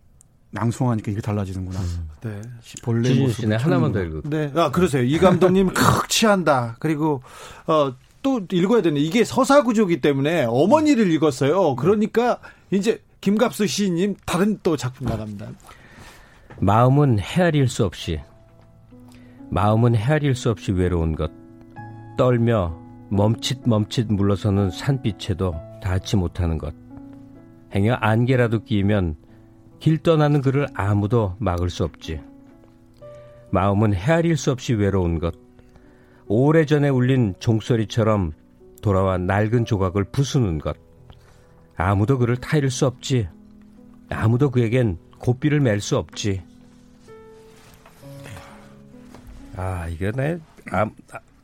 낭송하니까 0.53 1.13
이게 1.13 1.21
달라지는구나. 1.21 1.81
음. 1.81 2.09
네. 2.23 2.43
본래 2.83 3.15
모습 3.15 3.51
하나만 3.51 3.93
더 3.93 4.03
읽고. 4.03 4.29
네. 4.29 4.51
아 4.55 4.71
그러세요. 4.71 5.03
이 5.03 5.19
감독님 5.19 5.69
크 5.75 6.09
취한다. 6.09 6.77
그리고 6.79 7.23
어 7.67 7.93
또 8.23 8.41
읽어야 8.53 8.83
되는 8.83 9.01
이게 9.01 9.25
서사구조기 9.25 10.01
때문에 10.01 10.45
어머니를 10.45 11.11
읽었어요. 11.13 11.77
그러니까 11.77 12.39
이제 12.71 13.03
김갑수 13.21 13.67
시인님 13.67 14.17
다른 14.27 14.59
또 14.63 14.77
작품 14.77 15.07
나갑니다. 15.07 15.49
마음은 16.59 17.19
헤아릴 17.19 17.69
수 17.69 17.85
없이 17.85 18.21
마음은 19.51 19.97
헤아릴 19.97 20.35
수 20.35 20.51
없이 20.51 20.73
외로운 20.73 21.17
것 21.17 21.31
떨며 22.19 22.79
멈칫 23.11 23.63
멈칫 23.67 24.13
물러서는 24.13 24.71
산빛에도 24.71 25.55
닿지 25.83 26.17
못하는 26.17 26.59
것 26.59 26.75
행여 27.75 27.95
안개라도 27.95 28.65
끼면 28.65 29.17
길 29.81 29.99
떠나는 29.99 30.41
그를 30.43 30.67
아무도 30.75 31.37
막을 31.39 31.71
수 31.71 31.85
없지 31.85 32.21
마음은 33.51 33.95
헤아릴 33.95 34.37
수 34.37 34.53
없이 34.53 34.75
외로운 34.75 35.19
것 35.19 35.35
오래전에 36.27 36.89
울린 36.91 37.35
종소리처럼 37.41 38.33
돌아와 38.83 39.19
낡은 39.19 39.65
조각을 39.65 40.05
부수는 40.05 40.59
것. 40.59 40.77
아무도 41.77 42.19
그를 42.19 42.37
타이를 42.37 42.71
수 42.71 42.87
없지. 42.87 43.29
아무도 44.11 44.51
그에겐 44.51 44.97
고삐를 45.19 45.59
맬 45.59 45.81
수 45.81 45.97
없지. 45.97 46.43
아, 49.57 49.89
이게 49.89 50.13
내, 50.13 50.39
아, 50.71 50.89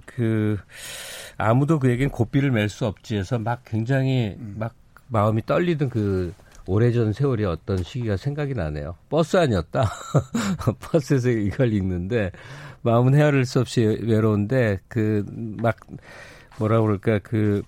그, 0.07 0.57
아무도 1.37 1.81
그에겐 1.81 2.11
고삐를 2.11 2.53
맬 2.53 2.69
수 2.69 2.87
없지 2.87 3.17
해서 3.17 3.39
막 3.41 3.63
굉장히 3.65 4.37
막 4.39 4.75
마음이 5.09 5.45
떨리던 5.45 5.91
그 5.91 6.33
오래전 6.67 7.13
세월이 7.13 7.45
어떤 7.45 7.83
시기가 7.83 8.17
생각이 8.17 8.55
나네요. 8.55 8.97
버스 9.09 9.37
아니었다. 9.37 9.91
버스에서 10.81 11.31
이걸 11.31 11.73
읽는데 11.73 12.33
마음은 12.83 13.15
헤아릴 13.15 13.45
수 13.45 13.61
없이 13.61 13.83
외로운데 14.03 14.79
그 14.89 15.25
막 15.61 15.77
뭐라 16.59 16.81
그럴까 16.81 17.19
그 17.21 17.63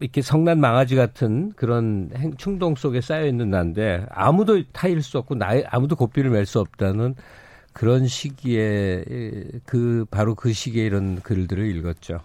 이렇게 0.00 0.22
성난 0.22 0.60
망아지 0.60 0.96
같은 0.96 1.52
그런 1.56 2.10
행, 2.16 2.36
충동 2.36 2.74
속에 2.74 3.00
쌓여 3.00 3.26
있는 3.26 3.50
난데 3.50 4.06
아무도 4.10 4.62
타일 4.72 5.02
수 5.02 5.18
없고 5.18 5.34
나 5.36 5.50
아무도 5.68 5.96
고삐를 5.96 6.30
맬 6.30 6.44
수 6.44 6.60
없다는 6.60 7.14
그런 7.72 8.06
시기에 8.06 9.04
그 9.66 10.04
바로 10.10 10.34
그 10.34 10.52
시기에 10.52 10.84
이런 10.84 11.20
글들을 11.20 11.64
읽었죠. 11.76 12.20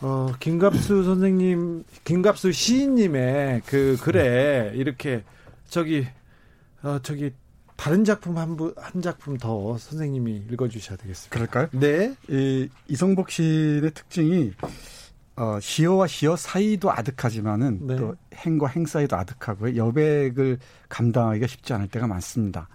어, 0.00 0.32
김갑수 0.38 1.02
선생님, 1.04 1.84
김갑수 2.04 2.52
시인님의 2.52 3.62
그 3.66 3.96
글에 4.00 4.72
이렇게 4.74 5.24
저기 5.68 6.06
어, 6.82 6.98
저기 7.02 7.32
다른 7.76 8.04
작품 8.04 8.38
한, 8.38 8.56
부, 8.56 8.74
한 8.76 9.02
작품 9.02 9.36
더 9.38 9.76
선생님이 9.78 10.44
읽어주셔야 10.50 10.96
되겠습니다. 10.98 11.34
그럴까요? 11.34 11.68
네. 11.72 12.14
이, 12.28 12.68
이성복 12.88 13.30
시의 13.30 13.90
특징이 13.92 14.52
어, 15.36 15.58
시어와 15.60 16.06
시어 16.06 16.36
사이도 16.36 16.90
아득하지만은 16.92 17.86
네. 17.86 17.96
또 17.96 18.14
행과 18.34 18.68
행 18.68 18.86
사이도 18.86 19.16
아득하고요. 19.16 19.76
여백을 19.76 20.58
감당하기가 20.88 21.46
쉽지 21.46 21.72
않을 21.72 21.88
때가 21.88 22.06
많습니다. 22.06 22.68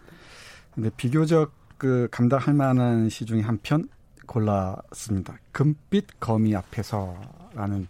근데 0.73 0.89
비교적 0.95 1.51
그 1.77 2.07
감당할 2.11 2.53
만한 2.53 3.09
시 3.09 3.25
중에 3.25 3.41
한 3.41 3.59
편 3.61 3.87
골랐습니다. 4.25 5.37
금빛 5.51 6.19
거미 6.19 6.55
앞에서라는 6.55 7.75
음. 7.77 7.87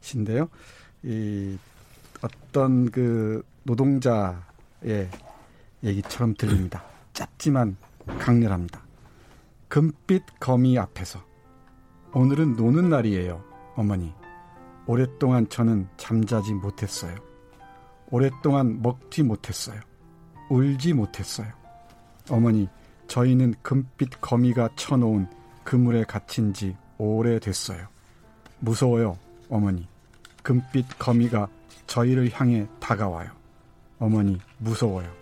시인데요. 0.00 0.48
이 1.02 1.58
어떤 2.22 2.90
그 2.90 3.42
노동자의 3.62 4.38
얘기처럼 5.84 6.34
들립니다. 6.34 6.82
짧지만 7.12 7.76
강렬합니다. 8.18 8.80
금빛 9.68 10.22
거미 10.40 10.78
앞에서 10.78 11.22
오늘은 12.14 12.56
노는 12.56 12.88
날이에요, 12.88 13.44
어머니. 13.76 14.12
오랫동안 14.86 15.48
저는 15.48 15.88
잠자지 15.98 16.54
못했어요. 16.54 17.14
오랫동안 18.10 18.80
먹지 18.80 19.22
못했어요. 19.22 19.78
울지 20.48 20.94
못했어요. 20.94 21.52
어머니, 22.30 22.68
저희는 23.06 23.54
금빛 23.62 24.20
거미가 24.20 24.70
쳐놓은 24.76 25.28
그물에 25.68 26.04
갇힌 26.04 26.54
지 26.54 26.74
오래됐어요. 26.96 27.88
무서워요, 28.60 29.18
어머니. 29.50 29.86
금빛 30.42 30.98
거미가 30.98 31.46
저희를 31.86 32.30
향해 32.32 32.66
다가와요. 32.80 33.30
어머니, 33.98 34.40
무서워요. 34.56 35.14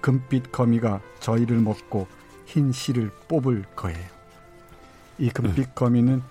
금빛 0.00 0.52
거미가 0.52 1.02
저희를 1.20 1.58
먹고 1.58 2.08
흰 2.46 2.72
실을 2.72 3.10
뽑을 3.28 3.62
거예요. 3.76 4.08
이 5.18 5.28
금빛 5.28 5.58
음. 5.58 5.72
거미는 5.74 6.22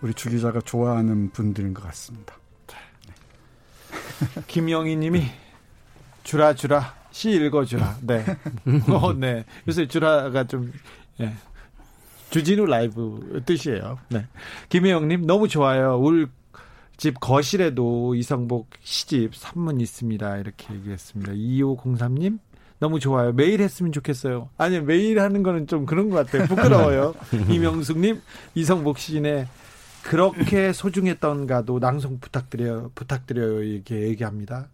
우리 0.00 0.14
주 0.14 0.30
기자가 0.30 0.62
좋아하는 0.62 1.28
분들인 1.32 1.74
것 1.74 1.82
같습니다. 1.82 2.34
네. 2.66 4.40
김영희 4.48 4.96
님이 4.96 5.26
주라 6.24 6.54
주라 6.54 6.94
시 7.10 7.32
읽어주라. 7.32 7.98
네. 8.00 8.24
어, 8.88 9.12
네. 9.12 9.44
요새 9.68 9.86
주라가 9.86 10.44
좀, 10.44 10.72
예. 11.20 11.34
주진우 12.30 12.66
라이브 12.66 13.42
뜻이에요. 13.46 13.98
네. 14.10 14.26
김혜영님, 14.68 15.26
너무 15.26 15.48
좋아요. 15.48 15.98
울 15.98 16.28
집 16.96 17.20
거실에도 17.20 18.14
이성복 18.14 18.70
시집 18.82 19.34
산문 19.34 19.80
있습니다. 19.80 20.38
이렇게 20.38 20.74
얘기했습니다. 20.74 21.32
2503님, 21.32 22.38
너무 22.78 23.00
좋아요. 23.00 23.32
매일 23.32 23.60
했으면 23.60 23.92
좋겠어요. 23.92 24.48
아니, 24.56 24.80
매일 24.80 25.20
하는 25.20 25.42
거는 25.42 25.66
좀 25.66 25.84
그런 25.84 26.08
것 26.08 26.16
같아요. 26.26 26.46
부끄러워요. 26.46 27.14
이명숙님, 27.50 28.20
이성복 28.54 28.98
시인의 28.98 29.46
그렇게 30.04 30.72
소중했던가도 30.72 31.80
낭송 31.80 32.20
부탁드려요. 32.20 32.92
부탁드려요. 32.94 33.62
이렇게 33.62 34.02
얘기합니다. 34.02 34.68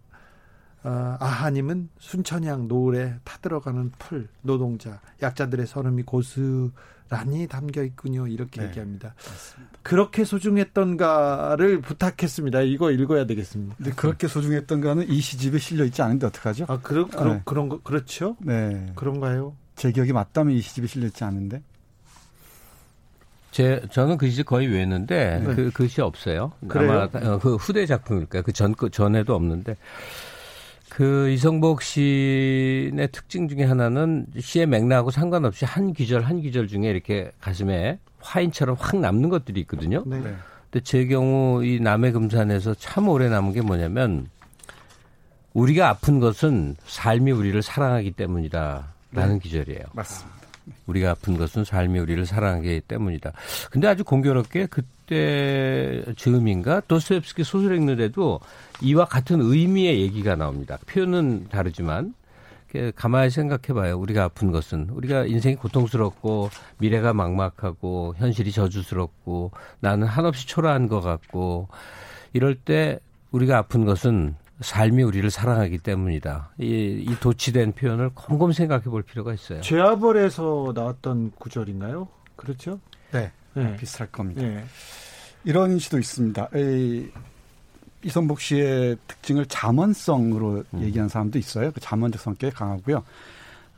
어, 0.83 1.17
아하님은 1.19 1.89
순천향 1.99 2.67
노을에 2.67 3.15
타들어가는 3.23 3.91
풀 3.99 4.27
노동자 4.41 4.99
약자들의 5.21 5.65
서름이 5.65 6.03
고스 6.03 6.69
란히 7.09 7.47
담겨 7.47 7.83
있군요 7.83 8.27
이렇게 8.27 8.61
네, 8.61 8.67
얘기합니다. 8.67 9.13
맞습니다. 9.17 9.77
그렇게 9.83 10.23
소중했던가를 10.23 11.81
부탁했습니다. 11.81 12.61
이거 12.61 12.91
읽어야 12.91 13.25
되겠습니다. 13.25 13.75
근데 13.77 13.91
그렇게 13.91 14.27
소중했던가는 14.27 15.09
이 15.09 15.19
시집에 15.19 15.59
실려 15.59 15.85
있지 15.85 16.01
않은데 16.01 16.27
어떡하죠? 16.27 16.65
아 16.67 16.79
그런 16.81 17.07
그런 17.09 17.33
네. 17.33 17.41
그런 17.45 17.69
거 17.69 17.79
그렇죠? 17.81 18.35
네 18.39 18.91
그런가요? 18.95 19.55
제 19.75 19.91
기억이 19.91 20.13
맞다면 20.13 20.55
이 20.55 20.61
시집에 20.61 20.87
실렸지 20.87 21.23
않은데. 21.23 21.61
제 23.51 23.83
저는 23.91 24.17
그 24.17 24.27
시집 24.29 24.47
거의 24.47 24.67
외웠는데 24.67 25.43
네. 25.45 25.55
그 25.55 25.69
글씨 25.71 26.01
없어요. 26.01 26.53
그래요? 26.67 27.07
아마 27.13 27.33
어, 27.33 27.37
그 27.37 27.55
후대 27.55 27.85
작품일까요? 27.85 28.41
그전 28.41 28.73
그 28.73 28.89
전에도 28.89 29.35
없는데 29.35 29.75
그 30.93 31.27
이성복 31.29 31.81
시인의 31.81 33.07
특징 33.11 33.47
중에 33.47 33.63
하나는 33.63 34.27
시의 34.39 34.67
맥락하고 34.67 35.09
상관없이 35.09 35.65
한 35.65 35.91
귀절 35.91 36.21
한 36.21 36.39
귀절 36.39 36.67
중에 36.67 36.87
이렇게 36.87 37.31
가슴에 37.41 37.97
화인처럼 38.19 38.75
확 38.79 38.99
남는 38.99 39.29
것들이 39.29 39.59
있거든요. 39.61 40.03
네. 40.05 40.21
근데 40.21 40.83
제 40.83 41.07
경우 41.07 41.65
이 41.65 41.79
남해 41.79 42.11
금산에서 42.11 42.75
참 42.75 43.07
오래 43.07 43.27
남은 43.27 43.53
게 43.53 43.61
뭐냐면 43.61 44.27
우리가 45.53 45.89
아픈 45.89 46.19
것은 46.19 46.75
삶이 46.85 47.31
우리를 47.31 47.59
사랑하기 47.63 48.11
때문이다라는 48.11 48.83
네. 49.11 49.39
기절이에요. 49.39 49.85
맞습니다. 49.93 50.37
우리가 50.87 51.11
아픈 51.11 51.37
것은 51.37 51.63
삶이 51.63 51.99
우리를 51.99 52.25
사랑하기 52.25 52.81
때문이다. 52.87 53.31
근데 53.71 53.87
아주 53.87 54.03
공교롭게 54.03 54.67
그때 54.67 56.03
즈음인가 56.15 56.81
도스토옙스키 56.87 57.43
소설 57.43 57.75
읽는데도 57.75 58.39
이와 58.81 59.05
같은 59.05 59.39
의미의 59.41 60.01
얘기가 60.01 60.35
나옵니다. 60.35 60.77
표현은 60.87 61.47
다르지만 61.49 62.13
가만히 62.95 63.29
생각해봐요. 63.29 63.99
우리가 63.99 64.23
아픈 64.23 64.51
것은 64.51 64.89
우리가 64.91 65.25
인생이 65.25 65.55
고통스럽고 65.55 66.49
미래가 66.79 67.13
막막하고 67.13 68.15
현실이 68.17 68.51
저주스럽고 68.51 69.51
나는 69.79 70.07
한없이 70.07 70.47
초라한 70.47 70.87
것 70.87 71.01
같고 71.01 71.67
이럴 72.33 72.55
때 72.55 72.99
우리가 73.31 73.57
아픈 73.57 73.85
것은 73.85 74.35
삶이 74.63 75.03
우리를 75.03 75.29
사랑하기 75.29 75.79
때문이다. 75.79 76.53
이, 76.59 77.05
이 77.07 77.15
도치된 77.19 77.73
표현을 77.73 78.11
곰곰 78.13 78.53
생각해 78.53 78.83
볼 78.85 79.03
필요가 79.03 79.33
있어요. 79.33 79.61
죄아벌에서 79.61 80.73
나왔던 80.75 81.33
구절인가요? 81.37 82.07
그렇죠? 82.35 82.79
네. 83.11 83.31
네. 83.53 83.75
비슷할 83.77 84.11
겁니다. 84.11 84.41
네. 84.41 84.63
이런 85.43 85.77
시도 85.77 85.99
있습니다. 85.99 86.49
이, 86.55 87.09
이선복 88.03 88.41
씨의 88.41 88.97
특징을 89.07 89.45
자문성으로 89.45 90.63
음. 90.73 90.81
얘기한 90.81 91.07
사람도 91.07 91.39
있어요. 91.39 91.71
그 91.71 91.79
자문적 91.79 92.21
성격이 92.21 92.53
강하고요. 92.53 93.03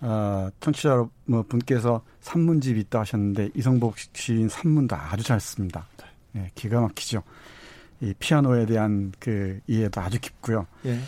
어, 0.01 0.49
청취자 0.59 1.05
뭐 1.25 1.43
분께서 1.43 2.01
산문집이 2.21 2.79
있다 2.81 3.01
하셨는데 3.01 3.49
이성복 3.55 3.95
시인 4.13 4.49
산문도 4.49 4.95
아주 4.95 5.23
잘 5.23 5.39
씁니다. 5.39 5.85
네, 6.31 6.51
기가 6.53 6.81
막히죠. 6.81 7.23
이 8.01 8.13
피아노에 8.19 8.65
대한 8.65 9.11
그 9.19 9.59
이해도 9.67 10.01
아주 10.01 10.19
깊고요. 10.19 10.67
예. 10.85 10.99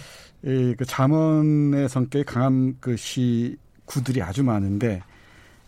이그 0.44 0.86
자문의 0.86 1.90
성격이 1.90 2.24
강한 2.26 2.78
그 2.80 2.96
시 2.96 3.58
구들이 3.86 4.22
아주 4.22 4.44
많은데 4.44 5.02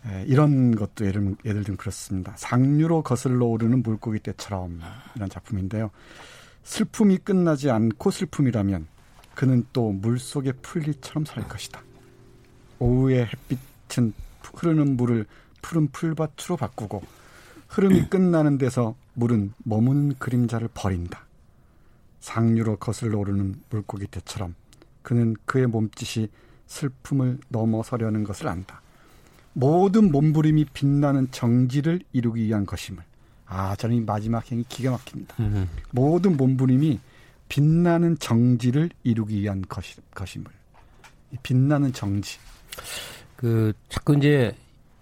에, 0.06 0.24
이런 0.26 0.74
것도 0.76 1.06
예를 1.06 1.34
예를 1.44 1.64
들면 1.64 1.76
그렇습니다. 1.76 2.34
상류로 2.36 3.02
거슬러 3.02 3.46
오르는 3.46 3.82
물고기 3.82 4.20
떼처럼 4.20 4.80
이런 5.16 5.28
작품인데요. 5.28 5.90
슬픔이 6.62 7.18
끝나지 7.18 7.70
않고 7.70 8.10
슬픔이라면 8.10 8.86
그는 9.34 9.64
또 9.72 9.90
물속의 9.92 10.54
풀리처럼 10.62 11.24
살 11.24 11.48
것이다. 11.48 11.82
오후의 12.78 13.26
햇빛은 13.26 14.12
흐르는 14.42 14.96
물을 14.96 15.26
푸른 15.62 15.88
풀밭으로 15.88 16.56
바꾸고 16.56 17.02
흐름이 17.70 18.08
끝나는 18.08 18.58
데서 18.58 18.96
물은 19.14 19.54
머무는 19.64 20.14
그림자를 20.18 20.68
버린다. 20.74 21.24
상류로 22.18 22.76
거슬러 22.76 23.18
오르는 23.18 23.54
물고기 23.70 24.06
대처럼 24.06 24.54
그는 25.02 25.36
그의 25.44 25.66
몸짓이 25.66 26.28
슬픔을 26.66 27.38
넘어서려는 27.48 28.24
것을 28.24 28.48
안다. 28.48 28.82
모든 29.52 30.10
몸부림이 30.10 30.66
빛나는 30.72 31.30
정지를 31.30 32.00
이루기 32.12 32.44
위한 32.44 32.66
것임을. 32.66 33.02
아, 33.46 33.74
저는 33.76 33.96
이 33.96 34.00
마지막 34.00 34.50
행이 34.50 34.64
기가 34.68 34.92
막힙니다. 34.92 35.36
음흠. 35.40 35.66
모든 35.90 36.36
몸부림이 36.36 37.00
빛나는 37.48 38.18
정지를 38.18 38.90
이루기 39.02 39.40
위한 39.40 39.62
것이, 39.68 39.96
것임을. 40.14 40.46
빛나는 41.42 41.92
정지. 41.92 42.38
그, 43.36 43.72
자꾸 43.88 44.16
이제 44.16 44.54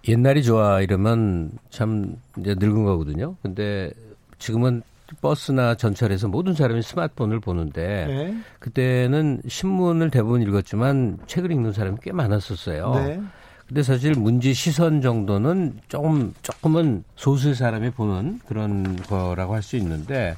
옛날이 0.07 0.43
좋아 0.43 0.81
이러면 0.81 1.51
참 1.69 2.15
이제 2.39 2.55
늙은 2.57 2.85
거거든요. 2.85 3.35
근데 3.41 3.91
지금은 4.39 4.81
버스나 5.21 5.75
전철에서 5.75 6.27
모든 6.27 6.53
사람이 6.53 6.81
스마트폰을 6.83 7.39
보는데 7.39 8.05
네. 8.05 8.35
그때는 8.59 9.41
신문을 9.47 10.11
대부분 10.11 10.41
읽었지만 10.41 11.17
책을 11.27 11.51
읽는 11.51 11.73
사람이 11.73 11.97
꽤 12.01 12.11
많았었어요. 12.11 12.93
네. 12.95 13.21
근데 13.67 13.83
사실 13.83 14.13
문제 14.13 14.53
시선 14.53 15.01
정도는 15.01 15.79
조금 15.89 16.33
조금은 16.41 17.03
소수의 17.15 17.55
사람이 17.55 17.91
보는 17.91 18.39
그런 18.47 18.95
거라고 19.03 19.53
할 19.53 19.61
수 19.61 19.77
있는데 19.77 20.35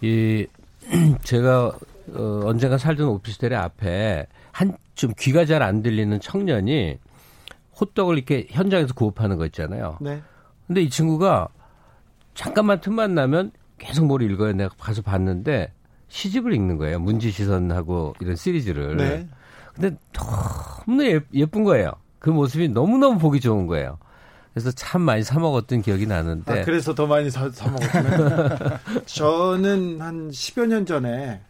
이 0.00 0.46
제가 1.22 1.72
어, 2.14 2.40
언젠가 2.44 2.78
살던 2.78 3.06
오피스텔의 3.06 3.56
앞에 3.56 4.26
한 4.52 4.76
좀 5.00 5.12
귀가 5.18 5.46
잘 5.46 5.62
안 5.62 5.82
들리는 5.82 6.20
청년이 6.20 6.98
호떡을 7.80 8.16
이렇게 8.16 8.46
현장에서 8.50 8.94
구업하는 8.94 9.36
거 9.36 9.46
있잖아요. 9.46 9.98
네. 10.00 10.22
근데 10.66 10.82
이 10.82 10.90
친구가 10.90 11.48
잠깐만 12.34 12.80
틈만 12.80 13.14
나면 13.14 13.52
계속 13.78 14.06
뭘 14.06 14.22
읽어요. 14.22 14.52
내가 14.52 14.74
가서 14.78 15.02
봤는데 15.02 15.72
시집을 16.08 16.52
읽는 16.54 16.76
거예요. 16.76 16.98
문지 17.00 17.30
시선하고 17.30 18.14
이런 18.20 18.36
시리즈를. 18.36 18.96
네. 18.96 19.28
근데 19.74 19.96
너무나 20.12 21.08
예, 21.08 21.20
예쁜 21.32 21.64
거예요. 21.64 21.92
그 22.18 22.30
모습이 22.30 22.68
너무너무 22.68 23.18
보기 23.18 23.40
좋은 23.40 23.66
거예요. 23.66 23.98
그래서 24.52 24.72
참 24.72 25.02
많이 25.02 25.22
사 25.22 25.38
먹었던 25.38 25.80
기억이 25.80 26.06
나는데. 26.06 26.60
아, 26.60 26.64
그래서 26.64 26.94
더 26.94 27.06
많이 27.06 27.30
사, 27.30 27.48
사 27.50 27.70
먹었구나. 27.70 28.80
저는 29.06 30.00
한 30.00 30.28
10여 30.28 30.66
년 30.66 30.84
전에 30.84 31.40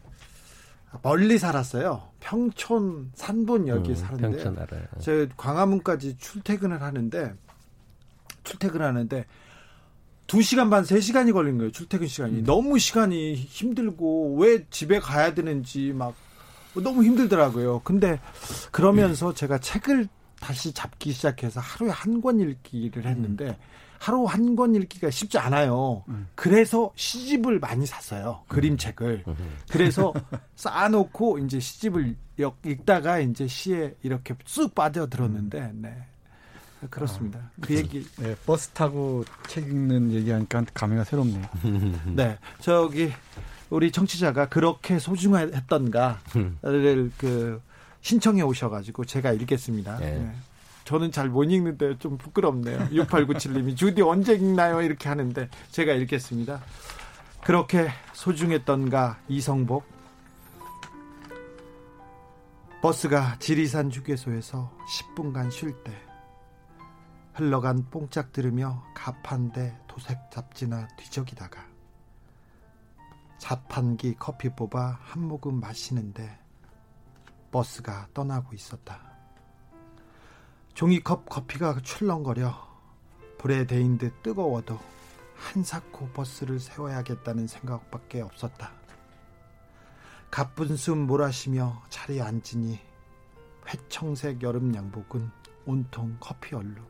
멀리 1.03 1.39
살았어요. 1.39 2.03
평촌 2.21 3.11
산본 3.15 3.69
여기 3.69 3.91
음, 3.91 3.95
사는데. 3.95 4.23
평촌 4.45 4.59
알아요. 4.59 4.83
제 5.01 5.29
광화문까지 5.37 6.17
출퇴근을 6.19 6.83
하는데 6.83 7.35
출퇴근하는데 8.45 9.25
2시간 10.27 10.71
반, 10.71 10.85
3시간이 10.85 11.33
걸린 11.33 11.59
거예요. 11.59 11.73
출퇴근 11.73 12.07
시간이. 12.07 12.39
음. 12.41 12.45
너무 12.45 12.79
시간이 12.79 13.35
힘들고 13.35 14.37
왜 14.39 14.65
집에 14.71 14.99
가야 15.01 15.35
되는지 15.35 15.93
막 15.93 16.15
너무 16.75 17.03
힘들더라고요. 17.05 17.81
근데 17.83 18.21
그러면서 18.71 19.29
음. 19.31 19.35
제가 19.35 19.59
책을 19.59 20.09
다시 20.41 20.73
잡기 20.73 21.13
시작해서 21.13 21.61
하루에 21.61 21.91
한 21.91 22.21
권 22.21 22.41
읽기를 22.41 23.07
했는데 23.07 23.49
음. 23.49 23.55
하루 24.01 24.25
한 24.25 24.57
권 24.57 24.75
읽기가 24.75 25.11
쉽지 25.11 25.37
않아요. 25.39 26.03
음. 26.09 26.27
그래서 26.35 26.91
시집을 26.97 27.61
많이 27.61 27.85
샀어요. 27.85 28.41
그림책을. 28.49 29.25
그래서 29.71 30.15
쌓아놓고 30.57 31.39
이제 31.41 31.61
시집을 31.61 32.17
읽다가 32.65 33.19
이제 33.21 33.47
시에 33.47 33.95
이렇게 34.03 34.35
쑥 34.47 34.75
빠져들었는데, 34.75 35.73
네. 35.75 35.95
그렇습니다. 36.89 37.41
아, 37.41 37.51
그 37.61 37.77
얘기. 37.77 38.07
네, 38.17 38.35
버스 38.47 38.71
타고 38.71 39.23
책 39.49 39.67
읽는 39.67 40.13
얘기하니까 40.13 40.65
감회가 40.73 41.05
새롭네요. 41.05 41.45
네, 42.17 42.39
저기 42.61 43.13
우리 43.69 43.93
청취자가 43.93 44.49
그렇게 44.49 44.99
소중했던가를 44.99 47.13
그 47.19 47.61
신청해 48.01 48.41
오셔가지고 48.41 49.05
제가 49.05 49.33
읽겠습니다. 49.33 49.99
네. 49.99 50.21
네. 50.21 50.33
저는 50.91 51.13
잘 51.13 51.29
못 51.29 51.45
읽는데 51.45 51.99
좀 51.99 52.19
부끄럽네요. 52.19 52.89
6897님이 52.89 53.77
주디 53.77 54.03
언제 54.03 54.35
읽나요? 54.35 54.83
이렇게 54.83 55.09
하는데 55.09 55.49
제가 55.71 55.93
읽겠습니다. 55.93 56.61
그렇게 57.45 57.91
소중했던가 58.13 59.21
이성복 59.29 59.85
버스가 62.83 63.37
지리산 63.39 63.93
휴게소에서 63.93 64.77
10분간 65.15 65.53
쉴 65.53 65.73
때 65.85 65.93
흘러간 67.35 67.87
뽕짝 67.91 68.33
들으며 68.33 68.83
가판대 68.93 69.79
도색 69.87 70.19
잡지나 70.33 70.89
뒤적이다가 70.97 71.65
자판기 73.39 74.17
커피 74.19 74.49
뽑아 74.49 74.99
한 75.01 75.23
모금 75.23 75.61
마시는데 75.61 76.37
버스가 77.53 78.09
떠나고 78.13 78.57
있었다. 78.57 79.10
종이컵 80.75 81.29
커피가 81.29 81.81
출렁거려 81.83 82.69
불에 83.39 83.67
데인 83.67 83.99
듯 83.99 84.23
뜨거워도 84.23 84.79
한사코 85.37 86.09
버스를 86.09 86.61
세워야겠다는 86.61 87.47
생각밖에 87.47 88.21
없었다. 88.21 88.73
가쁜 90.31 90.77
숨 90.77 91.07
몰아쉬며 91.07 91.83
자리에 91.89 92.21
앉으니 92.21 92.79
회청색 93.67 94.43
여름 94.43 94.75
양복은 94.75 95.31
온통 95.67 96.17
커피 96.21 96.55
얼룩. 96.55 96.89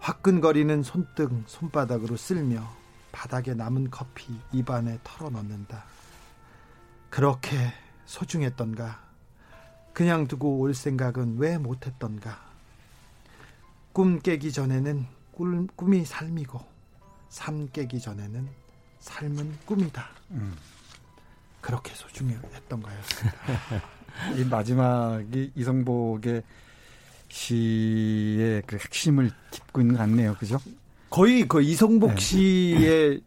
화끈거리는 0.00 0.82
손등 0.82 1.44
손바닥으로 1.46 2.16
쓸며 2.16 2.66
바닥에 3.12 3.54
남은 3.54 3.90
커피 3.90 4.34
입안에 4.52 4.98
털어넣는다. 5.04 5.84
그렇게 7.10 7.56
소중했던가? 8.06 9.09
그냥 9.92 10.26
두고 10.26 10.58
올 10.58 10.74
생각은 10.74 11.36
왜 11.38 11.58
못했던가? 11.58 12.38
꿈 13.92 14.20
깨기 14.20 14.52
전에는 14.52 15.06
꿈, 15.32 15.66
꿈이 15.74 16.04
삶이고 16.04 16.60
삶 17.28 17.68
깨기 17.72 18.00
전에는 18.00 18.48
삶은 19.00 19.58
꿈이다. 19.66 20.08
음. 20.32 20.54
그렇게 21.60 21.92
소중했던 21.94 22.82
거였습니다. 22.82 23.38
이 24.38 24.44
마지막이 24.44 25.52
이성복의 25.54 26.42
시의 27.28 28.62
그 28.66 28.76
핵심을 28.76 29.30
짚고 29.50 29.80
있는 29.80 29.94
것 29.94 30.00
같네요. 30.00 30.34
그죠? 30.36 30.58
거의 31.10 31.46
그 31.46 31.62
이성복 31.62 32.14
네. 32.14 32.20
씨의 32.20 33.20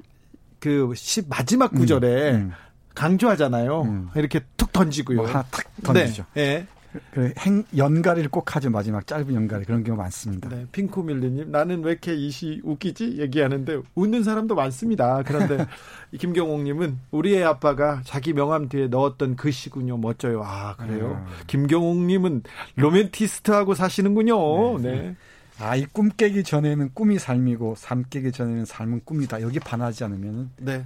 그 0.60 0.94
시 0.96 1.22
마지막 1.28 1.72
구절에 1.74 2.32
음, 2.32 2.36
음. 2.36 2.52
강조하잖아요. 2.96 3.82
음. 3.84 4.10
이렇게 4.16 4.42
툭 4.58 4.72
던지고요. 4.72 5.18
뭐 5.18 5.28
하나 5.28 5.44
탁 5.52 5.66
던지죠. 5.84 6.26
네. 6.34 6.60
네. 6.60 6.68
그 7.12 7.34
행, 7.40 7.64
연가리를 7.76 8.30
꼭 8.30 8.56
하죠. 8.56 8.70
마지막 8.70 9.08
짧은 9.08 9.34
연가리. 9.34 9.66
그런 9.66 9.84
경우 9.84 9.98
많습니다. 9.98 10.48
네. 10.50 10.68
핑크밀리님, 10.72 11.52
나는 11.52 11.84
왜 11.84 11.94
이렇게 11.94 12.14
이시 12.14 12.62
웃기지? 12.64 13.18
얘기하는데 13.18 13.80
웃는 13.96 14.24
사람도 14.24 14.54
많습니다. 14.54 15.24
그런데 15.26 15.66
김경옥님은 16.20 17.00
우리의 17.10 17.44
아빠가 17.46 18.02
자기 18.06 18.34
명함 18.34 18.70
뒤에 18.70 18.88
넣었던 18.90 19.38
그 19.38 19.50
시군요. 19.50 19.98
멋져요. 19.98 20.44
아, 20.46 20.76
그래요? 20.76 21.26
음. 21.28 21.34
김경옥님은 21.48 22.44
로맨티스트하고 22.76 23.74
사시는군요. 23.74 24.78
네. 24.80 24.92
네. 24.92 25.16
아, 25.60 25.76
이 25.76 25.86
꿈 25.94 26.10
깨기 26.16 26.44
전에는 26.44 26.92
꿈이 26.94 27.18
삶이고 27.18 27.76
삶 27.78 28.04
깨기 28.10 28.32
전에는 28.32 28.66
삶은 28.66 29.02
꿈이다. 29.06 29.42
여기 29.42 29.60
반하지 29.60 30.04
않으면 30.04 30.52
네. 30.58 30.86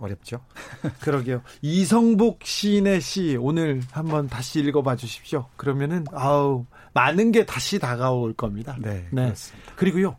어렵죠. 0.00 0.40
그러게요. 1.00 1.42
이성복 1.62 2.40
시인의 2.44 3.00
시 3.00 3.36
오늘 3.38 3.82
한번 3.92 4.28
다시 4.28 4.60
읽어봐 4.60 4.96
주십시오. 4.96 5.46
그러면은 5.56 6.04
아우 6.12 6.66
많은 6.94 7.32
게 7.32 7.44
다시 7.46 7.78
다가올 7.78 8.32
겁니다. 8.32 8.76
네, 8.80 9.06
네. 9.10 9.24
그렇습니다. 9.24 9.72
그리고요, 9.76 10.16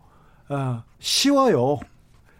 어, 0.49 0.83
쉬워요. 0.99 1.79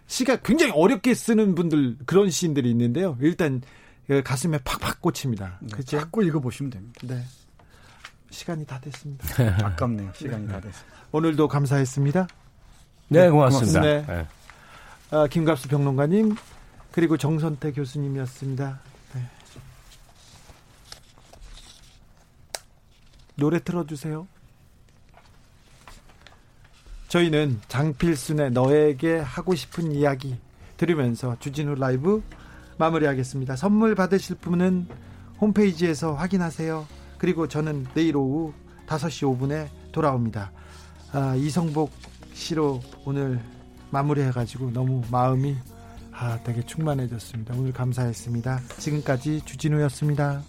시가 0.07 0.37
굉장히 0.37 0.71
어렵게 0.73 1.13
쓰는 1.13 1.55
분들 1.55 1.97
그런 2.05 2.29
시인들이 2.29 2.69
있는데요. 2.71 3.17
일단 3.21 3.61
그 4.07 4.21
가슴에 4.21 4.57
팍팍 4.59 5.01
꽂힙니다. 5.01 5.59
네, 5.61 5.67
그죠? 5.73 5.99
자꾸 5.99 6.23
읽어보시면 6.23 6.69
됩니다. 6.69 6.99
네. 7.03 7.23
시간이 8.29 8.65
다 8.65 8.79
됐습니다. 8.79 9.27
아깝네요. 9.65 10.11
시간이 10.15 10.47
다 10.47 10.59
됐습니다. 10.59 10.97
오늘도 11.11 11.47
감사했습니다. 11.47 12.27
네, 13.09 13.29
고맙습니다. 13.29 13.81
네. 13.81 14.05
네. 14.07 14.27
아, 15.11 15.27
김갑수 15.27 15.67
평론가님, 15.67 16.35
그리고 16.91 17.17
정선태 17.17 17.71
교수님이었습니다. 17.71 18.79
네. 19.13 19.21
노래 23.35 23.59
틀어주세요. 23.59 24.27
저희는 27.07 27.59
장필순의 27.67 28.51
너에게 28.51 29.19
하고 29.19 29.55
싶은 29.55 29.91
이야기 29.91 30.37
들으면서 30.77 31.37
주진우 31.39 31.75
라이브 31.75 32.23
마무리하겠습니다. 32.77 33.55
선물 33.55 33.95
받으실 33.95 34.35
분은 34.37 34.87
홈페이지에서 35.39 36.13
확인하세요. 36.13 36.87
그리고 37.17 37.47
저는 37.47 37.87
내일 37.93 38.15
오후 38.17 38.53
5시 38.87 39.37
5분에 39.37 39.67
돌아옵니다. 39.91 40.51
아, 41.11 41.35
이성복 41.35 41.91
씨로 42.33 42.81
오늘 43.05 43.39
마무리해가지고 43.91 44.71
너무 44.71 45.03
마음이 45.11 45.55
아, 46.21 46.37
되게 46.43 46.61
충만해졌습니다. 46.61 47.55
오늘 47.57 47.73
감사했습니다. 47.73 48.61
지금까지 48.77 49.41
주진우였습니다. 49.43 50.43